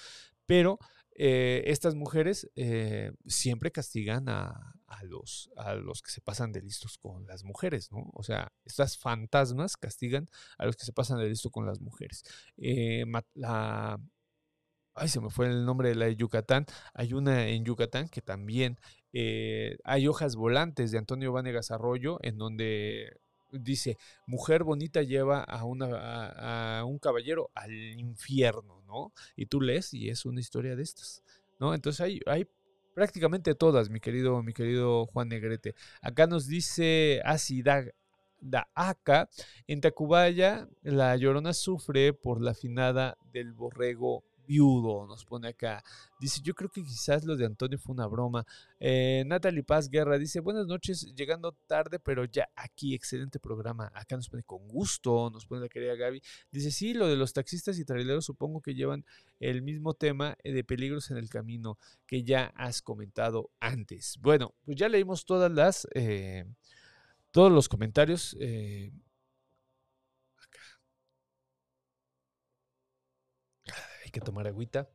pero 0.47 0.80
eh, 1.11 1.61
estas 1.68 1.93
mujeres 1.93 2.49
eh, 2.55 3.11
siempre 3.28 3.70
castigan 3.72 4.28
a, 4.28 4.74
los, 5.03 5.51
a 5.57 5.75
los 5.75 6.01
que 6.01 6.11
se 6.11 6.21
pasan 6.21 6.51
de 6.51 6.61
listos 6.61 6.97
con 6.97 7.25
las 7.27 7.43
mujeres, 7.43 7.91
¿no? 7.91 8.09
O 8.13 8.23
sea, 8.23 8.51
estas 8.63 8.97
fantasmas 8.97 9.77
castigan 9.77 10.27
a 10.57 10.65
los 10.65 10.75
que 10.75 10.86
se 10.86 10.93
pasan 10.93 11.19
de 11.19 11.29
listo 11.29 11.49
con 11.49 11.65
las 11.65 11.81
mujeres. 11.81 12.23
la, 13.33 13.99
ay, 14.95 15.07
se 15.09 15.19
me 15.19 15.29
fue 15.29 15.47
el 15.47 15.65
nombre 15.65 15.89
de 15.89 15.95
la 15.95 16.05
de 16.05 16.15
Yucatán. 16.15 16.65
Hay 16.93 17.13
una 17.13 17.47
en 17.47 17.65
Yucatán 17.65 18.09
que 18.09 18.21
también 18.21 18.79
eh, 19.13 19.77
hay 19.83 20.07
hojas 20.07 20.36
volantes 20.36 20.91
de 20.91 20.97
Antonio 20.97 21.31
Vanegas 21.31 21.71
Arroyo 21.71 22.17
en 22.21 22.38
donde 22.38 23.19
dice, 23.51 23.97
mujer 24.25 24.63
bonita 24.63 25.01
lleva 25.01 25.43
a, 25.43 25.63
una, 25.63 26.79
a, 26.79 26.86
un 26.86 26.99
caballero 26.99 27.51
al 27.53 27.71
infierno, 27.71 28.81
¿no? 28.86 29.13
Y 29.36 29.45
tú 29.45 29.61
lees 29.61 29.93
y 29.93 30.09
es 30.09 30.25
una 30.25 30.39
historia 30.39 30.75
de 30.75 30.83
estas, 30.83 31.23
¿no? 31.59 31.73
Entonces 31.73 32.01
hay, 32.01 32.19
hay 32.25 32.47
prácticamente 32.95 33.53
todas, 33.53 33.89
mi 33.91 33.99
querido, 33.99 34.41
mi 34.41 34.53
querido 34.53 35.05
Juan 35.07 35.27
Negrete. 35.27 35.75
Acá 36.01 36.25
nos 36.25 36.47
dice 36.47 37.21
Asida 37.25 37.85
da 38.39 38.69
Aca, 38.73 39.29
en 39.67 39.81
Tacubaya 39.81 40.67
la 40.81 41.15
llorona 41.17 41.53
sufre 41.53 42.13
por 42.13 42.41
la 42.41 42.53
finada 42.53 43.17
del 43.33 43.53
borrego 43.53 44.23
viudo, 44.45 45.05
nos 45.07 45.25
pone 45.25 45.49
acá. 45.49 45.83
Dice, 46.19 46.41
yo 46.41 46.53
creo 46.53 46.69
que 46.69 46.83
quizás 46.83 47.25
lo 47.25 47.35
de 47.35 47.45
Antonio 47.45 47.77
fue 47.77 47.93
una 47.93 48.07
broma. 48.07 48.45
Eh, 48.79 49.23
Natalie 49.25 49.63
Paz 49.63 49.89
Guerra 49.89 50.17
dice, 50.17 50.39
buenas 50.39 50.67
noches, 50.67 51.13
llegando 51.15 51.53
tarde, 51.67 51.99
pero 51.99 52.25
ya 52.25 52.49
aquí, 52.55 52.93
excelente 52.93 53.39
programa. 53.39 53.91
Acá 53.93 54.15
nos 54.15 54.29
pone 54.29 54.43
con 54.43 54.67
gusto, 54.67 55.29
nos 55.29 55.45
pone 55.45 55.61
la 55.61 55.69
querida 55.69 55.95
Gaby. 55.95 56.21
Dice, 56.51 56.71
sí, 56.71 56.93
lo 56.93 57.07
de 57.07 57.15
los 57.15 57.33
taxistas 57.33 57.77
y 57.79 57.85
traileros 57.85 58.25
supongo 58.25 58.61
que 58.61 58.75
llevan 58.75 59.05
el 59.39 59.61
mismo 59.61 59.93
tema 59.93 60.37
de 60.43 60.63
peligros 60.63 61.11
en 61.11 61.17
el 61.17 61.29
camino 61.29 61.77
que 62.07 62.23
ya 62.23 62.53
has 62.55 62.81
comentado 62.81 63.51
antes. 63.59 64.17
Bueno, 64.21 64.53
pues 64.65 64.77
ya 64.77 64.89
leímos 64.89 65.25
todas 65.25 65.51
las... 65.51 65.87
Eh, 65.93 66.45
todos 67.35 67.51
los 67.51 67.67
comentarios. 67.67 68.37
Eh, 68.39 68.93
que 74.16 74.22
tomar 74.22 74.47
agüita. 74.47 74.89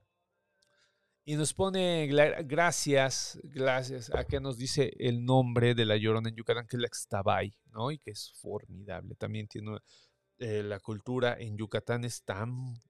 Y 1.26 1.36
nos 1.36 1.52
pone 1.52 2.06
gracias, 2.06 3.38
gracias 3.44 4.10
a 4.14 4.24
que 4.24 4.40
nos 4.40 4.56
dice 4.56 4.92
el 4.98 5.24
nombre 5.24 5.74
de 5.74 5.84
la 5.84 5.98
llorona 5.98 6.30
en 6.30 6.36
Yucatán, 6.36 6.66
que 6.66 6.76
es 6.76 6.82
la 6.82 6.88
Xtabay, 6.88 7.54
¿no? 7.66 7.90
Y 7.90 7.98
que 7.98 8.12
es 8.12 8.32
formidable. 8.40 9.14
También 9.16 9.46
tiene 9.46 9.76
eh, 10.38 10.62
la 10.62 10.80
cultura 10.80 11.36
en 11.38 11.58
Yucatán 11.58 12.04
es 12.04 12.24
tan, 12.24 12.82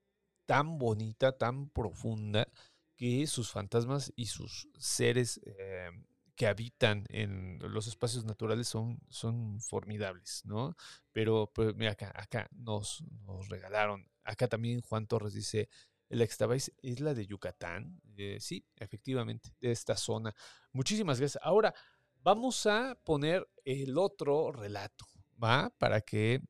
tan 0.45 0.77
bonita, 0.77 1.37
tan 1.37 1.69
profunda, 1.69 2.47
que 2.95 3.27
sus 3.27 3.51
fantasmas 3.51 4.13
y 4.15 4.27
sus 4.27 4.69
seres 4.79 5.41
eh, 5.43 5.89
que 6.35 6.47
habitan 6.47 7.03
en 7.09 7.59
los 7.59 7.87
espacios 7.87 8.23
naturales 8.23 8.69
son, 8.69 8.99
son 9.09 9.59
formidables, 9.59 10.43
¿no? 10.45 10.75
Pero, 11.11 11.51
pues, 11.53 11.75
mira, 11.75 11.91
acá, 11.91 12.13
acá 12.15 12.47
nos, 12.53 13.03
nos 13.25 13.49
regalaron, 13.49 14.07
acá 14.23 14.47
también 14.47 14.81
Juan 14.81 15.05
Torres 15.05 15.33
dice, 15.33 15.67
el 16.11 16.21
Extabais 16.21 16.71
es 16.83 16.99
la 16.99 17.13
de 17.13 17.25
Yucatán. 17.25 18.01
Eh, 18.17 18.37
sí, 18.39 18.65
efectivamente, 18.75 19.49
de 19.61 19.71
esta 19.71 19.95
zona. 19.95 20.33
Muchísimas 20.73 21.19
gracias. 21.19 21.41
Ahora, 21.43 21.73
vamos 22.21 22.65
a 22.65 22.95
poner 23.03 23.47
el 23.63 23.97
otro 23.97 24.51
relato, 24.51 25.05
¿va? 25.41 25.71
Para 25.77 26.01
que 26.01 26.41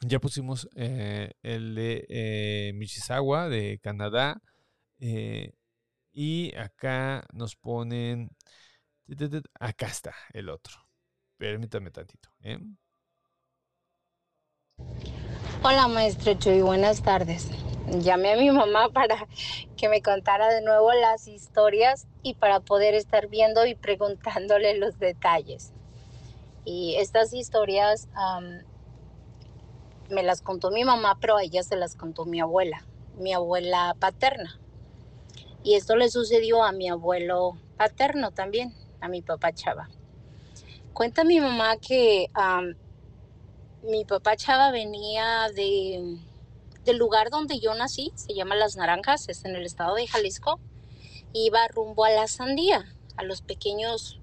Ya 0.00 0.18
pusimos 0.18 0.68
eh, 0.74 1.32
el 1.42 1.74
de 1.74 2.06
eh, 2.08 2.72
de 3.50 3.78
Canadá. 3.82 4.42
eh, 5.00 5.52
y 6.12 6.52
acá 6.56 7.24
nos 7.32 7.54
ponen. 7.54 8.30
Acá 9.60 9.86
está 9.86 10.14
el 10.32 10.48
otro. 10.48 10.74
Permítame 11.36 11.92
tantito. 11.92 12.28
Hola 15.62 15.86
maestro 15.88 16.34
Chuy, 16.34 16.60
buenas 16.60 17.02
tardes. 17.02 17.50
Llamé 17.90 18.32
a 18.32 18.36
mi 18.36 18.50
mamá 18.50 18.88
para 18.92 19.26
que 19.76 19.88
me 19.88 20.02
contara 20.02 20.48
de 20.52 20.62
nuevo 20.62 20.92
las 20.92 21.26
historias 21.28 22.06
y 22.22 22.34
para 22.34 22.60
poder 22.60 22.94
estar 22.94 23.28
viendo 23.28 23.64
y 23.66 23.74
preguntándole 23.74 24.76
los 24.78 24.98
detalles. 24.98 25.72
Y 26.64 26.96
estas 26.96 27.32
historias 27.32 28.08
me 30.10 30.22
las 30.22 30.42
contó 30.42 30.70
mi 30.70 30.84
mamá, 30.84 31.16
pero 31.20 31.36
a 31.36 31.42
ella 31.42 31.62
se 31.62 31.76
las 31.76 31.94
contó 31.94 32.24
mi 32.24 32.40
abuela, 32.40 32.84
mi 33.18 33.32
abuela 33.32 33.96
paterna. 33.98 34.58
Y 35.62 35.74
esto 35.74 35.96
le 35.96 36.10
sucedió 36.10 36.62
a 36.62 36.72
mi 36.72 36.88
abuelo 36.88 37.58
paterno 37.76 38.30
también, 38.30 38.74
a 39.00 39.08
mi 39.08 39.22
papá 39.22 39.52
Chava. 39.52 39.88
Cuenta 40.92 41.24
mi 41.24 41.40
mamá 41.40 41.76
que 41.76 42.30
mi 43.82 44.04
papá 44.04 44.36
Chava 44.36 44.70
venía 44.70 45.48
de, 45.54 46.18
del 46.88 46.96
lugar 46.96 47.28
donde 47.28 47.60
yo 47.60 47.74
nací, 47.74 48.12
se 48.14 48.32
llama 48.34 48.56
Las 48.56 48.76
Naranjas, 48.76 49.28
es 49.28 49.44
en 49.44 49.54
el 49.54 49.66
estado 49.66 49.94
de 49.94 50.06
Jalisco, 50.06 50.58
iba 51.34 51.68
rumbo 51.68 52.04
a 52.06 52.10
la 52.10 52.26
Sandía, 52.26 52.86
a 53.16 53.24
los 53.24 53.42
pequeños 53.42 54.18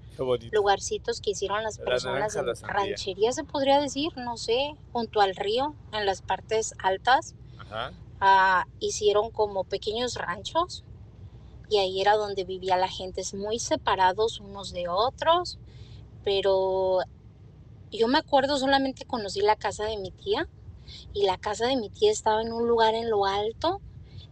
lugarcitos 0.50 1.20
que 1.20 1.30
hicieron 1.30 1.62
las 1.62 1.78
La 1.78 1.84
personas 1.84 2.34
naranja, 2.34 2.42
la 2.42 2.54
sandía. 2.56 2.74
ranchería, 2.74 3.32
se 3.32 3.44
podría 3.44 3.80
decir, 3.80 4.10
no 4.16 4.36
sé, 4.36 4.74
junto 4.92 5.20
al 5.20 5.36
río, 5.36 5.74
en 5.92 6.06
las 6.06 6.22
partes 6.22 6.74
altas, 6.78 7.34
Ajá. 7.58 7.92
ah, 8.20 8.66
hicieron 8.80 9.30
como 9.30 9.62
pequeños 9.62 10.14
ranchos 10.14 10.82
y 11.68 11.78
ahí 11.78 12.00
era 12.00 12.14
donde 12.16 12.44
vivía 12.44 12.76
la 12.76 12.88
gente, 12.88 13.20
es 13.20 13.32
muy 13.34 13.60
separados 13.60 14.40
unos 14.40 14.72
de 14.72 14.88
otros, 14.88 15.58
pero 16.24 16.98
yo 17.92 18.08
me 18.08 18.18
acuerdo 18.18 18.58
solamente 18.58 19.04
conocí 19.04 19.40
la 19.40 19.54
casa 19.54 19.84
de 19.84 19.98
mi 19.98 20.10
tía 20.10 20.48
y 21.12 21.24
la 21.24 21.38
casa 21.38 21.66
de 21.66 21.76
mi 21.76 21.90
tía 21.90 22.10
estaba 22.10 22.42
en 22.42 22.52
un 22.52 22.68
lugar 22.68 22.94
en 22.94 23.10
lo 23.10 23.26
alto 23.26 23.80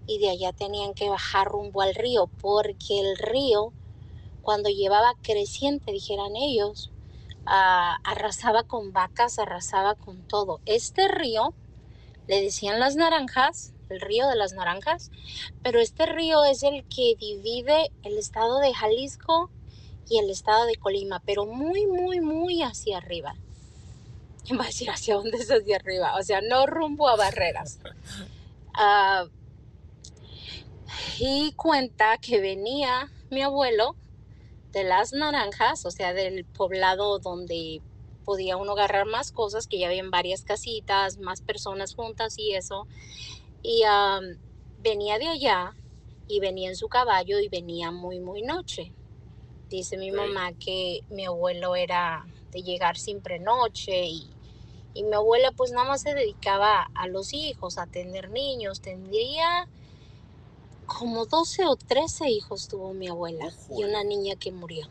y 0.07 0.18
de 0.18 0.30
allá 0.30 0.52
tenían 0.52 0.94
que 0.94 1.09
bajar 1.09 1.48
rumbo 1.48 1.80
al 1.80 1.94
río 1.94 2.28
porque 2.40 3.00
el 3.00 3.16
río 3.16 3.72
cuando 4.44 4.68
llevaba 4.68 5.14
creciente, 5.22 5.90
dijeran 5.90 6.36
ellos, 6.36 6.92
ah, 7.46 7.98
arrasaba 8.05 8.62
con 8.62 8.92
vacas, 8.92 9.38
arrasaba 9.38 9.94
con 9.94 10.28
todo. 10.28 10.61
Este 10.66 11.09
río 11.09 11.55
le 12.28 12.42
decían 12.42 12.78
las 12.78 12.94
naranjas, 12.94 13.72
el 13.88 14.00
río 14.00 14.28
de 14.28 14.36
las 14.36 14.52
naranjas, 14.52 15.11
pero 15.62 15.80
este 15.80 16.07
río 16.07 16.44
es 16.44 16.62
el 16.62 16.84
que 16.84 17.16
divide 17.18 17.90
el 18.02 18.18
estado 18.18 18.59
de 18.59 18.74
Jalisco 18.74 19.50
y 20.09 20.18
el 20.18 20.30
estado 20.30 20.66
de 20.66 20.76
Colima, 20.76 21.22
pero 21.24 21.46
muy, 21.46 21.86
muy, 21.86 22.20
muy 22.20 22.62
hacia 22.62 22.98
arriba. 22.98 23.34
Va 24.53 24.64
a 24.64 24.66
decir 24.66 24.90
hacia 24.90 25.14
dónde 25.14 25.38
es 25.38 25.51
hacia 25.51 25.76
arriba, 25.76 26.16
o 26.18 26.22
sea, 26.22 26.40
no 26.42 26.66
rumbo 26.66 27.09
a 27.09 27.16
barreras. 27.16 27.78
Ah, 28.74 29.26
y 31.18 31.53
cuenta 31.53 32.18
que 32.18 32.40
venía 32.40 33.11
mi 33.30 33.42
abuelo 33.42 33.97
de 34.72 34.84
las 34.84 35.12
naranjas, 35.12 35.86
o 35.86 35.90
sea, 35.90 36.12
del 36.12 36.45
poblado 36.45 37.18
donde 37.18 37.80
podía 38.24 38.57
uno 38.57 38.72
agarrar 38.72 39.07
más 39.07 39.32
cosas, 39.32 39.66
que 39.66 39.78
ya 39.78 39.86
habían 39.86 40.11
varias 40.11 40.45
casitas, 40.45 41.18
más 41.18 41.40
personas 41.42 41.95
juntas 41.95 42.38
y 42.38 42.55
eso. 42.55 42.86
Y 43.62 43.82
venía 44.82 45.18
de 45.18 45.28
allá 45.28 45.74
y 46.26 46.40
venía 46.40 46.68
en 46.68 46.76
su 46.76 46.88
caballo 46.88 47.38
y 47.38 47.49
venía 47.49 47.90
muy, 47.90 48.18
muy 48.20 48.42
noche. 48.42 48.92
Dice 49.68 49.97
mi 49.97 50.11
mamá 50.11 50.53
que 50.53 51.01
mi 51.11 51.24
abuelo 51.24 51.76
era 51.76 52.26
de 52.51 52.62
llegar 52.62 52.97
siempre 52.97 53.38
noche 53.38 54.07
y, 54.07 54.34
y 54.95 55.03
mi 55.03 55.12
abuela 55.12 55.51
pues 55.51 55.72
nada 55.72 55.88
más 55.88 56.03
se 56.03 56.14
dedicaba 56.14 56.88
a 56.95 57.09
los 57.09 57.34
hijos, 57.34 57.78
a 57.78 57.86
tener 57.86 58.30
niños. 58.30 58.80
Tendría 58.80 59.68
como 60.86 61.26
12 61.26 61.66
o 61.66 61.76
13 61.76 62.28
hijos 62.28 62.68
tuvo 62.68 62.95
mi 62.95 63.09
abuela 63.09 63.53
y 63.76 63.82
una 63.82 64.05
niña 64.05 64.36
que 64.36 64.53
murió. 64.53 64.86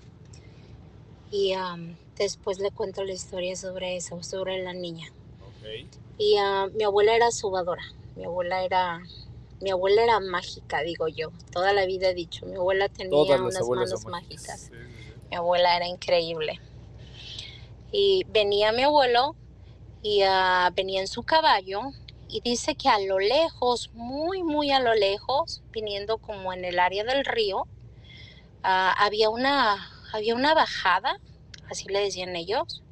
Y 1.32 1.54
am, 1.54 1.96
después 2.18 2.60
le 2.60 2.72
cuento 2.72 3.04
la 3.06 3.14
historia 3.14 3.56
sobre 3.56 3.96
eso, 3.96 4.22
sobre 4.24 4.62
la 4.62 4.74
niña. 4.74 5.08
Y 6.18 6.36
ah, 6.38 6.68
mi 6.74 6.84
abuela 6.84 7.16
era 7.16 7.32
subadora. 7.32 7.84
Mi 8.18 8.26
abuela 8.26 8.64
era, 8.64 9.02
mi 9.62 9.72
abuela 9.72 10.04
era 10.04 10.20
mágica, 10.20 10.82
digo 10.82 11.08
yo. 11.08 11.32
Toda 11.52 11.72
la 11.72 11.86
vida 11.86 12.10
he 12.10 12.14
dicho, 12.14 12.46
mi 12.46 12.56
abuela 12.56 12.90
tenía 12.90 13.42
unas 13.42 13.68
manos 13.68 14.06
mágicas. 14.06 14.60
sí, 14.60 14.70
sí. 14.70 15.14
Mi 15.30 15.38
abuela 15.38 15.78
era 15.78 15.88
increíble. 15.88 16.60
Y 17.92 18.26
venía 18.30 18.72
mi 18.74 18.84
abuelo 18.84 19.36
y 20.04 20.22
ah, 20.24 20.70
venía 20.76 21.00
en 21.00 21.08
su 21.08 21.24
caballo 21.24 21.82
y 22.28 22.42
dice 22.42 22.76
que 22.76 22.90
a 22.90 23.00
lo 23.00 23.20
lejos, 23.20 23.90
muy, 23.94 24.44
muy 24.44 24.72
a 24.72 24.82
lo 24.82 24.94
lejos, 24.94 25.64
viniendo 25.72 26.18
como 26.18 26.52
en 26.54 26.66
el 26.66 26.78
área 26.78 27.06
del 27.06 27.24
río, 27.24 27.68
ah, 28.64 28.94
había, 28.98 29.30
una, 29.30 29.90
había 30.12 30.36
una 30.36 30.54
bajada, 30.54 31.20
así 31.70 31.88
le 31.88 32.00
decían 32.02 32.36
ellos, 32.36 32.84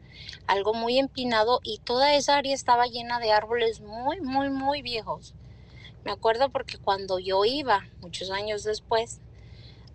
algo 0.47 0.73
muy 0.73 0.99
empinado 0.99 1.59
y 1.63 1.79
toda 1.79 2.15
esa 2.15 2.37
área 2.37 2.55
estaba 2.55 2.87
llena 2.87 3.19
de 3.19 3.33
árboles 3.33 3.81
muy, 3.81 4.21
muy, 4.21 4.49
muy 4.49 4.81
viejos. 4.81 5.35
Me 6.05 6.11
acuerdo 6.11 6.49
porque 6.49 6.77
cuando 6.77 7.19
yo 7.19 7.43
iba, 7.43 7.85
muchos 7.99 8.31
años 8.31 8.63
después, 8.63 9.19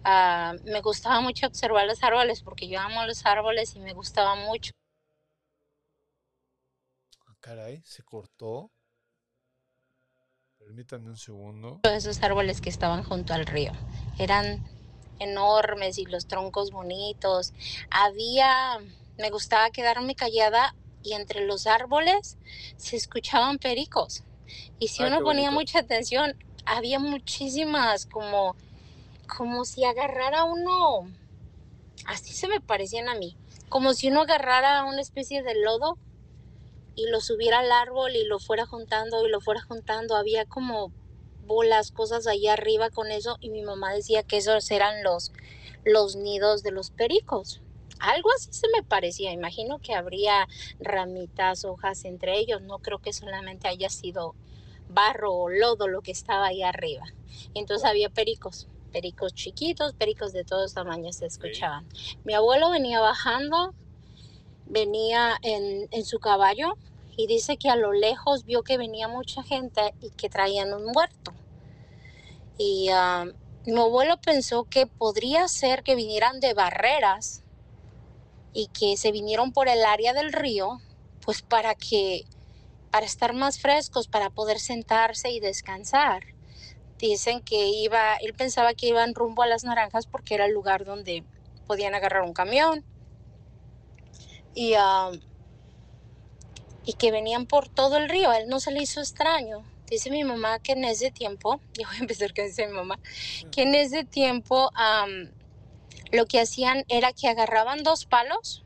ah, 0.04 0.54
me 0.64 0.82
gustaba 0.82 1.22
mucho 1.22 1.46
observar 1.46 1.86
los 1.86 2.02
árboles 2.02 2.42
porque 2.42 2.68
yo 2.68 2.78
amo 2.78 3.06
los 3.06 3.24
árboles 3.24 3.74
y 3.74 3.80
me 3.80 3.94
gustaba 3.94 4.34
mucho 4.34 4.72
Caray, 7.46 7.80
se 7.84 8.02
cortó. 8.02 8.72
Permítanme 10.58 11.10
un 11.10 11.16
segundo. 11.16 11.78
esos 11.84 12.20
árboles 12.24 12.60
que 12.60 12.68
estaban 12.68 13.04
junto 13.04 13.34
al 13.34 13.46
río. 13.46 13.70
Eran 14.18 14.66
enormes 15.20 15.96
y 15.98 16.06
los 16.06 16.26
troncos 16.26 16.72
bonitos. 16.72 17.52
Había, 17.88 18.80
me 19.16 19.30
gustaba 19.30 19.70
quedarme 19.70 20.16
callada 20.16 20.74
y 21.04 21.12
entre 21.12 21.46
los 21.46 21.68
árboles 21.68 22.36
se 22.78 22.96
escuchaban 22.96 23.58
pericos. 23.58 24.24
Y 24.80 24.88
si 24.88 25.04
Ay, 25.04 25.10
uno 25.12 25.22
ponía 25.22 25.52
mucha 25.52 25.78
atención, 25.78 26.36
había 26.64 26.98
muchísimas 26.98 28.06
como, 28.06 28.56
como 29.28 29.64
si 29.64 29.84
agarrara 29.84 30.42
uno, 30.42 31.08
así 32.06 32.32
se 32.32 32.48
me 32.48 32.60
parecían 32.60 33.08
a 33.08 33.14
mí, 33.14 33.36
como 33.68 33.94
si 33.94 34.08
uno 34.08 34.22
agarrara 34.22 34.82
una 34.82 35.00
especie 35.00 35.44
de 35.44 35.54
lodo 35.54 35.96
y 36.96 37.08
lo 37.08 37.20
subiera 37.20 37.60
al 37.60 37.70
árbol 37.70 38.16
y 38.16 38.24
lo 38.24 38.38
fuera 38.38 38.66
juntando 38.66 39.24
y 39.26 39.30
lo 39.30 39.40
fuera 39.40 39.60
juntando. 39.60 40.16
Había 40.16 40.46
como 40.46 40.90
bolas, 41.46 41.92
cosas 41.92 42.26
allá 42.26 42.54
arriba 42.54 42.90
con 42.90 43.12
eso 43.12 43.36
y 43.40 43.50
mi 43.50 43.62
mamá 43.62 43.92
decía 43.92 44.22
que 44.22 44.38
esos 44.38 44.70
eran 44.70 45.04
los, 45.04 45.32
los 45.84 46.16
nidos 46.16 46.62
de 46.62 46.72
los 46.72 46.90
pericos. 46.90 47.60
Algo 48.00 48.30
así 48.36 48.48
se 48.52 48.66
me 48.74 48.82
parecía. 48.82 49.32
Imagino 49.32 49.78
que 49.78 49.94
habría 49.94 50.48
ramitas, 50.80 51.64
hojas 51.64 52.04
entre 52.04 52.38
ellos. 52.38 52.62
No 52.62 52.78
creo 52.78 52.98
que 52.98 53.12
solamente 53.12 53.68
haya 53.68 53.88
sido 53.88 54.34
barro 54.88 55.34
o 55.34 55.48
lodo 55.48 55.88
lo 55.88 56.02
que 56.02 56.12
estaba 56.12 56.46
ahí 56.46 56.62
arriba. 56.62 57.04
Entonces 57.54 57.88
había 57.88 58.08
pericos, 58.08 58.68
pericos 58.92 59.34
chiquitos, 59.34 59.94
pericos 59.94 60.32
de 60.32 60.44
todos 60.44 60.74
tamaños 60.74 61.16
se 61.16 61.26
escuchaban. 61.26 61.86
Mi 62.24 62.34
abuelo 62.34 62.70
venía 62.70 63.00
bajando, 63.00 63.74
venía 64.66 65.38
en, 65.42 65.88
en 65.90 66.04
su 66.04 66.18
caballo 66.18 66.76
y 67.16 67.26
dice 67.26 67.56
que 67.56 67.70
a 67.70 67.76
lo 67.76 67.92
lejos 67.92 68.44
vio 68.44 68.62
que 68.62 68.76
venía 68.76 69.08
mucha 69.08 69.42
gente 69.42 69.94
y 70.00 70.10
que 70.10 70.28
traían 70.28 70.74
un 70.74 70.86
muerto. 70.86 71.32
Y 72.58 72.88
mi 73.66 73.80
abuelo 73.80 74.18
pensó 74.18 74.64
que 74.64 74.86
podría 74.86 75.48
ser 75.48 75.82
que 75.82 75.94
vinieran 75.94 76.40
de 76.40 76.54
barreras 76.54 77.42
y 78.52 78.68
que 78.68 78.96
se 78.96 79.12
vinieron 79.12 79.52
por 79.52 79.68
el 79.68 79.84
área 79.84 80.12
del 80.12 80.32
río, 80.32 80.78
pues 81.24 81.42
para 81.42 81.74
que, 81.74 82.24
para 82.90 83.04
estar 83.04 83.32
más 83.34 83.58
frescos, 83.58 84.08
para 84.08 84.30
poder 84.30 84.60
sentarse 84.60 85.30
y 85.30 85.40
descansar. 85.40 86.22
Dicen 86.98 87.42
que 87.42 87.66
iba, 87.66 88.16
él 88.16 88.32
pensaba 88.32 88.72
que 88.72 88.86
iban 88.86 89.14
rumbo 89.14 89.42
a 89.42 89.46
las 89.46 89.64
naranjas 89.64 90.06
porque 90.06 90.34
era 90.34 90.46
el 90.46 90.52
lugar 90.52 90.84
donde 90.84 91.24
podían 91.66 91.94
agarrar 91.94 92.22
un 92.22 92.32
camión. 92.32 92.84
Y, 94.56 94.74
y 96.86 96.92
que 96.94 97.10
venían 97.12 97.46
por 97.46 97.68
todo 97.68 97.98
el 97.98 98.08
río. 98.08 98.30
A 98.30 98.38
él 98.38 98.48
no 98.48 98.58
se 98.58 98.72
le 98.72 98.82
hizo 98.82 99.00
extraño. 99.00 99.64
Dice 99.88 100.10
mi 100.10 100.24
mamá 100.24 100.58
que 100.58 100.72
en 100.72 100.84
ese 100.84 101.10
tiempo, 101.10 101.60
yo 101.74 101.86
voy 101.86 101.96
a 101.96 102.00
empezar 102.00 102.34
con 102.34 102.46
dice 102.46 102.66
mi 102.66 102.72
mamá, 102.72 102.98
que 103.52 103.62
en 103.62 103.74
ese 103.74 104.04
tiempo 104.04 104.70
am, 104.74 105.30
lo 106.10 106.26
que 106.26 106.40
hacían 106.40 106.84
era 106.88 107.12
que 107.12 107.28
agarraban 107.28 107.82
dos 107.82 108.06
palos 108.06 108.64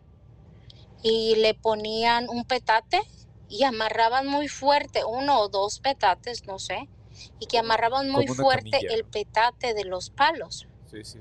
y 1.03 1.35
le 1.37 1.55
ponían 1.55 2.29
un 2.29 2.45
petate 2.45 3.01
y 3.49 3.65
amarraban 3.65 4.29
muy 4.29 4.49
fuerte, 4.49 5.05
uno 5.05 5.41
o 5.41 5.49
dos 5.49 5.81
petates, 5.81 6.47
no 6.47 6.59
sé, 6.59 6.89
y 7.41 7.47
que 7.47 7.59
amarraban 7.59 8.09
muy 8.09 8.27
fuerte 8.29 8.71
camilla. 8.71 8.95
el 8.95 9.05
petate 9.05 9.75
de 9.75 9.85
los 9.85 10.11
palos, 10.11 10.69
Sí, 10.91 11.05
sí, 11.05 11.19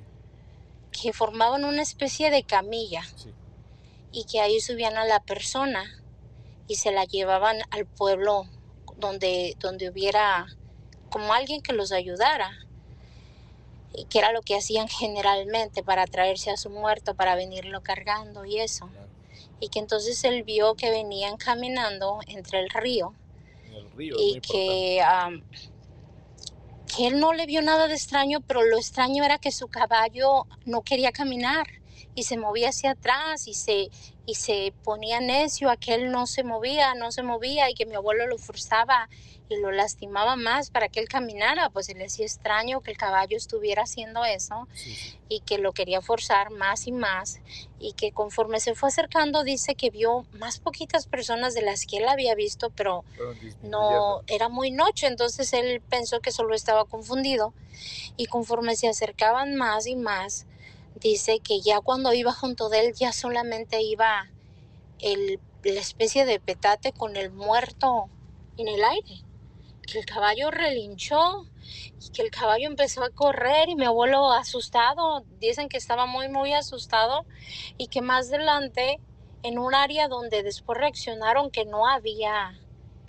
que 0.91 1.11
formaban 1.13 1.65
una 1.65 1.82
especie 1.82 2.30
de 2.30 2.43
camilla 2.43 3.03
sí. 3.15 3.34
Y 4.12 4.26
que 4.26 4.41
ahí 4.41 4.60
subían 4.60 4.97
a 4.97 5.05
la 5.05 5.20
persona 5.20 5.84
y 6.68 6.76
se 6.76 6.91
la 6.91 7.05
llevaban 7.05 7.57
al 7.72 7.86
pueblo 7.86 8.47
donde, 8.97 9.55
donde 9.60 9.89
hubiera 9.89 10.47
como 11.10 11.34
alguien 11.34 11.62
que 11.62 11.74
los 11.74 11.91
ayudara. 11.91 12.51
Y 13.91 14.05
que 14.05 14.20
era 14.20 14.32
lo 14.32 14.41
que 14.41 14.55
hacían 14.55 14.88
generalmente 14.88 15.82
para 15.82 16.05
traerse 16.05 16.51
a 16.51 16.57
su 16.57 16.70
muerto, 16.70 17.16
para 17.16 17.36
venirlo 17.36 17.82
cargando 17.82 18.45
y 18.45 18.60
eso. 18.60 18.88
Y 19.60 19.70
que 19.70 19.80
entonces 19.80 20.24
él 20.24 20.43
vio 20.43 20.76
que 20.76 20.91
venían 20.91 21.38
caminando 21.38 22.20
entre 22.28 22.60
el 22.60 22.70
río 22.70 23.16
el 23.97 24.16
y 24.18 24.41
que, 24.41 25.01
am, 25.01 25.43
que 26.95 27.07
él 27.07 27.20
no 27.20 27.34
le 27.34 27.47
vio 27.47 27.62
nada 27.64 27.88
de 27.88 27.95
extraño, 27.95 28.41
pero 28.41 28.62
lo 28.62 28.78
extraño 28.78 29.24
era 29.24 29.39
que 29.39 29.51
su 29.51 29.68
caballo 29.68 30.45
no 30.66 30.82
quería 30.84 31.12
caminar 31.12 31.78
y 32.20 32.24
se 32.24 32.38
movía 32.38 32.70
hacia 32.70 32.91
atrás 32.91 33.47
y 33.47 33.53
se, 33.53 33.89
y 34.26 34.36
se 34.36 34.74
ponía 34.84 35.22
necio 35.22 35.70
a 35.70 35.78
que 35.78 35.93
él 35.93 36.11
no 36.11 36.28
se 36.28 36.43
movía, 36.43 36.93
no 36.93 37.13
se 37.13 37.24
movía 37.24 37.70
y 37.70 37.74
que 37.74 37.86
mi 37.86 37.95
abuelo 37.95 38.28
lo 38.28 38.38
forzaba 38.38 39.09
y 39.47 39.55
lo 39.55 39.72
lastimaba 39.72 40.36
más 40.36 40.70
para 40.70 40.89
que 40.89 40.99
él 40.99 41.07
caminara, 41.07 41.70
pues 41.70 41.86
se 41.86 41.95
le 41.95 42.05
hacía 42.05 42.26
extraño 42.26 42.82
que 42.82 42.91
el 42.91 42.97
caballo 42.97 43.38
estuviera 43.38 43.84
haciendo 43.84 44.26
eso 44.26 44.67
Sí, 44.74 44.93
sí. 44.93 45.17
y 45.30 45.39
que 45.39 45.57
lo 45.59 45.72
quería 45.72 46.01
forzar 46.01 46.51
más 46.51 46.88
y 46.88 46.91
más 46.91 47.39
y 47.80 47.93
que 47.93 48.11
conforme 48.11 48.59
se 48.59 48.76
fue 48.76 48.89
acercando 48.89 49.43
dice 49.45 49.76
que 49.76 49.89
vio 49.89 50.26
más 50.34 50.59
poquitas 50.59 51.07
personas 51.07 51.53
de 51.53 51.61
las 51.61 51.86
que 51.86 51.97
él 51.97 52.07
había 52.09 52.36
visto, 52.36 52.70
pero 52.70 53.05
no 53.61 54.22
era 54.28 54.49
muy 54.49 54.72
noche, 54.72 55.07
entonces 55.07 55.53
él 55.53 55.82
pensó 55.89 56.20
que 56.20 56.32
solo 56.32 56.53
estaba 56.53 56.84
confundido 56.84 57.53
y 58.17 58.26
conforme 58.26 58.76
se 58.76 58.89
acercaban 58.89 59.55
más 59.55 59.88
y 59.88 59.95
más, 59.95 60.45
dice 60.95 61.39
que 61.39 61.61
ya 61.61 61.81
cuando 61.81 62.13
iba 62.13 62.33
junto 62.33 62.69
de 62.69 62.87
él 62.87 62.93
ya 62.93 63.13
solamente 63.13 63.81
iba 63.81 64.27
el, 64.99 65.39
la 65.63 65.79
especie 65.79 66.25
de 66.25 66.39
petate 66.39 66.91
con 66.91 67.15
el 67.15 67.31
muerto 67.31 68.09
en 68.57 68.67
el 68.67 68.83
aire, 68.83 69.23
que 69.87 69.99
el 69.99 70.05
caballo 70.05 70.51
relinchó 70.51 71.45
y 71.99 72.09
que 72.11 72.21
el 72.21 72.31
caballo 72.31 72.67
empezó 72.67 73.03
a 73.03 73.09
correr 73.09 73.69
y 73.69 73.75
mi 73.75 73.85
abuelo 73.85 74.31
asustado, 74.31 75.23
dicen 75.39 75.69
que 75.69 75.77
estaba 75.77 76.05
muy 76.05 76.29
muy 76.29 76.53
asustado 76.53 77.25
y 77.77 77.87
que 77.87 78.01
más 78.01 78.27
adelante 78.29 78.99
en 79.43 79.57
un 79.57 79.73
área 79.73 80.07
donde 80.07 80.43
después 80.43 80.77
reaccionaron 80.77 81.49
que 81.51 81.65
no 81.65 81.87
había 81.87 82.59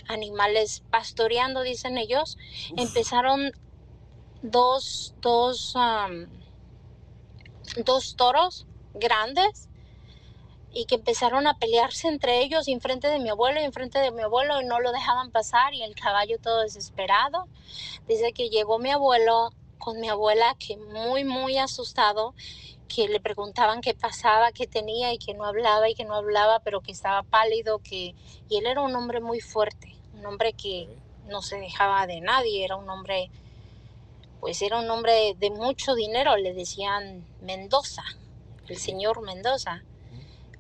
animales 0.09 0.83
pastoreando, 0.91 1.63
dicen 1.63 1.99
ellos, 1.99 2.37
Uf, 2.71 2.81
empezaron 2.81 3.53
dos, 4.43 5.15
dos, 5.21 5.73
am, 5.77 6.29
dos 7.85 8.17
toros 8.17 8.67
grandes 8.95 9.69
y 10.73 10.85
que 10.85 10.97
empezaron 10.97 11.47
a 11.47 11.59
pelearse 11.59 12.09
entre 12.09 12.43
ellos 12.43 12.69
y 12.69 12.73
enfrente 12.73 13.09
de 13.09 13.19
mi 13.19 13.29
abuelo 13.29 13.61
y 13.61 13.65
enfrente 13.65 13.99
de 13.99 14.13
mi 14.13 14.23
abuelo 14.23 14.61
y 14.61 14.65
no 14.65 14.81
lo 14.81 14.93
dejaban 14.93 15.31
pasar 15.31 15.75
y 15.75 15.83
el 15.83 15.95
caballo 15.95 16.39
todo 16.39 16.61
desesperado. 16.61 17.47
Dice 18.07 18.33
que 18.33 18.51
llegó 18.51 18.79
mi 18.79 18.91
abuelo 18.91 19.51
con 19.79 19.99
mi 19.99 20.09
abuela 20.09 20.55
que 20.59 20.77
muy, 20.77 21.25
muy 21.25 21.59
asustado, 21.59 22.35
que 22.95 23.09
le 23.09 23.21
preguntaban 23.21 23.81
qué 23.81 23.95
pasaba, 23.95 24.53
qué 24.53 24.67
tenía 24.67 25.13
y 25.13 25.19
que 25.19 25.35
no 25.35 25.45
hablaba 25.45 25.89
y 25.89 25.95
que 25.95 26.05
no 26.05 26.15
hablaba, 26.15 26.61
pero 26.61 26.81
que 26.81 26.93
estaba 26.93 27.23
pálido, 27.23 27.79
que... 27.79 28.15
y 28.49 28.57
él 28.57 28.67
era 28.67 28.83
un 28.83 28.95
hombre 28.95 29.21
muy 29.21 29.41
fuerte, 29.41 29.97
un 30.15 30.27
hombre 30.27 30.53
que 30.53 30.89
no 31.27 31.41
se 31.41 31.59
dejaba 31.59 32.07
de 32.07 32.21
nadie, 32.21 32.65
era 32.65 32.77
un 32.77 32.91
hombre, 32.91 33.31
pues 34.41 34.63
era 34.63 34.79
un 34.79 34.91
hombre 34.91 35.35
de 35.39 35.51
mucho 35.51 35.95
dinero, 35.95 36.37
le 36.37 36.55
decían 36.55 37.27
Mendoza, 37.41 38.03
el 38.69 38.79
señor 38.79 39.23
Mendoza. 39.23 39.85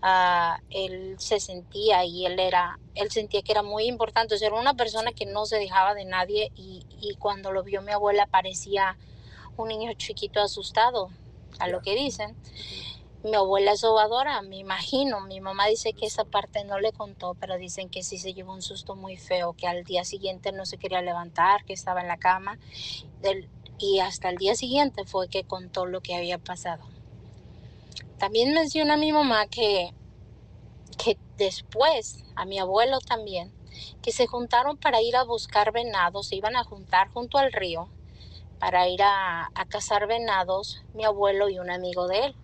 Ah, 0.02 0.60
él 0.70 1.16
se 1.18 1.40
sentía 1.40 2.04
y 2.06 2.24
él 2.24 2.38
era, 2.40 2.78
él 2.94 3.10
sentía 3.10 3.42
que 3.42 3.52
era 3.52 3.62
muy 3.62 3.84
importante, 3.84 4.34
o 4.34 4.38
sea, 4.38 4.48
era 4.48 4.58
una 4.58 4.72
persona 4.74 5.12
que 5.12 5.26
no 5.26 5.44
se 5.44 5.56
dejaba 5.58 5.94
de 5.94 6.06
nadie 6.06 6.52
y, 6.56 6.84
y 7.00 7.16
cuando 7.16 7.52
lo 7.52 7.62
vio 7.62 7.82
mi 7.82 7.92
abuela 7.92 8.26
parecía 8.26 8.96
un 9.58 9.68
niño 9.68 9.92
chiquito 9.94 10.40
asustado, 10.40 11.10
a 11.58 11.68
lo 11.68 11.82
que 11.82 11.94
dicen. 11.94 12.36
Mi 13.22 13.34
abuela 13.34 13.72
es 13.72 13.80
sobadora, 13.80 14.40
me 14.40 14.56
imagino. 14.56 15.20
Mi 15.20 15.42
mamá 15.42 15.66
dice 15.66 15.92
que 15.92 16.06
esa 16.06 16.24
parte 16.24 16.64
no 16.64 16.80
le 16.80 16.92
contó, 16.92 17.34
pero 17.34 17.58
dicen 17.58 17.90
que 17.90 18.02
sí 18.02 18.16
se 18.16 18.32
llevó 18.32 18.54
un 18.54 18.62
susto 18.62 18.96
muy 18.96 19.18
feo, 19.18 19.52
que 19.52 19.66
al 19.66 19.84
día 19.84 20.04
siguiente 20.04 20.52
no 20.52 20.64
se 20.64 20.78
quería 20.78 21.02
levantar, 21.02 21.62
que 21.66 21.74
estaba 21.74 22.00
en 22.00 22.08
la 22.08 22.16
cama. 22.16 22.58
Del- 23.20 23.50
y 23.80 24.00
hasta 24.00 24.28
el 24.28 24.36
día 24.36 24.54
siguiente 24.54 25.04
fue 25.04 25.28
que 25.28 25.44
contó 25.44 25.86
lo 25.86 26.00
que 26.00 26.14
había 26.14 26.38
pasado. 26.38 26.84
También 28.18 28.52
menciona 28.52 28.96
mi 28.96 29.12
mamá 29.12 29.46
que, 29.46 29.92
que 31.02 31.16
después, 31.38 32.22
a 32.36 32.44
mi 32.44 32.58
abuelo 32.58 32.98
también, 33.00 33.52
que 34.02 34.12
se 34.12 34.26
juntaron 34.26 34.76
para 34.76 35.00
ir 35.00 35.16
a 35.16 35.24
buscar 35.24 35.72
venados, 35.72 36.28
se 36.28 36.36
iban 36.36 36.56
a 36.56 36.64
juntar 36.64 37.08
junto 37.10 37.38
al 37.38 37.52
río 37.52 37.88
para 38.58 38.88
ir 38.88 39.02
a, 39.02 39.46
a 39.54 39.64
cazar 39.66 40.06
venados, 40.06 40.82
mi 40.94 41.04
abuelo 41.04 41.48
y 41.48 41.58
un 41.58 41.70
amigo 41.70 42.06
de 42.08 42.26
él. 42.26 42.34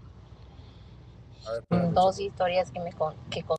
A 1.46 1.52
ver, 1.52 1.92
dos 1.92 2.18
historias 2.18 2.70
que 2.70 2.80
me 2.80 2.92
con, 2.92 3.14
que 3.30 3.42
con- 3.42 3.58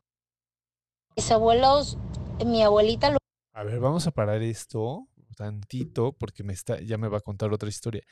mis 1.16 1.32
abuelos 1.32 1.98
mi 2.46 2.64
abuelita 2.64 3.10
lo 3.12 3.18
A 3.54 3.64
ver, 3.64 3.80
vamos 3.80 4.06
a 4.08 4.12
parar 4.12 4.42
esto 4.42 5.08
tantito 5.38 6.12
porque 6.14 6.44
me 6.44 6.52
está, 6.52 6.82
ya 6.82 6.98
me 6.98 7.08
va 7.08 7.20
a 7.20 7.22
contar 7.22 7.54
otra 7.54 7.70
historia. 7.70 8.04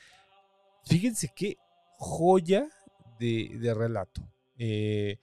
Fíjense 0.84 1.32
qué 1.34 1.56
joya 1.98 2.68
de, 3.18 3.58
de 3.60 3.74
relato. 3.74 4.22
Eh, 4.56 5.18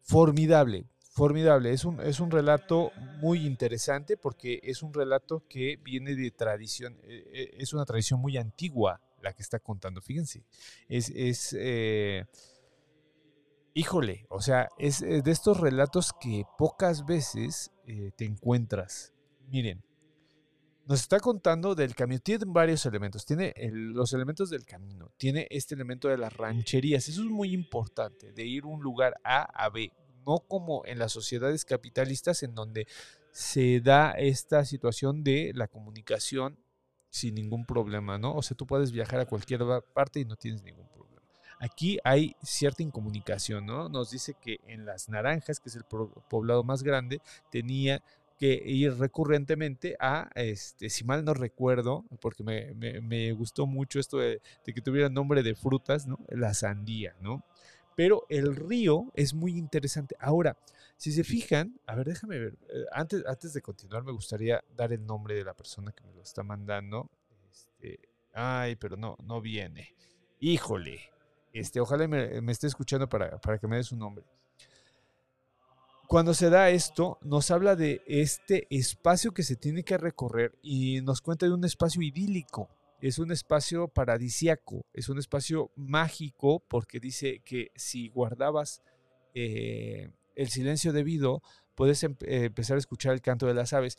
formidable, 0.00 0.86
formidable. 1.10 1.72
Es 1.72 1.84
un, 1.84 2.00
es 2.00 2.18
un 2.18 2.30
relato 2.30 2.90
muy 3.20 3.46
interesante 3.46 4.16
porque 4.16 4.60
es 4.62 4.82
un 4.82 4.94
relato 4.94 5.44
que 5.48 5.76
viene 5.76 6.14
de 6.14 6.30
tradición, 6.30 6.98
eh, 7.02 7.24
eh, 7.32 7.54
es 7.58 7.74
una 7.74 7.84
tradición 7.84 8.18
muy 8.18 8.38
antigua 8.38 9.00
la 9.20 9.34
que 9.34 9.42
está 9.42 9.60
contando. 9.60 10.00
Fíjense, 10.00 10.42
es, 10.88 11.10
es 11.14 11.56
híjole, 13.74 14.26
o 14.30 14.40
sea, 14.40 14.68
es 14.78 15.00
de 15.00 15.30
estos 15.30 15.60
relatos 15.60 16.12
que 16.18 16.44
pocas 16.58 17.06
veces 17.06 17.70
te 18.16 18.24
encuentras. 18.24 19.12
Miren, 19.48 19.84
nos 20.86 21.00
está 21.00 21.20
contando 21.20 21.74
del 21.74 21.94
camino. 21.94 22.20
Tiene 22.20 22.44
varios 22.46 22.84
elementos. 22.86 23.24
Tiene 23.24 23.54
los 23.70 24.12
elementos 24.12 24.50
del 24.50 24.64
camino. 24.64 25.10
Tiene 25.16 25.46
este 25.50 25.74
elemento 25.74 26.08
de 26.08 26.18
las 26.18 26.32
rancherías. 26.36 27.08
Eso 27.08 27.22
es 27.22 27.28
muy 27.28 27.52
importante, 27.52 28.32
de 28.32 28.44
ir 28.44 28.64
un 28.64 28.82
lugar 28.82 29.14
A 29.24 29.42
a 29.42 29.68
B. 29.70 29.92
No 30.26 30.40
como 30.40 30.84
en 30.86 30.98
las 30.98 31.12
sociedades 31.12 31.64
capitalistas 31.64 32.42
en 32.42 32.54
donde 32.54 32.86
se 33.32 33.80
da 33.80 34.12
esta 34.12 34.64
situación 34.64 35.24
de 35.24 35.52
la 35.54 35.68
comunicación 35.68 36.58
sin 37.08 37.34
ningún 37.34 37.66
problema, 37.66 38.18
¿no? 38.18 38.34
O 38.34 38.42
sea, 38.42 38.56
tú 38.56 38.66
puedes 38.66 38.92
viajar 38.92 39.20
a 39.20 39.26
cualquier 39.26 39.60
parte 39.92 40.20
y 40.20 40.24
no 40.24 40.36
tienes 40.36 40.62
ningún 40.62 40.88
problema. 40.88 41.22
Aquí 41.58 41.98
hay 42.04 42.34
cierta 42.42 42.82
incomunicación, 42.82 43.66
¿no? 43.66 43.88
Nos 43.88 44.10
dice 44.10 44.34
que 44.40 44.58
en 44.66 44.84
Las 44.84 45.08
Naranjas, 45.08 45.60
que 45.60 45.68
es 45.68 45.76
el 45.76 45.84
poblado 45.84 46.64
más 46.64 46.82
grande, 46.82 47.20
tenía 47.50 48.02
que 48.42 48.60
ir 48.66 48.94
recurrentemente 48.98 49.96
a, 50.00 50.28
este, 50.34 50.90
si 50.90 51.04
mal 51.04 51.24
no 51.24 51.32
recuerdo, 51.32 52.04
porque 52.20 52.42
me, 52.42 52.74
me- 52.74 53.32
gustó 53.32 53.66
mucho 53.66 54.00
esto 54.00 54.18
de, 54.18 54.40
de 54.66 54.74
que 54.74 54.80
tuviera 54.82 55.08
nombre 55.08 55.44
de 55.44 55.54
frutas, 55.54 56.08
¿no? 56.08 56.18
La 56.28 56.52
sandía, 56.52 57.14
¿no? 57.20 57.44
Pero 57.94 58.26
el 58.28 58.56
río 58.56 59.12
es 59.14 59.32
muy 59.32 59.56
interesante. 59.56 60.16
Ahora, 60.18 60.56
si 60.96 61.12
se 61.12 61.22
fijan, 61.22 61.78
a 61.86 61.94
ver, 61.94 62.06
déjame 62.08 62.38
ver, 62.40 62.54
eh, 62.68 62.84
antes, 62.92 63.24
antes 63.26 63.52
de 63.52 63.62
continuar 63.62 64.02
me 64.02 64.10
gustaría 64.12 64.60
dar 64.76 64.92
el 64.92 65.06
nombre 65.06 65.34
de 65.36 65.44
la 65.44 65.54
persona 65.54 65.92
que 65.92 66.02
me 66.04 66.12
lo 66.12 66.22
está 66.22 66.42
mandando. 66.42 67.10
Este, 67.50 68.00
ay, 68.32 68.74
pero 68.76 68.96
no, 68.96 69.16
no 69.22 69.40
viene. 69.40 69.94
Híjole, 70.40 71.00
este, 71.52 71.80
ojalá 71.80 72.08
me, 72.08 72.40
me 72.40 72.50
esté 72.52 72.66
escuchando 72.66 73.08
para, 73.08 73.38
para 73.38 73.58
que 73.58 73.68
me 73.68 73.76
dé 73.76 73.84
su 73.84 73.96
nombre 73.96 74.24
cuando 76.12 76.34
se 76.34 76.50
da 76.50 76.68
esto, 76.68 77.16
nos 77.22 77.50
habla 77.50 77.74
de 77.74 78.02
este 78.06 78.66
espacio 78.68 79.32
que 79.32 79.42
se 79.42 79.56
tiene 79.56 79.82
que 79.82 79.96
recorrer 79.96 80.52
y 80.60 81.00
nos 81.00 81.22
cuenta 81.22 81.46
de 81.46 81.54
un 81.54 81.64
espacio 81.64 82.02
idílico. 82.02 82.68
Es 83.00 83.18
un 83.18 83.32
espacio 83.32 83.88
paradisiaco, 83.88 84.84
es 84.92 85.08
un 85.08 85.18
espacio 85.18 85.70
mágico 85.74 86.62
porque 86.68 87.00
dice 87.00 87.40
que 87.46 87.70
si 87.76 88.10
guardabas 88.10 88.82
eh, 89.34 90.10
el 90.36 90.50
silencio 90.50 90.92
debido, 90.92 91.40
puedes 91.74 92.02
em- 92.02 92.18
eh, 92.26 92.44
empezar 92.44 92.76
a 92.76 92.80
escuchar 92.80 93.14
el 93.14 93.22
canto 93.22 93.46
de 93.46 93.54
las 93.54 93.72
aves. 93.72 93.96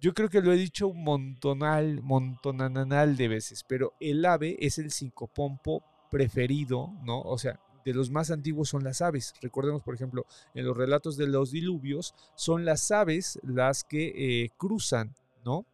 Yo 0.00 0.14
creo 0.14 0.30
que 0.30 0.40
lo 0.40 0.54
he 0.54 0.56
dicho 0.56 0.88
un 0.88 1.04
montonal, 1.04 2.00
montonanal 2.00 3.14
de 3.18 3.28
veces, 3.28 3.62
pero 3.68 3.92
el 4.00 4.24
ave 4.24 4.56
es 4.58 4.78
el 4.78 4.90
sincopompo 4.90 5.84
preferido, 6.10 6.94
¿no? 7.02 7.20
O 7.20 7.36
sea, 7.36 7.60
de 7.84 7.94
los 7.94 8.10
más 8.10 8.30
antiguos 8.30 8.68
son 8.68 8.84
las 8.84 9.02
aves. 9.02 9.34
Recordemos, 9.40 9.82
por 9.82 9.94
ejemplo, 9.94 10.26
en 10.54 10.64
los 10.64 10.76
relatos 10.76 11.16
de 11.16 11.26
los 11.26 11.50
diluvios, 11.50 12.14
son 12.34 12.64
las 12.64 12.90
aves 12.90 13.38
las 13.42 13.84
que 13.84 14.12
eh, 14.44 14.50
cruzan, 14.56 15.14
¿no? 15.44 15.66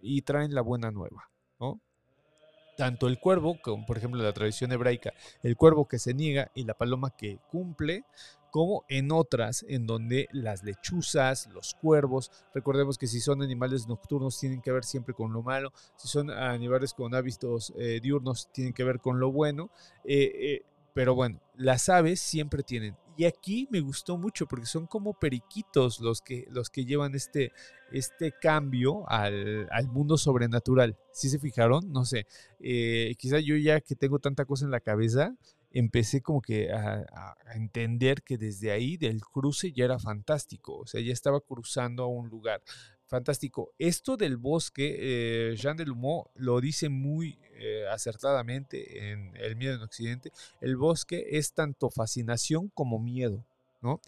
Y 0.00 0.22
traen 0.22 0.54
la 0.54 0.60
buena 0.62 0.90
nueva. 0.90 1.30
Tanto 2.76 3.08
el 3.08 3.18
cuervo, 3.18 3.58
como 3.62 3.86
por 3.86 3.96
ejemplo 3.96 4.22
la 4.22 4.34
tradición 4.34 4.70
hebraica, 4.70 5.14
el 5.42 5.56
cuervo 5.56 5.88
que 5.88 5.98
se 5.98 6.12
niega 6.12 6.50
y 6.54 6.64
la 6.64 6.74
paloma 6.74 7.10
que 7.16 7.38
cumple, 7.50 8.04
como 8.50 8.84
en 8.88 9.12
otras 9.12 9.64
en 9.68 9.86
donde 9.86 10.28
las 10.30 10.62
lechuzas, 10.62 11.48
los 11.54 11.74
cuervos, 11.74 12.30
recordemos 12.54 12.98
que 12.98 13.06
si 13.06 13.20
son 13.20 13.42
animales 13.42 13.86
nocturnos 13.86 14.38
tienen 14.38 14.60
que 14.60 14.72
ver 14.72 14.84
siempre 14.84 15.14
con 15.14 15.32
lo 15.32 15.42
malo, 15.42 15.72
si 15.96 16.08
son 16.08 16.30
animales 16.30 16.92
con 16.92 17.14
hábitos 17.14 17.72
eh, 17.78 17.98
diurnos 18.02 18.50
tienen 18.52 18.74
que 18.74 18.84
ver 18.84 19.00
con 19.00 19.20
lo 19.20 19.32
bueno, 19.32 19.70
eh, 20.04 20.62
pero 20.96 21.14
bueno, 21.14 21.42
las 21.56 21.90
aves 21.90 22.20
siempre 22.20 22.62
tienen. 22.62 22.96
Y 23.18 23.26
aquí 23.26 23.68
me 23.70 23.80
gustó 23.80 24.16
mucho 24.16 24.46
porque 24.46 24.64
son 24.64 24.86
como 24.86 25.12
periquitos 25.12 26.00
los 26.00 26.22
que, 26.22 26.46
los 26.48 26.70
que 26.70 26.86
llevan 26.86 27.14
este, 27.14 27.52
este 27.92 28.32
cambio 28.32 29.04
al, 29.06 29.68
mundo 29.92 30.16
sobrenatural. 30.16 30.96
¿Sí 31.12 31.28
se 31.28 31.38
fijaron? 31.38 31.92
No 31.92 32.06
sé. 32.06 32.26
quizá 33.18 33.40
yo 33.40 33.56
ya 33.56 33.82
que 33.82 33.94
tengo 33.94 34.20
tanta 34.20 34.46
cosa 34.46 34.64
en 34.64 34.70
la 34.70 34.80
cabeza, 34.80 35.36
empecé 35.70 36.22
como 36.22 36.40
que 36.40 36.72
a, 36.72 37.04
entender 37.54 38.22
que 38.22 38.38
desde 38.38 38.70
ahí 38.70 38.96
del 38.96 39.20
cruce 39.20 39.72
ya 39.72 39.84
era 39.84 39.98
fantástico, 39.98 40.78
o 40.78 40.86
sea, 40.86 41.02
ya 41.02 41.12
estaba 41.12 41.40
cruzando 41.42 42.04
a 42.04 42.06
un 42.06 42.30
lugar 42.30 42.62
fantástico. 43.06 43.72
Esto 43.78 44.16
del 44.16 44.36
bosque, 44.36 44.96
eh, 44.98 45.56
Jean 45.56 45.76
de 45.76 45.86
Lumeau 45.86 46.30
lo 46.34 46.60
dice 46.60 46.88
muy 46.88 47.38
eh, 47.54 47.86
acertadamente 47.90 49.10
en 49.10 49.34
El 49.36 49.56
miedo 49.56 49.74
en 49.74 49.82
Occidente, 49.82 50.32
el 50.60 50.76
bosque 50.76 51.26
es 51.32 51.52
tanto 51.52 51.90
fascinación 51.90 52.68
como 52.74 52.98
miedo. 52.98 53.44
¿No? 53.82 54.00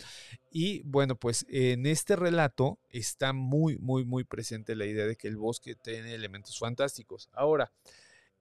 Y 0.50 0.82
bueno, 0.84 1.14
pues 1.14 1.46
en 1.48 1.86
este 1.86 2.16
relato 2.16 2.78
está 2.88 3.32
muy, 3.32 3.76
muy, 3.78 4.04
muy 4.04 4.24
presente 4.24 4.74
la 4.74 4.86
idea 4.86 5.06
de 5.06 5.14
que 5.14 5.28
el 5.28 5.36
bosque 5.36 5.76
tiene 5.76 6.14
elementos 6.14 6.58
fantásticos. 6.58 7.28
Ahora, 7.32 7.70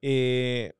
eh, 0.01 0.73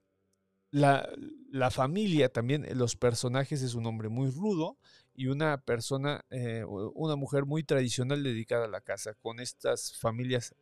la, 0.72 1.08
la, 1.52 1.70
familia 1.70 2.30
también, 2.30 2.66
los 2.76 2.96
personajes 2.96 3.62
es 3.62 3.76
un 3.76 3.86
hombre 3.86 4.10
muy 4.10 4.32
rudo 4.32 4.78
y 5.18 5.28
una 5.28 5.58
persona, 5.58 6.24
eh, 6.30 6.64
una 6.64 7.16
mujer 7.16 7.46
muy 7.46 7.64
tradicional 7.64 8.24
dedicada 8.24 8.66
a 8.66 8.70
la 8.70 8.82
casa, 8.82 9.16
con 9.16 9.40
estas 9.40 9.98
familias 9.98 10.56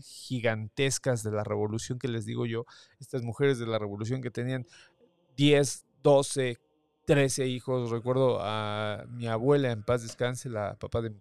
gigantescas 0.00 1.22
de 1.22 1.30
la 1.30 1.44
revolución 1.44 1.98
que 1.98 2.08
les 2.08 2.24
digo 2.24 2.46
yo, 2.46 2.64
estas 3.00 3.22
mujeres 3.22 3.58
de 3.58 3.66
la 3.66 3.78
revolución 3.78 4.22
que 4.22 4.30
tenían 4.30 4.66
10, 5.36 5.84
12, 6.02 6.58
13 7.04 7.46
hijos. 7.46 7.90
Recuerdo 7.90 8.38
a 8.40 9.04
mi 9.08 9.26
abuela 9.26 9.70
en 9.70 9.82
paz 9.82 10.02
descanse, 10.02 10.48
la, 10.48 10.74
papá 10.78 11.02
de 11.02 11.14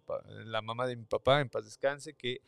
la 0.45 0.61
mamá 0.61 0.87
de 0.87 0.95
mi 0.95 1.05
papá 1.05 1.41
en 1.41 1.49
paz 1.49 1.65
descanse, 1.65 2.13
que 2.13 2.39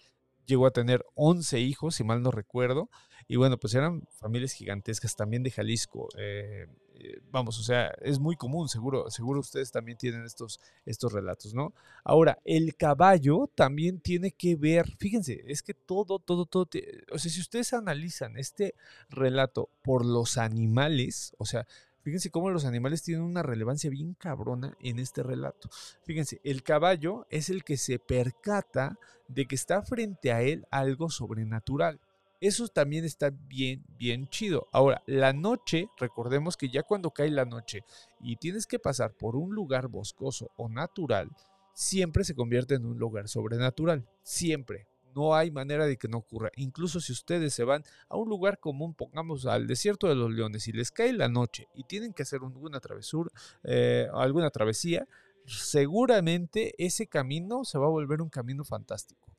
llegó 0.46 0.68
a 0.68 0.72
tener 0.72 1.06
11 1.16 1.60
hijos, 1.60 1.96
si 1.96 2.06
mal 2.06 2.22
no 2.22 2.32
recuerdo, 2.32 2.90
y 3.28 3.36
bueno, 3.36 3.58
pues 3.58 3.76
eran 3.76 4.08
familias 4.12 4.54
gigantescas 4.54 5.18
también 5.18 5.44
de 5.44 5.52
Jalisco. 5.52 6.08
Eh, 6.18 6.68
eh, 7.00 7.22
vamos, 7.32 7.60
o 7.60 7.64
sea, 7.64 7.88
es 8.02 8.20
muy 8.20 8.36
común, 8.36 8.70
seguro, 8.70 9.10
seguro 9.10 9.40
ustedes 9.40 9.72
también 9.72 9.98
tienen 9.98 10.26
estos, 10.26 10.60
estos 10.86 11.14
relatos, 11.14 11.54
¿no? 11.54 11.74
Ahora, 12.04 12.40
el 12.44 12.76
caballo 12.76 13.50
también 13.54 14.00
tiene 14.00 14.32
que 14.32 14.56
ver, 14.56 14.96
fíjense, 14.98 15.44
es 15.48 15.62
que 15.62 15.74
todo, 15.74 16.20
todo, 16.20 16.46
todo, 16.46 16.68
o 17.12 17.20
sea, 17.20 17.32
si 17.32 17.40
ustedes 17.40 17.74
analizan 17.74 18.38
este 18.38 18.76
relato 19.10 19.70
por 19.84 20.06
los 20.06 20.38
animales, 20.38 21.34
o 21.38 21.46
sea, 21.46 21.66
Fíjense 22.08 22.32
cómo 22.32 22.50
los 22.52 22.64
animales 22.64 23.04
tienen 23.04 23.26
una 23.26 23.44
relevancia 23.44 23.90
bien 23.90 24.14
cabrona 24.14 24.78
en 24.80 24.98
este 24.98 25.24
relato. 25.24 25.68
Fíjense, 26.04 26.40
el 26.46 26.64
caballo 26.64 27.28
es 27.30 27.50
el 27.50 27.66
que 27.66 27.76
se 27.76 28.00
percata 28.00 28.98
de 29.28 29.46
que 29.46 29.56
está 29.56 29.82
frente 29.82 30.32
a 30.32 30.42
él 30.42 30.66
algo 30.72 31.10
sobrenatural. 31.10 32.00
Eso 32.40 32.68
también 32.68 33.04
está 33.04 33.32
bien, 33.32 33.84
bien 33.98 34.28
chido. 34.28 34.68
Ahora, 34.72 35.02
la 35.08 35.34
noche, 35.34 35.90
recordemos 35.98 36.56
que 36.56 36.70
ya 36.70 36.84
cuando 36.84 37.12
cae 37.12 37.32
la 37.32 37.46
noche 37.46 37.84
y 38.22 38.36
tienes 38.36 38.68
que 38.68 38.78
pasar 38.78 39.14
por 39.14 39.36
un 39.36 39.56
lugar 39.56 39.88
boscoso 39.88 40.52
o 40.56 40.70
natural, 40.70 41.32
siempre 41.74 42.24
se 42.24 42.36
convierte 42.36 42.76
en 42.76 42.86
un 42.86 43.00
lugar 43.00 43.28
sobrenatural. 43.28 44.08
Siempre. 44.22 44.88
No 45.16 45.34
hay 45.34 45.50
manera 45.50 45.88
de 45.88 45.98
que 45.98 46.08
no 46.08 46.20
ocurra. 46.20 46.52
Incluso 46.58 47.00
si 47.00 47.12
ustedes 47.12 47.54
se 47.56 47.64
van 47.64 47.84
a 48.08 48.18
un 48.18 48.30
lugar 48.30 48.60
común, 48.60 48.94
pongamos 48.94 49.48
al 49.48 49.66
desierto 49.66 50.08
de 50.08 50.14
los 50.14 50.32
leones, 50.32 50.68
y 50.68 50.74
les 50.74 50.92
cae 50.92 51.12
la 51.14 51.28
noche 51.28 51.68
y 51.74 51.86
tienen 51.86 52.14
que 52.14 52.22
hacer 52.22 52.42
alguna 52.44 52.80
travesura, 52.80 53.32
eh, 53.64 54.08
alguna 54.14 54.52
travesía, 54.52 55.08
seguramente 55.48 56.76
ese 56.78 57.08
camino 57.08 57.64
se 57.64 57.80
va 57.80 57.88
a 57.88 57.90
volver 57.90 58.22
un 58.22 58.30
camino 58.30 58.64
fantástico. 58.64 59.32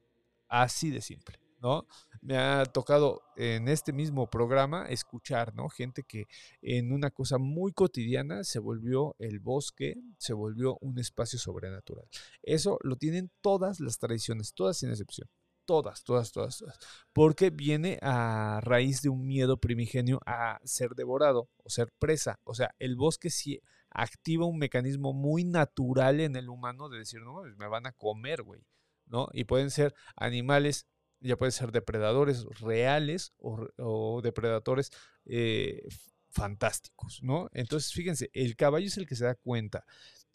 Así 0.48 0.90
de 0.90 1.00
simple. 1.00 1.38
¿No? 1.60 1.86
Me 2.20 2.36
ha 2.36 2.64
tocado 2.64 3.22
en 3.36 3.68
este 3.68 3.92
mismo 3.92 4.28
programa 4.28 4.86
escuchar, 4.86 5.54
¿no? 5.54 5.68
Gente 5.68 6.02
que 6.02 6.26
en 6.62 6.92
una 6.92 7.10
cosa 7.10 7.38
muy 7.38 7.72
cotidiana 7.72 8.44
se 8.44 8.58
volvió 8.58 9.16
el 9.18 9.40
bosque, 9.40 9.96
se 10.18 10.32
volvió 10.32 10.78
un 10.80 10.98
espacio 10.98 11.38
sobrenatural. 11.38 12.06
Eso 12.42 12.78
lo 12.82 12.96
tienen 12.96 13.30
todas 13.40 13.80
las 13.80 13.98
tradiciones, 13.98 14.54
todas 14.54 14.78
sin 14.78 14.90
excepción. 14.90 15.28
Todas, 15.64 16.02
todas, 16.02 16.32
todas, 16.32 16.58
todas. 16.58 16.78
Porque 17.12 17.50
viene 17.50 17.98
a 18.00 18.60
raíz 18.62 19.02
de 19.02 19.10
un 19.10 19.26
miedo 19.26 19.58
primigenio 19.58 20.18
a 20.24 20.58
ser 20.64 20.94
devorado 20.94 21.50
o 21.58 21.68
ser 21.68 21.92
presa. 21.98 22.40
O 22.44 22.54
sea, 22.54 22.74
el 22.78 22.96
bosque 22.96 23.28
sí 23.28 23.60
activa 23.90 24.46
un 24.46 24.58
mecanismo 24.58 25.12
muy 25.12 25.44
natural 25.44 26.20
en 26.20 26.36
el 26.36 26.48
humano 26.48 26.88
de 26.88 27.00
decir, 27.00 27.20
no, 27.20 27.42
me 27.56 27.68
van 27.68 27.86
a 27.86 27.92
comer, 27.92 28.42
güey. 28.42 28.62
¿no? 29.08 29.28
Y 29.32 29.44
pueden 29.44 29.70
ser 29.70 29.94
animales, 30.16 30.86
ya 31.20 31.36
pueden 31.36 31.52
ser 31.52 31.72
depredadores 31.72 32.44
reales 32.60 33.32
o, 33.38 34.20
depredadores 34.22 34.90
eh, 35.26 35.88
fantásticos, 36.30 37.20
¿no? 37.22 37.48
Entonces, 37.52 37.92
fíjense, 37.92 38.30
el 38.32 38.56
caballo 38.56 38.86
es 38.86 38.96
el 38.96 39.06
que 39.06 39.16
se 39.16 39.24
da 39.24 39.34
cuenta 39.34 39.84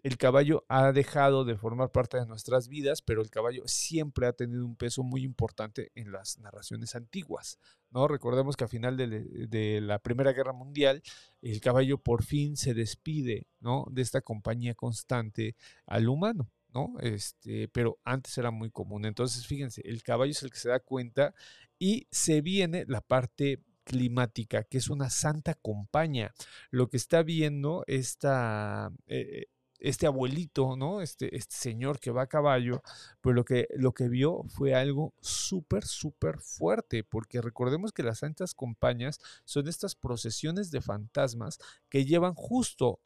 el 0.03 0.17
caballo 0.17 0.65
ha 0.67 0.91
dejado 0.91 1.45
de 1.45 1.55
formar 1.55 1.89
parte 1.91 2.17
de 2.17 2.25
nuestras 2.25 2.67
vidas, 2.67 3.01
pero 3.01 3.21
el 3.21 3.29
caballo 3.29 3.63
siempre 3.67 4.27
ha 4.27 4.33
tenido 4.33 4.65
un 4.65 4.75
peso 4.75 5.01
muy 5.01 5.23
importante 5.23 5.91
en 5.95 6.11
las 6.11 6.37
narraciones 6.39 6.95
antiguas. 6.95 7.57
¿no? 7.89 8.09
Recordemos 8.09 8.57
que 8.57 8.65
a 8.65 8.67
final 8.67 8.97
de, 8.97 9.79
la 9.81 9.99
Primera 9.99 10.33
Guerra 10.33 10.51
Mundial, 10.51 11.01
el 11.41 11.61
caballo 11.61 11.97
por 11.97 12.23
fin 12.23 12.57
se 12.57 12.73
despide 12.73 13.47
¿no? 13.61 13.85
de 13.89 14.01
esta 14.01 14.19
compañía 14.19 14.75
constante 14.75 15.55
al 15.85 16.09
humano. 16.09 16.49
¿No? 16.73 16.95
Este, 17.01 17.67
pero 17.69 17.99
antes 18.03 18.37
era 18.37 18.51
muy 18.51 18.71
común. 18.71 19.05
Entonces, 19.05 19.45
fíjense, 19.45 19.81
el 19.85 20.03
caballo 20.03 20.31
es 20.31 20.43
el 20.43 20.51
que 20.51 20.57
se 20.57 20.69
da 20.69 20.79
cuenta 20.79 21.33
y 21.79 22.07
se 22.11 22.41
viene 22.41 22.85
la 22.87 23.01
parte 23.01 23.61
climática, 23.83 24.63
que 24.63 24.77
es 24.77 24.89
una 24.89 25.09
santa 25.09 25.55
compañía. 25.55 26.33
Lo 26.71 26.89
que 26.89 26.97
está 26.97 27.23
viendo 27.23 27.83
esta, 27.87 28.91
eh, 29.07 29.47
este 29.83 30.07
abuelito, 30.07 30.77
¿no? 30.77 31.01
Este, 31.01 31.35
este 31.35 31.55
señor 31.55 31.99
que 31.99 32.11
va 32.11 32.23
a 32.23 32.27
caballo, 32.27 32.81
pues 33.21 33.35
lo 33.35 33.43
que, 33.43 33.67
lo 33.75 33.93
que 33.93 34.07
vio 34.07 34.43
fue 34.47 34.73
algo 34.73 35.13
súper, 35.19 35.83
súper 35.83 36.39
fuerte, 36.39 37.03
porque 37.03 37.41
recordemos 37.41 37.91
que 37.91 38.01
las 38.01 38.19
santas 38.19 38.53
compañías 38.53 39.19
son 39.43 39.67
estas 39.67 39.95
procesiones 39.95 40.71
de 40.71 40.81
fantasmas 40.81 41.59
que 41.89 42.05
llevan 42.05 42.33
justo 42.33 42.99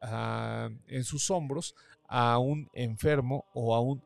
en 0.00 1.04
sus 1.04 1.30
hombros 1.30 1.74
a 2.08 2.38
un 2.38 2.68
enfermo 2.72 3.44
o 3.54 3.74
a 3.74 3.80
un, 3.80 4.02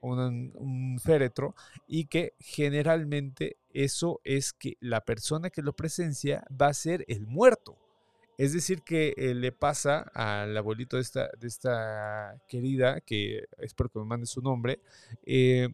un, 0.00 0.98
féretro 1.00 1.54
y 1.86 2.06
que 2.06 2.34
generalmente 2.38 3.56
eso 3.72 4.20
es 4.24 4.52
que 4.52 4.76
la 4.80 5.04
persona 5.04 5.50
que 5.50 5.62
lo 5.62 5.74
presencia 5.74 6.44
va 6.50 6.68
a 6.68 6.74
ser 6.74 7.04
el 7.08 7.26
muerto. 7.26 7.76
Es 8.36 8.52
decir, 8.52 8.82
que 8.82 9.14
eh, 9.16 9.34
le 9.34 9.50
pasa 9.50 10.10
al 10.14 10.56
abuelito 10.56 10.96
de 10.96 11.02
esta, 11.02 11.28
de 11.40 11.48
esta 11.48 12.40
querida, 12.48 13.00
que 13.00 13.44
espero 13.58 13.90
que 13.90 13.98
me 13.98 14.04
mande 14.04 14.26
su 14.26 14.40
nombre, 14.40 14.80
eh, 15.26 15.68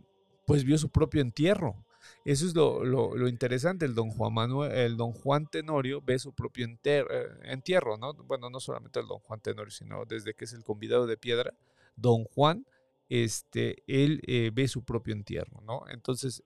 pues 0.47 0.65
vio 0.65 0.79
su 0.79 0.89
propio 0.89 1.21
entierro. 1.21 1.85
Eso 2.25 2.47
es 2.47 2.55
lo, 2.55 3.29
interesante, 3.29 3.85
el 3.85 3.95
don 3.95 4.11
Juan 4.11 4.33
Manuel, 4.33 4.73
el 4.73 4.97
don 4.97 5.13
Juan 5.13 5.47
Tenorio 5.47 6.01
ve 6.01 6.19
su 6.19 6.33
propio 6.33 6.67
eh, 6.67 7.05
entierro, 7.43 7.99
¿no? 7.99 8.15
Bueno, 8.15 8.49
no 8.49 8.61
solamente 8.61 9.01
el 9.01 9.07
don 9.07 9.19
Juan 9.21 9.41
Tenorio, 9.41 9.71
sino 9.71 10.05
desde 10.07 10.35
que 10.35 10.47
es 10.47 10.55
el 10.55 10.65
convidado 10.65 11.07
de 11.07 11.19
piedra, 11.19 11.55
don 11.97 12.25
Juan, 12.25 12.67
este, 13.11 13.83
él 13.87 14.23
ve 14.55 14.67
su 14.69 14.83
propio 14.85 15.13
entierro, 15.13 15.61
¿no? 15.61 15.83
Entonces, 15.91 16.43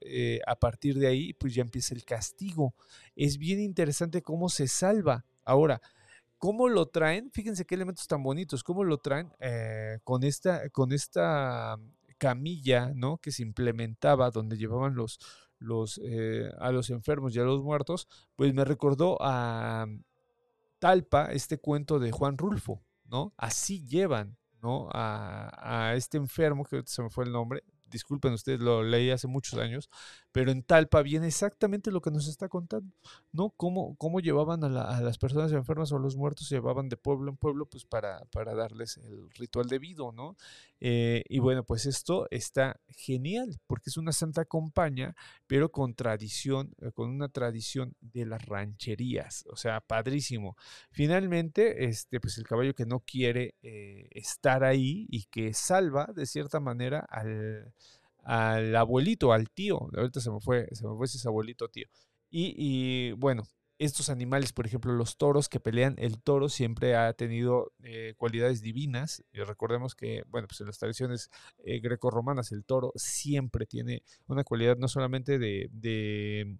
a 0.46 0.56
partir 0.56 0.98
de 0.98 1.06
ahí, 1.06 1.32
pues 1.32 1.54
ya 1.54 1.62
empieza 1.62 1.94
el 1.94 2.04
castigo. 2.04 2.74
Es 3.14 3.38
bien 3.38 3.60
interesante 3.60 4.20
cómo 4.20 4.48
se 4.48 4.66
salva. 4.66 5.24
Ahora, 5.44 5.80
¿Cómo 6.38 6.68
lo 6.68 6.86
traen? 6.86 7.32
Fíjense 7.32 7.66
qué 7.66 7.74
elementos 7.74 8.06
tan 8.06 8.22
bonitos. 8.22 8.62
¿Cómo 8.62 8.84
lo 8.84 8.98
traen 8.98 9.32
eh, 9.40 9.98
con, 10.04 10.22
esta, 10.22 10.70
con 10.70 10.92
esta 10.92 11.76
camilla 12.16 12.92
¿no? 12.94 13.18
que 13.18 13.32
se 13.32 13.42
implementaba 13.42 14.30
donde 14.30 14.56
llevaban 14.56 14.94
los, 14.94 15.18
los, 15.58 16.00
eh, 16.02 16.50
a 16.58 16.72
los 16.72 16.90
enfermos 16.90 17.34
y 17.34 17.40
a 17.40 17.44
los 17.44 17.62
muertos? 17.62 18.08
Pues 18.36 18.54
me 18.54 18.64
recordó 18.64 19.18
a 19.20 19.86
Talpa 20.78 21.26
este 21.32 21.58
cuento 21.58 21.98
de 21.98 22.12
Juan 22.12 22.38
Rulfo, 22.38 22.82
¿no? 23.04 23.34
Así 23.36 23.86
llevan, 23.86 24.38
¿no? 24.62 24.88
A, 24.92 25.88
a 25.90 25.94
este 25.94 26.16
enfermo, 26.18 26.64
que 26.64 26.82
se 26.86 27.02
me 27.02 27.10
fue 27.10 27.24
el 27.24 27.32
nombre, 27.32 27.64
disculpen 27.90 28.32
ustedes, 28.32 28.60
lo 28.60 28.82
leí 28.82 29.10
hace 29.10 29.26
muchos 29.26 29.58
años, 29.58 29.90
pero 30.32 30.50
en 30.50 30.62
Talpa 30.62 31.02
viene 31.02 31.26
exactamente 31.26 31.90
lo 31.90 32.00
que 32.00 32.10
nos 32.10 32.28
está 32.28 32.48
contando, 32.48 32.92
¿no? 33.32 33.50
Cómo, 33.50 33.96
cómo 33.96 34.20
llevaban 34.20 34.64
a, 34.64 35.00
las 35.00 35.18
personas 35.18 35.52
enfermas 35.52 35.92
o 35.92 35.96
a 35.96 36.00
los 36.00 36.16
muertos, 36.16 36.48
llevaban 36.48 36.88
de 36.88 36.96
pueblo 36.96 37.30
en 37.30 37.36
pueblo, 37.36 37.66
pues 37.66 37.84
para, 37.84 38.24
para 38.26 38.54
darles 38.54 38.98
el 38.98 39.30
ritual 39.30 39.68
debido, 39.68 40.12
¿no? 40.12 40.36
Eh, 40.80 41.24
y 41.28 41.40
bueno, 41.40 41.64
pues 41.64 41.86
esto 41.86 42.28
está 42.30 42.80
genial, 42.88 43.58
porque 43.66 43.90
es 43.90 43.96
una 43.96 44.12
santa 44.12 44.44
compañía, 44.44 45.16
pero 45.46 45.70
con 45.70 45.94
tradición, 45.94 46.74
eh, 46.80 46.92
con 46.92 47.10
una 47.10 47.28
tradición 47.28 47.96
de 48.00 48.26
las 48.26 48.44
rancherías, 48.44 49.44
o 49.50 49.56
sea, 49.56 49.80
padrísimo. 49.80 50.56
Finalmente, 50.90 51.84
este, 51.86 52.20
pues 52.20 52.38
el 52.38 52.46
caballo 52.46 52.74
que 52.74 52.86
no 52.86 53.00
quiere 53.00 53.56
eh, 53.62 54.08
estar 54.12 54.64
ahí 54.64 55.06
y 55.10 55.24
que 55.24 55.54
salva 55.54 56.08
de 56.14 56.26
cierta 56.26 56.60
manera 56.60 57.00
al 57.00 57.72
al 58.24 58.74
abuelito, 58.76 59.32
al 59.32 59.50
tío. 59.50 59.88
Ahorita 59.96 60.20
se 60.20 60.30
me 60.30 60.40
fue, 60.40 60.68
se 60.72 60.86
me 60.86 60.94
fue 60.96 61.06
ese 61.06 61.26
abuelito 61.28 61.68
tío. 61.68 61.86
Y, 62.30 63.12
bueno, 63.12 63.44
estos 63.78 64.10
animales, 64.10 64.52
por 64.52 64.66
ejemplo, 64.66 64.92
los 64.92 65.16
toros 65.16 65.48
que 65.48 65.60
pelean, 65.60 65.94
el 65.98 66.20
toro 66.20 66.48
siempre 66.48 66.96
ha 66.96 67.12
tenido 67.14 67.72
eh, 67.82 68.14
cualidades 68.16 68.60
divinas. 68.60 69.24
Y 69.32 69.40
recordemos 69.40 69.94
que, 69.94 70.24
bueno, 70.28 70.48
pues 70.48 70.60
en 70.60 70.66
las 70.66 70.78
tradiciones 70.78 71.30
eh, 71.64 71.80
greco-romanas, 71.80 72.52
el 72.52 72.64
toro 72.64 72.92
siempre 72.96 73.66
tiene 73.66 74.02
una 74.26 74.44
cualidad 74.44 74.76
no 74.76 74.88
solamente 74.88 75.38
de 75.38 76.58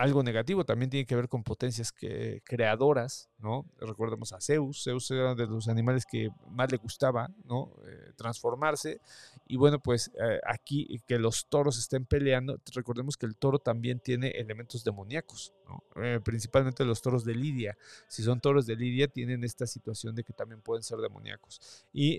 algo 0.00 0.22
negativo, 0.22 0.64
también 0.64 0.88
tiene 0.88 1.04
que 1.04 1.14
ver 1.14 1.28
con 1.28 1.42
potencias 1.42 1.92
que, 1.92 2.40
creadoras, 2.44 3.28
¿no? 3.38 3.66
Recordemos 3.78 4.32
a 4.32 4.40
Zeus, 4.40 4.82
Zeus 4.82 5.10
era 5.10 5.34
de 5.34 5.46
los 5.46 5.68
animales 5.68 6.06
que 6.10 6.30
más 6.48 6.72
le 6.72 6.78
gustaba, 6.78 7.28
¿no? 7.44 7.74
Eh, 7.86 8.12
transformarse, 8.16 9.02
y 9.46 9.56
bueno, 9.56 9.78
pues 9.78 10.10
eh, 10.18 10.40
aquí 10.46 11.02
que 11.06 11.18
los 11.18 11.48
toros 11.50 11.78
estén 11.78 12.06
peleando, 12.06 12.58
recordemos 12.74 13.18
que 13.18 13.26
el 13.26 13.36
toro 13.36 13.58
también 13.58 14.00
tiene 14.00 14.28
elementos 14.28 14.84
demoníacos, 14.84 15.52
¿no? 15.68 15.84
Eh, 16.02 16.18
principalmente 16.24 16.82
los 16.86 17.02
toros 17.02 17.22
de 17.26 17.34
Lidia, 17.34 17.76
si 18.08 18.22
son 18.22 18.40
toros 18.40 18.64
de 18.64 18.76
Lidia 18.76 19.06
tienen 19.06 19.44
esta 19.44 19.66
situación 19.66 20.14
de 20.14 20.24
que 20.24 20.32
también 20.32 20.62
pueden 20.62 20.82
ser 20.82 20.98
demoníacos, 20.98 21.84
y 21.92 22.16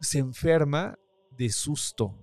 se 0.00 0.18
enferma 0.18 0.98
de 1.36 1.50
susto, 1.50 2.14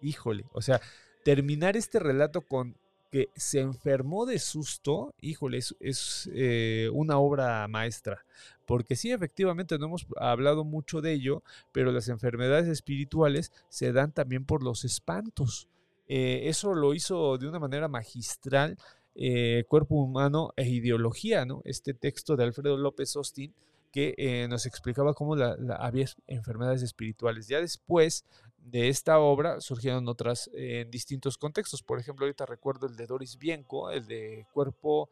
híjole, 0.00 0.44
o 0.52 0.62
sea, 0.62 0.80
terminar 1.24 1.76
este 1.76 1.98
relato 1.98 2.42
con 2.42 2.76
que 3.12 3.28
se 3.36 3.60
enfermó 3.60 4.24
de 4.24 4.38
susto, 4.38 5.14
híjole, 5.20 5.58
es, 5.58 6.30
eh, 6.34 6.88
una 6.94 7.18
obra 7.18 7.68
maestra. 7.68 8.24
Porque 8.66 8.96
sí, 8.96 9.12
efectivamente, 9.12 9.78
no 9.78 9.84
hemos 9.84 10.06
hablado 10.16 10.64
mucho 10.64 11.02
de 11.02 11.12
ello, 11.12 11.42
pero 11.72 11.92
las 11.92 12.08
enfermedades 12.08 12.68
espirituales 12.68 13.52
se 13.68 13.92
dan 13.92 14.12
también 14.12 14.46
por 14.46 14.62
los 14.62 14.86
espantos. 14.86 15.68
Eh, 16.08 16.48
eso 16.48 16.74
lo 16.74 16.94
hizo 16.94 17.36
de 17.36 17.48
una 17.48 17.58
manera 17.58 17.86
magistral 17.86 18.78
eh, 19.14 19.64
Cuerpo 19.68 19.96
Humano 19.96 20.54
e 20.56 20.66
Ideología, 20.70 21.44
¿no? 21.44 21.60
Este 21.66 21.92
texto 21.92 22.34
de 22.34 22.44
Alfredo 22.44 22.78
López 22.78 23.14
Austin 23.16 23.52
que 23.92 24.46
nos 24.48 24.66
explicaba 24.66 25.14
cómo 25.14 25.36
había 25.78 26.06
enfermedades 26.26 26.82
espirituales. 26.82 27.46
Ya 27.46 27.60
después 27.60 28.24
de 28.56 28.88
esta 28.88 29.18
obra 29.18 29.60
surgieron 29.60 30.08
otras 30.08 30.50
en 30.54 30.90
distintos 30.90 31.36
contextos. 31.36 31.82
Por 31.82 32.00
ejemplo, 32.00 32.24
ahorita 32.24 32.46
recuerdo 32.46 32.86
el 32.86 32.96
de 32.96 33.06
Doris 33.06 33.38
Bienco, 33.38 33.90
el 33.90 34.06
de 34.06 34.46
Cuerpo, 34.52 35.10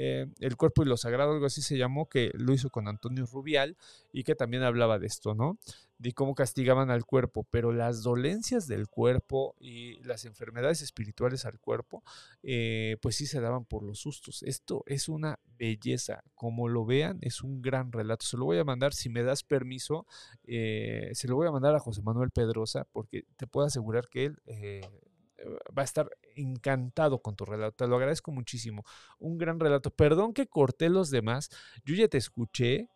eh, 0.00 0.26
El 0.38 0.56
Cuerpo 0.56 0.82
y 0.82 0.86
lo 0.86 0.96
Sagrado, 0.96 1.32
algo 1.32 1.46
así 1.46 1.62
se 1.62 1.76
llamó, 1.76 2.08
que 2.08 2.30
lo 2.34 2.52
hizo 2.52 2.70
con 2.70 2.86
Antonio 2.86 3.26
Rubial 3.26 3.76
y 4.12 4.22
que 4.22 4.36
también 4.36 4.62
hablaba 4.62 4.98
de 4.98 5.08
esto, 5.08 5.34
¿no? 5.34 5.58
De 5.98 6.12
cómo 6.12 6.34
castigaban 6.34 6.90
al 6.90 7.04
cuerpo, 7.04 7.44
pero 7.50 7.72
las 7.72 8.02
dolencias 8.02 8.68
del 8.68 8.88
cuerpo 8.88 9.56
y 9.58 10.00
las 10.04 10.24
enfermedades 10.24 10.80
espirituales 10.80 11.44
al 11.44 11.58
cuerpo, 11.58 12.04
eh, 12.42 12.96
pues 13.02 13.16
sí 13.16 13.26
se 13.26 13.40
daban 13.40 13.64
por 13.64 13.82
los 13.82 13.98
sustos. 13.98 14.42
Esto 14.44 14.84
es 14.86 15.08
una 15.08 15.40
belleza, 15.58 16.22
como 16.36 16.68
lo 16.68 16.84
vean, 16.84 17.18
es 17.20 17.42
un 17.42 17.60
gran 17.60 17.90
relato. 17.90 18.24
Se 18.24 18.36
lo 18.36 18.44
voy 18.44 18.58
a 18.58 18.64
mandar, 18.64 18.94
si 18.94 19.08
me 19.08 19.24
das 19.24 19.42
permiso, 19.42 20.06
eh, 20.44 21.10
se 21.14 21.26
lo 21.26 21.34
voy 21.34 21.48
a 21.48 21.52
mandar 21.52 21.74
a 21.74 21.80
José 21.80 22.00
Manuel 22.02 22.30
Pedrosa, 22.30 22.86
porque 22.92 23.24
te 23.36 23.46
puedo 23.46 23.66
asegurar 23.66 24.08
que 24.08 24.26
él... 24.26 24.38
Eh, 24.46 24.80
va 25.76 25.82
a 25.82 25.84
estar 25.84 26.10
encantado 26.34 27.22
con 27.22 27.36
tu 27.36 27.44
relato. 27.44 27.84
Te 27.84 27.86
lo 27.86 27.94
agradezco 27.94 28.32
muchísimo. 28.32 28.82
Un 29.20 29.38
gran 29.38 29.60
relato. 29.60 29.90
Perdón 29.90 30.32
que 30.32 30.48
corté 30.48 30.88
los 30.88 31.10
demás. 31.10 31.48
Yo 31.84 31.94
ya 31.94 32.08
te 32.08 32.18
escuché 32.18 32.88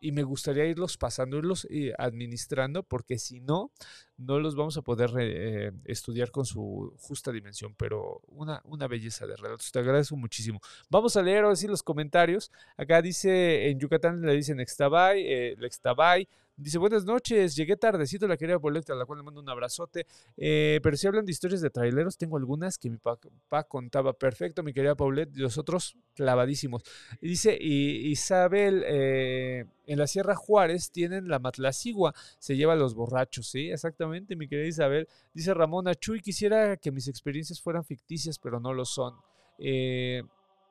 y 0.00 0.12
me 0.12 0.22
gustaría 0.22 0.66
irlos 0.66 0.98
pasando, 0.98 1.38
irlos 1.38 1.66
eh, 1.70 1.92
administrando, 1.98 2.82
porque 2.82 3.18
si 3.18 3.40
no, 3.40 3.72
no 4.18 4.38
los 4.38 4.54
vamos 4.54 4.76
a 4.76 4.82
poder 4.82 5.10
eh, 5.18 5.72
estudiar 5.84 6.30
con 6.30 6.46
su 6.46 6.94
justa 6.98 7.32
dimensión, 7.32 7.74
pero 7.76 8.22
una, 8.28 8.60
una 8.64 8.86
belleza 8.86 9.26
de 9.26 9.36
relatos. 9.36 9.70
Te 9.70 9.78
agradezco 9.78 10.16
muchísimo. 10.16 10.60
Vamos 10.88 11.16
a 11.16 11.22
leer 11.22 11.44
ahora 11.44 11.56
sí 11.56 11.66
los 11.66 11.82
comentarios. 11.82 12.50
Acá 12.76 13.02
dice, 13.02 13.68
en 13.68 13.78
Yucatán 13.78 14.22
le 14.22 14.34
dicen 14.34 14.60
Extabay, 14.60 15.24
eh, 15.26 15.56
Lextabay, 15.58 16.28
Dice, 16.58 16.78
buenas 16.78 17.04
noches, 17.04 17.54
llegué 17.54 17.76
tardecito 17.76 18.26
la 18.26 18.38
querida 18.38 18.58
Paulette, 18.58 18.88
a 18.88 18.94
la 18.94 19.04
cual 19.04 19.18
le 19.18 19.24
mando 19.24 19.42
un 19.42 19.48
abrazote. 19.50 20.06
Eh, 20.38 20.80
pero 20.82 20.96
si 20.96 21.06
hablan 21.06 21.26
de 21.26 21.32
historias 21.32 21.60
de 21.60 21.68
traileros, 21.68 22.16
tengo 22.16 22.38
algunas 22.38 22.78
que 22.78 22.88
mi 22.88 22.96
papá 22.96 23.64
contaba 23.64 24.14
perfecto, 24.14 24.62
mi 24.62 24.72
querida 24.72 24.94
Paulette, 24.94 25.36
y 25.36 25.40
los 25.40 25.58
otros 25.58 25.98
clavadísimos. 26.14 26.82
Dice, 27.20 27.58
y 27.60 28.08
Isabel, 28.08 28.82
eh, 28.86 29.66
en 29.86 29.98
la 29.98 30.06
Sierra 30.06 30.34
Juárez 30.34 30.90
tienen 30.90 31.28
la 31.28 31.38
matlacigua, 31.38 32.14
se 32.38 32.56
lleva 32.56 32.72
a 32.72 32.76
los 32.76 32.94
borrachos, 32.94 33.48
¿sí? 33.48 33.70
Exactamente, 33.70 34.05
mi 34.08 34.48
querida 34.48 34.66
Isabel. 34.66 35.08
Dice 35.34 35.54
Ramona, 35.54 35.94
Chuy, 35.94 36.20
quisiera 36.20 36.76
que 36.76 36.90
mis 36.90 37.08
experiencias 37.08 37.60
fueran 37.60 37.84
ficticias, 37.84 38.38
pero 38.38 38.60
no 38.60 38.72
lo 38.72 38.84
son. 38.84 39.14
Eh, 39.58 40.22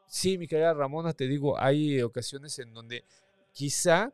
sí, 0.08 0.38
mi 0.38 0.48
querida 0.48 0.74
Ramona, 0.74 1.14
te 1.14 1.28
digo, 1.28 1.60
hay 1.60 2.02
ocasiones 2.02 2.60
en 2.60 2.74
donde 2.74 3.04
quizá 3.54 4.14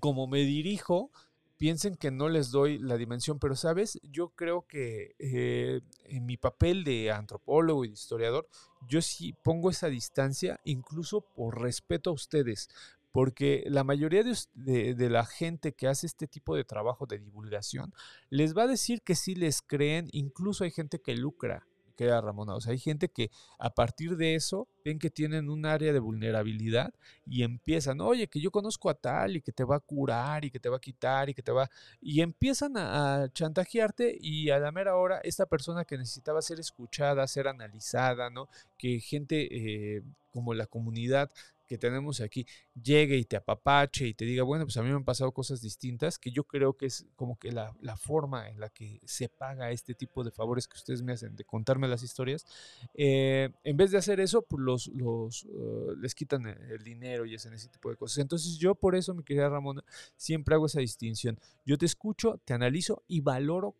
como 0.00 0.26
me 0.26 0.40
dirijo, 0.40 1.10
piensen 1.56 1.96
que 1.96 2.10
no 2.10 2.28
les 2.28 2.50
doy 2.50 2.78
la 2.78 2.96
dimensión, 2.96 3.38
pero 3.38 3.56
sabes, 3.56 3.98
yo 4.02 4.30
creo 4.30 4.66
que 4.66 5.14
eh, 5.18 5.80
en 6.04 6.26
mi 6.26 6.36
papel 6.36 6.84
de 6.84 7.10
antropólogo 7.10 7.84
y 7.84 7.88
de 7.88 7.94
historiador, 7.94 8.48
yo 8.88 9.00
sí 9.02 9.34
pongo 9.42 9.70
esa 9.70 9.88
distancia, 9.88 10.60
incluso 10.64 11.22
por 11.22 11.60
respeto 11.60 12.10
a 12.10 12.14
ustedes, 12.14 12.68
porque 13.16 13.64
la 13.68 13.82
mayoría 13.82 14.22
de, 14.22 15.08
la 15.08 15.24
gente 15.24 15.72
que 15.72 15.88
hace 15.88 16.06
este 16.06 16.26
tipo 16.26 16.54
de 16.54 16.64
trabajo 16.64 17.06
de 17.06 17.18
divulgación 17.18 17.94
les 18.28 18.54
va 18.54 18.64
a 18.64 18.66
decir 18.66 19.00
que 19.00 19.14
sí 19.14 19.34
les 19.34 19.62
creen, 19.62 20.10
incluso 20.12 20.64
hay 20.64 20.70
gente 20.70 20.98
que 21.00 21.16
lucra 21.16 21.66
queda 21.96 22.20
Ramona. 22.20 22.54
O 22.54 22.60
sea, 22.60 22.72
hay 22.72 22.78
gente 22.78 23.08
que 23.08 23.30
a 23.58 23.70
partir 23.70 24.18
de 24.18 24.34
eso 24.34 24.68
ven 24.84 24.98
que 24.98 25.08
tienen 25.08 25.48
un 25.48 25.64
área 25.64 25.94
de 25.94 25.98
vulnerabilidad 25.98 26.92
y 27.24 27.42
empiezan, 27.42 28.02
oye, 28.02 28.26
que 28.26 28.38
yo 28.38 28.50
conozco 28.50 28.90
a 28.90 28.94
tal 28.94 29.36
y 29.36 29.40
que 29.40 29.50
te 29.50 29.64
va 29.64 29.76
a 29.76 29.80
curar 29.80 30.44
y 30.44 30.50
que 30.50 30.60
te 30.60 30.68
va 30.68 30.76
a 30.76 30.80
quitar 30.80 31.30
y 31.30 31.34
que 31.34 31.40
te 31.40 31.52
va... 31.52 31.70
Y 32.02 32.20
empiezan 32.20 32.76
a, 32.76 33.30
chantajearte 33.32 34.14
y 34.20 34.50
a 34.50 34.58
la 34.58 34.72
mera 34.72 34.94
hora 34.96 35.22
esta 35.24 35.46
persona 35.46 35.86
que 35.86 35.96
necesitaba 35.96 36.42
ser 36.42 36.60
escuchada, 36.60 37.26
ser 37.26 37.48
analizada, 37.48 38.28
¿no? 38.28 38.50
Que 38.76 39.00
gente 39.00 39.48
eh, 39.96 40.02
como 40.32 40.52
la 40.52 40.66
comunidad 40.66 41.30
que 41.66 41.78
tenemos 41.78 42.20
aquí 42.20 42.46
llegue 42.80 43.16
y 43.16 43.24
te 43.24 43.36
apapache 43.36 44.06
y 44.06 44.14
te 44.14 44.24
diga, 44.24 44.42
bueno, 44.42 44.64
pues 44.64 44.76
a 44.76 44.82
mí 44.82 44.88
me 44.88 44.96
han 44.96 45.04
pasado 45.04 45.32
cosas 45.32 45.60
distintas, 45.60 46.18
que 46.18 46.30
yo 46.30 46.44
creo 46.44 46.76
que 46.76 46.86
es 46.86 47.06
como 47.16 47.38
que 47.38 47.52
la, 47.52 47.74
forma 47.96 48.48
en 48.48 48.60
la 48.60 48.68
que 48.68 49.00
se 49.04 49.28
paga 49.28 49.70
este 49.70 49.94
tipo 49.94 50.22
de 50.22 50.30
favores 50.30 50.68
que 50.68 50.76
ustedes 50.76 51.02
me 51.02 51.12
hacen, 51.12 51.34
de 51.34 51.44
contarme 51.44 51.88
las 51.88 52.02
historias, 52.02 52.46
eh, 52.94 53.50
en 53.64 53.76
vez 53.76 53.90
de 53.90 53.98
hacer 53.98 54.20
eso, 54.20 54.42
pues 54.42 54.62
los, 54.62 54.86
los 54.88 55.44
uh, 55.44 55.94
les 55.98 56.14
quitan 56.14 56.46
el 56.46 56.82
dinero 56.84 57.24
y 57.26 57.34
hacen 57.34 57.52
ese 57.52 57.68
tipo 57.68 57.90
de 57.90 57.96
cosas. 57.96 58.18
Entonces 58.18 58.58
yo 58.58 58.74
por 58.74 58.94
eso, 58.94 59.14
mi 59.14 59.24
querida 59.24 59.48
Ramona, 59.48 59.84
siempre 60.16 60.54
hago 60.54 60.66
esa 60.66 60.80
distinción. 60.80 61.38
Yo 61.64 61.78
te 61.78 61.86
escucho, 61.86 62.40
te 62.44 62.54
analizo 62.54 63.02
y 63.08 63.20
valoro, 63.20 63.74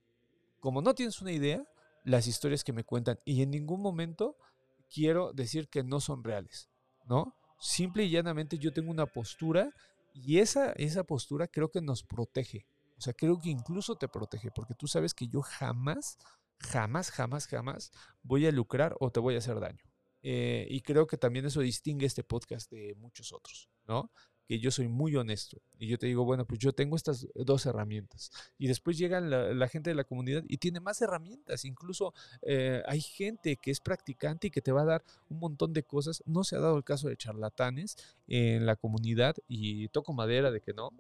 como 0.61 0.82
no 0.82 0.95
tienes 0.95 1.20
una 1.20 1.32
idea, 1.32 1.64
las 2.05 2.26
historias 2.26 2.64
que 2.64 2.72
me 2.72 2.84
cuentan 2.84 3.18
y 3.24 3.43
en 3.43 3.51
ningún 3.51 3.82
momento 3.82 4.37
quiero 4.89 5.32
decir 5.32 5.68
que 5.68 5.82
no 5.82 6.01
son 6.01 6.24
reales, 6.24 6.70
¿no? 7.07 7.34
Simple 7.59 8.05
y 8.05 8.11
llanamente 8.11 8.59
yo 8.59 8.73
tengo 8.73 8.91
una 8.91 9.07
postura 9.07 9.71
y 10.15 10.39
esa, 10.39 10.73
esa 10.73 11.05
postura 11.05 11.47
creo 11.47 11.71
que 11.71 11.81
nos 11.81 12.03
protege. 12.03 12.67
O 12.99 13.01
sea, 13.01 13.13
creo 13.13 13.39
que 13.39 13.51
incluso 13.51 13.97
te 13.97 14.09
protege, 14.09 14.51
porque 14.51 14.75
tú 14.75 14.87
sabes 14.87 15.13
que 15.13 15.29
yo 15.29 15.43
jamás, 15.43 16.19
jamás, 16.59 17.11
jamás, 17.11 17.47
jamás 17.47 17.93
voy 18.23 18.47
a 18.47 18.53
lucrar 18.53 18.97
o 19.01 19.11
te 19.11 19.21
voy 19.21 19.35
a 19.35 19.39
hacer 19.39 19.61
daño. 19.61 19.85
Eh, 20.23 20.67
y 20.71 20.81
creo 20.81 21.07
que 21.07 21.19
también 21.19 21.45
eso 21.45 21.61
distingue 21.61 22.07
este 22.07 22.25
podcast 22.25 22.71
de 22.71 22.95
muchos 22.97 23.33
otros, 23.33 23.69
¿no? 23.87 24.11
Que 24.47 24.59
yo 24.59 24.70
soy 24.70 24.88
muy 24.88 25.16
honesto 25.16 25.61
y 25.78 25.88
yo 25.88 25.99
te 25.99 26.07
digo, 26.07 26.24
bueno, 26.24 26.47
pues 26.47 26.61
yo 26.61 26.72
tengo 26.72 26.97
estas 26.97 27.26
dos 27.34 27.66
herramientas. 27.66 28.30
Y 28.59 28.68
después 28.68 28.97
llega 28.97 29.20
la, 29.20 29.68
gente 29.68 29.90
de 29.90 29.97
la 29.97 30.05
comunidad 30.05 30.44
y 30.49 30.59
tiene 30.59 30.80
más 30.80 31.03
herramientas. 31.03 31.64
Incluso 31.64 32.14
eh, 32.42 32.82
hay 32.86 33.01
gente 33.01 33.57
que 33.57 33.70
es 33.70 33.80
practicante 33.80 34.47
y 34.47 34.51
que 34.51 34.62
te 34.62 34.72
va 34.72 34.82
a 34.82 34.86
dar 34.86 35.05
un 35.28 35.38
montón 35.38 35.72
de 35.72 35.82
cosas. 35.82 36.22
No 36.26 36.44
se 36.44 36.57
ha 36.57 36.61
dado 36.61 36.76
el 36.76 36.84
caso 36.84 37.09
de 37.09 37.16
charlatanes 37.16 37.97
en 38.28 38.66
la 38.66 38.76
comunidad 38.76 39.36
y 39.49 39.88
toco 39.88 40.12
madera 40.12 40.51
de 40.51 40.61
que 40.61 40.72
no. 40.72 40.92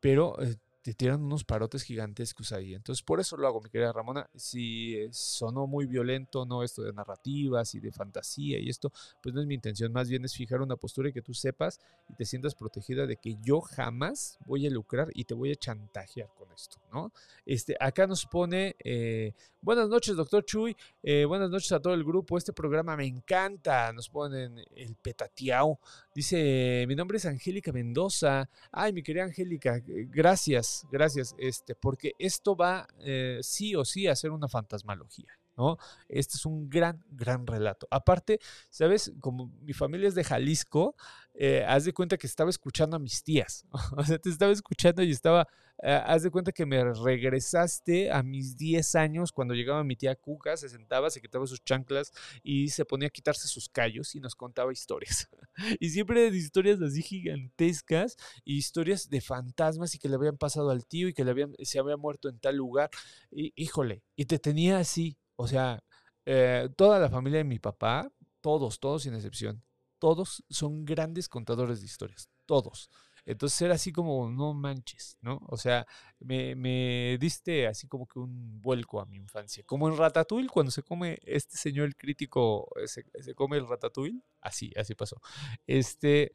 Pero 0.00 0.40
eh, 0.42 0.56
te 0.88 0.94
tiran 0.94 1.22
unos 1.22 1.44
parotes 1.44 1.82
gigantescos 1.82 2.50
ahí. 2.50 2.74
Entonces, 2.74 3.02
por 3.02 3.20
eso 3.20 3.36
lo 3.36 3.46
hago, 3.46 3.60
mi 3.60 3.68
querida 3.68 3.92
Ramona. 3.92 4.26
Si 4.34 4.96
sonó 5.10 5.66
muy 5.66 5.84
violento, 5.84 6.46
no 6.46 6.62
esto 6.62 6.82
de 6.82 6.94
narrativas 6.94 7.74
y 7.74 7.80
de 7.80 7.92
fantasía 7.92 8.58
y 8.58 8.70
esto, 8.70 8.90
pues 9.22 9.34
no 9.34 9.42
es 9.42 9.46
mi 9.46 9.54
intención. 9.54 9.92
Más 9.92 10.08
bien 10.08 10.24
es 10.24 10.34
fijar 10.34 10.62
una 10.62 10.76
postura 10.76 11.10
y 11.10 11.12
que 11.12 11.20
tú 11.20 11.34
sepas 11.34 11.78
y 12.08 12.14
te 12.14 12.24
sientas 12.24 12.54
protegida 12.54 13.06
de 13.06 13.18
que 13.18 13.36
yo 13.42 13.60
jamás 13.60 14.38
voy 14.46 14.66
a 14.66 14.70
lucrar 14.70 15.10
y 15.12 15.24
te 15.24 15.34
voy 15.34 15.52
a 15.52 15.56
chantajear 15.56 16.30
con 16.38 16.50
esto, 16.52 16.78
¿no? 16.90 17.12
Este, 17.44 17.76
acá 17.78 18.06
nos 18.06 18.24
pone, 18.24 18.74
eh, 18.82 19.34
buenas 19.60 19.90
noches, 19.90 20.16
doctor 20.16 20.42
Chuy. 20.46 20.74
Eh, 21.02 21.26
buenas 21.26 21.50
noches 21.50 21.70
a 21.72 21.80
todo 21.80 21.92
el 21.92 22.02
grupo. 22.02 22.38
Este 22.38 22.54
programa 22.54 22.96
me 22.96 23.04
encanta. 23.04 23.92
Nos 23.92 24.08
ponen 24.08 24.64
el 24.74 24.96
petatiao. 24.96 25.78
Dice, 26.18 26.84
mi 26.88 26.96
nombre 26.96 27.18
es 27.18 27.26
Angélica 27.26 27.70
Mendoza. 27.70 28.50
Ay, 28.72 28.92
mi 28.92 29.04
querida 29.04 29.22
Angélica, 29.22 29.80
gracias, 29.86 30.84
gracias, 30.90 31.32
este, 31.38 31.76
porque 31.76 32.10
esto 32.18 32.56
va 32.56 32.88
eh, 32.98 33.38
sí 33.40 33.76
o 33.76 33.84
sí 33.84 34.08
a 34.08 34.16
ser 34.16 34.32
una 34.32 34.48
fantasmalogía. 34.48 35.28
¿no? 35.56 35.78
Este 36.08 36.36
es 36.36 36.44
un 36.44 36.68
gran, 36.68 37.04
gran 37.08 37.46
relato. 37.46 37.86
Aparte, 37.92 38.40
¿sabes? 38.68 39.12
Como 39.20 39.52
mi 39.62 39.72
familia 39.74 40.08
es 40.08 40.16
de 40.16 40.24
Jalisco, 40.24 40.96
eh, 41.40 41.64
haz 41.68 41.84
de 41.84 41.92
cuenta 41.92 42.18
que 42.18 42.26
estaba 42.26 42.50
escuchando 42.50 42.96
a 42.96 42.98
mis 42.98 43.22
tías. 43.22 43.64
o 43.96 44.02
sea, 44.04 44.18
te 44.18 44.28
estaba 44.28 44.50
escuchando 44.50 45.04
y 45.04 45.12
estaba, 45.12 45.46
eh, 45.80 46.02
haz 46.04 46.24
de 46.24 46.32
cuenta 46.32 46.50
que 46.50 46.66
me 46.66 46.82
regresaste 46.92 48.10
a 48.10 48.24
mis 48.24 48.56
10 48.56 48.96
años 48.96 49.30
cuando 49.30 49.54
llegaba 49.54 49.84
mi 49.84 49.94
tía 49.94 50.16
Cuca, 50.16 50.56
se 50.56 50.68
sentaba, 50.68 51.10
se 51.10 51.20
quitaba 51.20 51.46
sus 51.46 51.62
chanclas 51.62 52.12
y 52.42 52.70
se 52.70 52.84
ponía 52.84 53.06
a 53.06 53.10
quitarse 53.10 53.46
sus 53.46 53.68
callos 53.68 54.16
y 54.16 54.20
nos 54.20 54.34
contaba 54.34 54.72
historias. 54.72 55.28
y 55.78 55.90
siempre 55.90 56.28
de 56.28 56.36
historias 56.36 56.82
así 56.82 57.02
gigantescas 57.02 58.16
y 58.44 58.56
historias 58.56 59.08
de 59.08 59.20
fantasmas 59.20 59.94
y 59.94 60.00
que 60.00 60.08
le 60.08 60.16
habían 60.16 60.38
pasado 60.38 60.70
al 60.70 60.86
tío 60.86 61.06
y 61.06 61.14
que 61.14 61.24
le 61.24 61.30
habían, 61.30 61.54
se 61.62 61.78
había 61.78 61.96
muerto 61.96 62.28
en 62.28 62.40
tal 62.40 62.56
lugar. 62.56 62.90
Y, 63.30 63.52
híjole, 63.54 64.02
y 64.16 64.24
te 64.24 64.40
tenía 64.40 64.78
así, 64.78 65.16
o 65.36 65.46
sea, 65.46 65.84
eh, 66.26 66.68
toda 66.76 66.98
la 66.98 67.08
familia 67.10 67.38
de 67.38 67.44
mi 67.44 67.60
papá, 67.60 68.10
todos, 68.40 68.80
todos 68.80 69.04
sin 69.04 69.14
excepción, 69.14 69.62
todos 69.98 70.44
son 70.48 70.84
grandes 70.84 71.28
contadores 71.28 71.80
de 71.80 71.86
historias, 71.86 72.28
todos. 72.46 72.90
Entonces 73.28 73.60
era 73.60 73.74
así 73.74 73.92
como, 73.92 74.30
no 74.30 74.54
manches, 74.54 75.18
¿no? 75.20 75.42
O 75.48 75.58
sea, 75.58 75.86
me, 76.18 77.18
diste 77.20 77.66
así 77.66 77.86
como 77.86 78.06
que 78.06 78.18
un 78.18 78.62
vuelco 78.62 79.02
a 79.02 79.06
mi 79.06 79.16
infancia. 79.16 79.62
Como 79.66 79.86
en 79.86 79.98
Ratatouille, 79.98 80.48
cuando 80.48 80.70
se 80.72 80.82
come 80.82 81.18
este 81.22 81.58
señor, 81.58 81.88
el 81.88 81.96
crítico, 81.96 82.70
se, 82.86 83.04
se 83.20 83.34
come 83.34 83.58
el 83.58 83.68
Ratatouille. 83.68 84.22
Así, 84.40 84.72
así 84.76 84.94
pasó. 84.94 85.20
Este, 85.66 86.32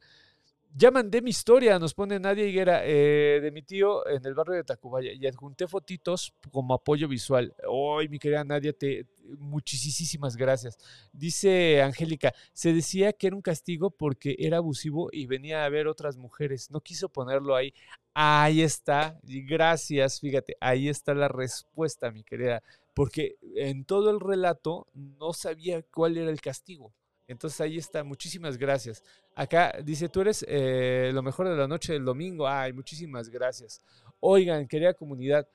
ya 0.76 0.90
mandé 0.90 1.22
mi 1.22 1.30
historia, 1.30 1.78
nos 1.78 1.94
pone 1.94 2.18
Nadia 2.18 2.44
Higuera, 2.44 2.82
eh, 2.84 3.38
de 3.40 3.50
mi 3.52 3.62
tío 3.62 4.06
en 4.08 4.26
el 4.26 4.34
barrio 4.34 4.54
de 4.56 4.64
Tacubaya 4.64 5.12
y 5.12 5.24
adjunté 5.24 5.68
fotitos 5.68 6.34
como 6.50 6.74
apoyo 6.74 7.06
visual. 7.06 7.54
Hoy, 7.68 8.08
mi 8.08 8.18
querida 8.18 8.42
Nadia, 8.42 8.72
te, 8.72 9.06
muchísimas 9.38 10.36
gracias. 10.36 10.76
Dice 11.12 11.80
Angélica, 11.80 12.34
se 12.52 12.72
decía 12.72 13.12
que 13.12 13.28
era 13.28 13.36
un 13.36 13.42
castigo 13.42 13.90
porque 13.90 14.34
era 14.36 14.56
abusivo 14.56 15.10
y 15.12 15.26
venía 15.26 15.64
a 15.64 15.68
ver 15.68 15.86
otras 15.86 16.16
mujeres. 16.16 16.72
No 16.72 16.80
quiso 16.80 17.08
ponerlo 17.08 17.54
ahí. 17.54 17.72
Ahí 18.12 18.60
está, 18.60 19.18
gracias, 19.22 20.20
fíjate, 20.20 20.56
ahí 20.60 20.88
está 20.88 21.14
la 21.14 21.28
respuesta, 21.28 22.10
mi 22.10 22.24
querida, 22.24 22.62
porque 22.94 23.36
en 23.56 23.84
todo 23.84 24.10
el 24.10 24.18
relato 24.18 24.88
no 24.92 25.32
sabía 25.32 25.82
cuál 25.82 26.16
era 26.16 26.30
el 26.30 26.40
castigo. 26.40 26.92
Entonces 27.26 27.60
ahí 27.60 27.78
está, 27.78 28.04
muchísimas 28.04 28.58
gracias. 28.58 29.02
Acá 29.34 29.74
dice, 29.82 30.08
tú 30.08 30.20
eres 30.20 30.44
eh, 30.48 31.10
lo 31.14 31.22
mejor 31.22 31.48
de 31.48 31.56
la 31.56 31.66
noche 31.66 31.94
del 31.94 32.04
domingo. 32.04 32.46
Ay, 32.46 32.72
muchísimas 32.72 33.28
gracias. 33.28 33.80
Oigan, 34.20 34.66
querida 34.68 34.94
comunidad, 34.94 35.48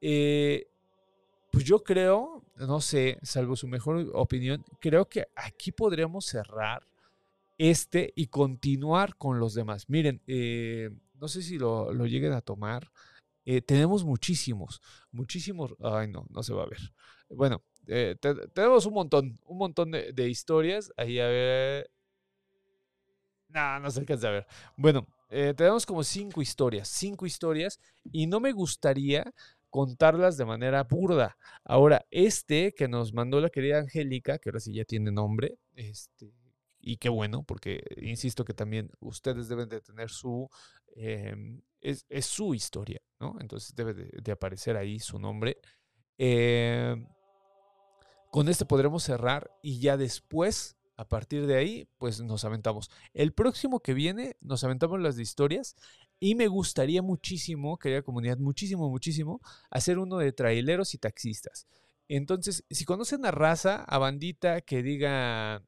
eh, 0.00 0.68
pues 1.50 1.64
yo 1.64 1.82
creo, 1.82 2.44
no 2.56 2.80
sé, 2.80 3.18
salvo 3.22 3.56
su 3.56 3.66
mejor 3.66 4.10
opinión, 4.14 4.64
creo 4.80 5.08
que 5.08 5.26
aquí 5.34 5.72
podríamos 5.72 6.26
cerrar 6.26 6.86
este 7.58 8.12
y 8.14 8.26
continuar 8.26 9.16
con 9.16 9.40
los 9.40 9.54
demás. 9.54 9.88
Miren, 9.88 10.20
eh, 10.26 10.90
no 11.14 11.28
sé 11.28 11.42
si 11.42 11.58
lo, 11.58 11.92
lo, 11.92 12.06
lleguen 12.06 12.32
a 12.32 12.40
tomar. 12.40 12.90
tenemos 13.64 14.04
muchísimos, 14.04 14.80
muchísimos. 15.12 15.74
Ay, 15.80 16.08
no, 16.08 16.26
no 16.30 16.42
se 16.42 16.52
va 16.52 16.64
a 16.64 16.68
ver. 16.68 16.92
Bueno, 17.28 17.62
eh, 17.86 18.16
tenemos 18.54 18.86
un 18.86 18.94
montón, 18.94 19.38
un 19.46 19.58
montón 19.58 19.90
de, 19.90 20.28
historias. 20.28 20.92
Ahí 20.96 21.18
a 21.18 21.26
ver. 21.26 21.90
No, 23.48 23.80
no 23.80 23.90
se 23.90 24.00
alcanza 24.00 24.28
a 24.28 24.32
ver. 24.32 24.46
Bueno, 24.76 25.06
eh, 25.30 25.54
tenemos 25.56 25.86
como 25.86 26.04
cinco 26.04 26.42
historias, 26.42 26.88
cinco 26.88 27.26
historias, 27.26 27.80
y 28.12 28.26
no 28.26 28.40
me 28.40 28.52
gustaría 28.52 29.32
contarlas 29.70 30.36
de 30.36 30.44
manera 30.44 30.84
burda. 30.84 31.36
Ahora, 31.64 32.06
este 32.10 32.72
que 32.74 32.88
nos 32.88 33.12
mandó 33.12 33.40
la 33.40 33.50
querida 33.50 33.78
Angélica, 33.78 34.38
que 34.38 34.50
ahora 34.50 34.60
sí 34.60 34.72
ya 34.72 34.84
tiene 34.84 35.10
nombre, 35.12 35.58
este, 35.74 36.32
y 36.80 36.96
qué 36.98 37.08
bueno, 37.08 37.42
porque 37.42 37.82
insisto 38.00 38.44
que 38.44 38.54
también 38.54 38.90
ustedes 39.00 39.48
deben 39.48 39.68
de 39.68 39.80
tener 39.80 40.10
su, 40.10 40.48
em, 40.94 41.60
es, 41.80 42.04
su 42.26 42.54
historia, 42.54 43.00
¿no? 43.20 43.36
Entonces 43.40 43.74
debe 43.74 43.94
de, 43.94 44.32
aparecer 44.32 44.76
ahí 44.76 44.98
su 44.98 45.18
nombre. 45.18 45.58
Eh, 46.18 46.96
con 48.36 48.50
este 48.50 48.66
podremos 48.66 49.02
cerrar 49.02 49.50
y 49.62 49.80
ya 49.80 49.96
después, 49.96 50.76
a 50.98 51.08
partir 51.08 51.46
de 51.46 51.56
ahí, 51.56 51.88
pues 51.96 52.20
nos 52.20 52.44
aventamos. 52.44 52.90
El 53.14 53.32
próximo 53.32 53.80
que 53.80 53.94
viene, 53.94 54.36
nos 54.42 54.62
aventamos 54.62 55.00
las 55.00 55.18
historias 55.18 55.74
y 56.20 56.34
me 56.34 56.46
gustaría 56.46 57.00
muchísimo, 57.00 57.78
querida 57.78 58.02
comunidad, 58.02 58.36
muchísimo, 58.36 58.90
muchísimo, 58.90 59.40
hacer 59.70 59.98
uno 59.98 60.18
de 60.18 60.32
traileros 60.32 60.92
y 60.92 60.98
taxistas. 60.98 61.66
Entonces, 62.08 62.66
si 62.68 62.84
conocen 62.84 63.24
a 63.24 63.30
raza, 63.30 63.82
a 63.84 63.96
bandita 63.96 64.60
que 64.60 64.82
diga, 64.82 65.64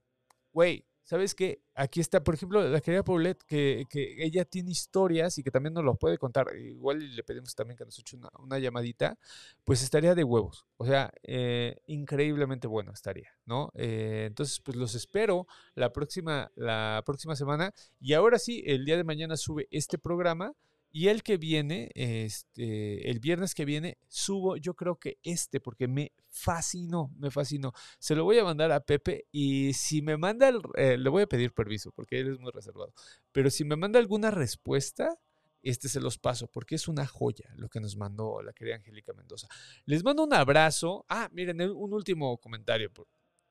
güey, 0.53 0.85
¿sabes 1.09 1.35
qué? 1.35 1.63
Aquí 1.75 2.01
está, 2.01 2.23
por 2.23 2.35
ejemplo, 2.35 2.63
la 2.69 2.83
querida 2.83 3.03
Paulette, 3.03 3.43
que, 3.45 3.87
que, 3.89 4.23
ella 4.23 4.45
tiene 4.45 4.71
historias 4.71 5.39
y 5.39 5.43
que 5.43 5.51
también 5.51 5.73
nos 5.73 5.83
lo 5.83 5.95
puede 5.95 6.19
contar. 6.19 6.55
Igual 6.55 7.17
le 7.17 7.23
pedimos 7.23 7.55
también 7.55 7.79
que 7.79 7.87
nos 7.87 7.99
eche 7.99 8.19
una, 8.19 8.59
llamadita, 8.59 9.19
pues 9.65 9.83
estaría 9.83 10.15
de 10.15 10.23
huevos. 10.23 10.67
O 10.77 10.85
sea, 10.85 11.11
eh, 11.23 11.79
increíblemente 11.87 12.67
bueno 12.67 12.93
estaría, 12.93 13.31
¿no? 13.47 13.71
Eh, 13.75 14.25
entonces, 14.27 14.61
pues 14.61 14.77
los 14.77 14.95
espero 14.95 15.47
la 15.75 15.95
próxima, 15.95 16.53
la 16.57 17.03
próxima 17.07 17.35
semana. 17.35 17.73
Y 17.99 18.13
ahora 18.13 18.39
sí, 18.39 18.63
el 18.67 18.85
día 18.85 18.99
de 18.99 19.05
mañana 19.05 19.39
sube 19.39 19.67
este 19.71 19.97
programa. 19.97 20.53
Y 20.99 21.07
el 21.07 21.23
que 21.23 21.37
viene, 21.37 21.93
este, 21.95 23.09
el 23.09 23.21
viernes 23.21 23.55
que 23.55 23.65
viene, 23.65 23.99
subo 24.09 24.57
yo 24.57 24.75
creo 24.75 24.97
que 24.97 25.21
este, 25.23 25.61
porque 25.61 25.87
me 25.87 26.11
fascinó, 26.29 27.13
me 27.17 27.31
fascinó. 27.31 27.73
Se 28.01 28.17
lo 28.17 28.25
voy 28.25 28.37
a 28.41 28.43
mandar 28.43 28.73
a 28.73 28.81
Pepe 28.81 29.29
y 29.31 29.75
si 29.75 30.03
me 30.03 30.17
manda, 30.17 30.51
eh, 30.75 30.99
le 30.99 31.09
voy 31.09 31.23
a 31.23 31.29
pedir 31.29 31.55
permiso, 31.55 31.93
porque 31.93 32.19
él 32.19 32.33
es 32.33 32.41
muy 32.41 32.51
reservado. 32.51 32.93
Pero 33.31 33.49
si 33.49 33.63
me 33.63 33.77
manda 33.77 34.01
alguna 34.01 34.33
respuesta, 34.33 35.17
este 35.63 35.89
se 35.89 36.01
los 36.01 36.19
paso, 36.19 36.49
porque 36.49 36.75
es 36.75 36.89
una 36.89 37.07
joya 37.07 37.49
lo 37.55 37.69
que 37.69 37.79
nos 37.79 37.97
mandó 37.97 38.43
la 38.43 38.53
querida 38.53 38.75
Angélica 38.75 39.13
Mendoza. 39.13 39.47
Les 39.85 40.03
mando 40.03 40.25
un 40.25 40.35
abrazo. 40.35 41.07
Ah, 41.09 41.29
miren, 41.33 41.61
un 41.61 41.95
último 41.95 42.39
comentario. 42.39 42.91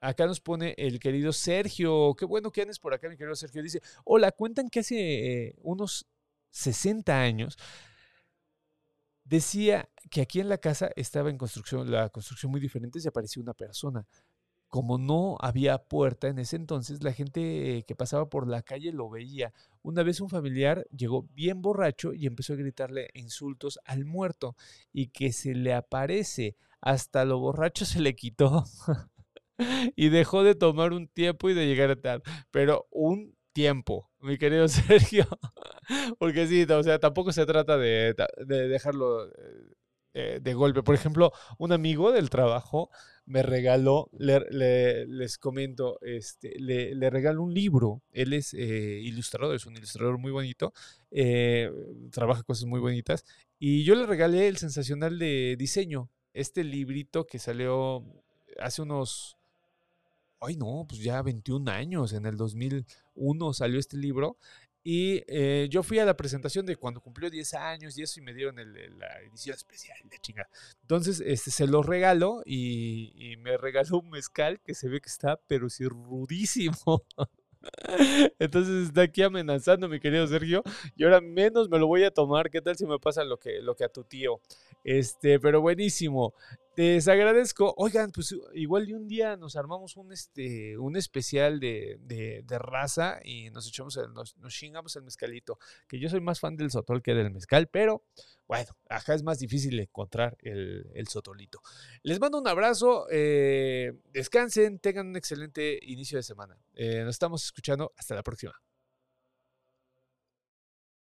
Acá 0.02 0.28
nos 0.28 0.42
pone 0.42 0.76
el 0.78 1.00
querido 1.00 1.32
Sergio. 1.32 2.14
Qué 2.20 2.26
bueno 2.26 2.52
que 2.52 2.64
andes 2.64 2.78
por 2.78 2.94
acá, 2.94 3.08
mi 3.08 3.16
querido 3.16 3.36
Sergio. 3.36 3.64
Dice, 3.64 3.82
hola, 4.04 4.34
cuentan 4.34 4.70
que 4.70 4.82
hace 4.82 5.46
eh, 5.46 5.56
unos 5.60 6.06
60 6.52 7.20
años, 7.20 7.58
decía 9.24 9.90
que 10.10 10.22
aquí 10.22 10.40
en 10.40 10.50
la 10.50 10.58
casa 10.58 10.90
estaba 10.96 11.30
en 11.30 11.38
construcción, 11.38 11.92
la 11.92 12.10
construcción 12.10 12.52
muy 12.52 12.62
diferente, 12.62 13.00
se 13.00 13.10
apareció 13.10 13.42
una 13.42 13.54
persona. 13.54 14.06
Como 14.70 14.98
no 14.98 15.38
había 15.40 15.78
puerta 15.78 16.28
en 16.28 16.40
ese 16.40 16.58
entonces, 16.58 17.02
la 17.02 17.14
gente 17.14 17.86
que 17.88 17.96
pasaba 17.96 18.30
por 18.30 18.48
la 18.50 18.62
calle 18.64 18.92
lo 18.92 19.10
veía. 19.10 19.54
Una 19.82 20.04
vez 20.04 20.20
un 20.20 20.30
familiar 20.30 20.86
llegó 20.92 21.24
bien 21.34 21.62
borracho 21.62 22.14
y 22.14 22.28
empezó 22.28 22.54
a 22.54 22.58
gritarle 22.58 23.10
insultos 23.14 23.80
al 23.86 24.04
muerto 24.04 24.58
y 24.92 25.08
que 25.08 25.32
se 25.32 25.56
le 25.56 25.74
aparece. 25.74 26.58
Hasta 26.82 27.24
lo 27.24 27.40
borracho 27.40 27.86
se 27.86 28.02
le 28.02 28.16
quitó 28.16 28.66
y 29.96 30.10
dejó 30.10 30.44
de 30.44 30.56
tomar 30.56 30.92
un 30.92 31.08
tiempo 31.08 31.50
y 31.50 31.54
de 31.54 31.66
llegar 31.66 31.90
a 31.92 32.02
tarde. 32.02 32.24
Pero 32.52 32.88
un 32.92 33.38
tiempo, 33.54 34.12
mi 34.28 34.38
querido 34.38 34.68
Sergio. 34.68 35.26
Porque 36.20 36.48
sí, 36.48 36.64
o 36.64 36.84
sea, 36.84 37.00
tampoco 37.00 37.32
se 37.32 37.46
trata 37.46 37.78
de, 37.78 38.14
dejarlo 38.46 39.26
eh, 39.26 39.32
eh, 40.14 40.40
de 40.42 40.54
golpe. 40.54 40.84
Por 40.84 40.96
ejemplo, 40.96 41.32
un 41.58 41.72
amigo 41.72 42.12
del 42.12 42.30
trabajo 42.30 42.90
me 43.26 43.44
regaló, 43.44 44.10
les 44.18 45.38
comento, 45.38 46.00
este, 46.02 46.60
le, 46.60 46.94
le, 46.96 47.10
regaló 47.10 47.44
un 47.44 47.54
libro. 47.54 48.04
Él 48.12 48.34
es 48.34 48.54
eh, 48.54 49.00
ilustrador, 49.02 49.56
es 49.56 49.66
un 49.66 49.76
ilustrador 49.76 50.18
muy 50.18 50.32
bonito, 50.32 50.74
trabaja 52.12 52.44
cosas 52.44 52.66
muy 52.66 52.80
bonitas. 52.80 53.26
Y 53.60 53.84
yo 53.84 53.96
le 53.96 54.06
regalé 54.06 54.48
el 54.48 54.58
sensacional 54.58 55.18
de 55.18 55.56
diseño, 55.58 56.10
este 56.34 56.64
librito 56.64 57.26
que 57.26 57.40
salió 57.40 58.06
hace 58.60 58.82
unos, 58.82 59.37
ay 60.40 60.56
no, 60.56 60.86
pues 60.88 61.02
ya 61.02 61.22
21 61.22 61.70
años, 61.72 62.14
en 62.14 62.26
el 62.26 62.38
2001 62.38 63.54
salió 63.54 63.80
este 63.80 63.98
libro. 63.98 64.38
Y 64.90 65.22
eh, 65.28 65.68
yo 65.70 65.84
fui 65.84 66.00
a 66.00 66.06
la 66.06 66.16
presentación 66.16 66.66
de 66.66 66.78
cuando 66.78 67.02
cumplió 67.02 67.30
10 67.30 67.56
años 67.56 67.98
y 67.98 68.04
eso 68.04 68.22
y 68.22 68.24
me 68.24 68.34
dieron 68.34 68.56
la 68.56 69.20
edición 69.20 69.54
especial 69.54 69.98
de 70.06 70.18
chinga. 70.20 70.48
Entonces 70.82 71.22
este, 71.26 71.52
se 71.52 71.68
lo 71.68 71.84
regalo 71.84 72.42
y, 72.46 73.12
y, 73.16 73.36
me 73.36 73.58
regaló 73.58 74.00
un 74.00 74.12
mezcal 74.12 74.62
que 74.62 74.74
se 74.74 74.88
ve 74.88 75.02
que 75.02 75.10
está, 75.10 75.42
pero 75.48 75.70
sí 75.70 75.86
rudísimo. 75.86 77.04
Entonces 78.40 78.88
está 78.88 79.02
aquí 79.04 79.24
amenazando, 79.24 79.88
mi 79.88 80.00
querido 80.00 80.28
Sergio. 80.28 80.64
Y 80.96 81.04
ahora 81.04 81.22
menos 81.22 81.70
me 81.70 81.80
lo 81.80 81.88
voy 81.88 82.04
a 82.04 82.12
tomar. 82.12 82.50
¿Qué 82.50 82.62
tal 82.62 82.76
si 82.76 82.86
me 82.86 83.00
pasa 83.00 83.24
lo 83.24 83.38
que, 83.38 83.62
lo 83.62 83.76
que 83.76 83.84
a 83.84 83.90
tu 83.90 84.04
tío? 84.04 84.40
Este, 84.84 85.40
pero 85.40 85.62
buenísimo. 85.62 86.34
Les 86.78 87.08
agradezco. 87.08 87.74
Oigan, 87.78 88.12
pues 88.12 88.36
igual 88.54 88.86
de 88.86 88.94
un 88.94 89.08
día 89.08 89.36
nos 89.36 89.56
armamos 89.56 89.98
un, 89.98 90.14
este, 90.14 90.78
un 90.78 90.96
especial 90.96 91.60
de, 91.60 91.98
de, 92.02 92.60
raza 92.60 93.20
y 93.24 93.50
nos 93.50 93.68
echamos, 93.68 93.98
nos, 94.14 94.38
nos, 94.38 94.54
chingamos 94.54 94.96
el 94.96 95.02
mezcalito. 95.04 95.58
Que 95.88 96.00
yo 96.00 96.08
soy 96.08 96.22
más 96.22 96.40
fan 96.40 96.56
del 96.56 96.70
sotol 96.70 97.02
que 97.02 97.16
del 97.16 97.32
mezcal, 97.32 97.68
pero 97.68 98.04
bueno, 98.48 98.72
acá 98.90 99.14
es 99.14 99.24
más 99.24 99.40
difícil 99.40 99.80
encontrar 99.80 100.38
el, 100.42 100.90
el 100.94 101.08
sotolito. 101.08 101.62
Les 102.04 102.20
mando 102.20 102.40
un 102.40 102.48
abrazo, 102.48 103.08
eh, 103.12 103.94
descansen, 104.14 104.80
tengan 104.80 105.08
un 105.08 105.18
excelente 105.18 105.80
inicio 105.82 106.18
de 106.18 106.24
semana. 106.24 106.58
Eh, 106.74 107.04
nos 107.04 107.16
estamos 107.16 107.44
escuchando, 107.44 107.94
hasta 107.98 108.16
la 108.16 108.24
próxima. 108.24 108.54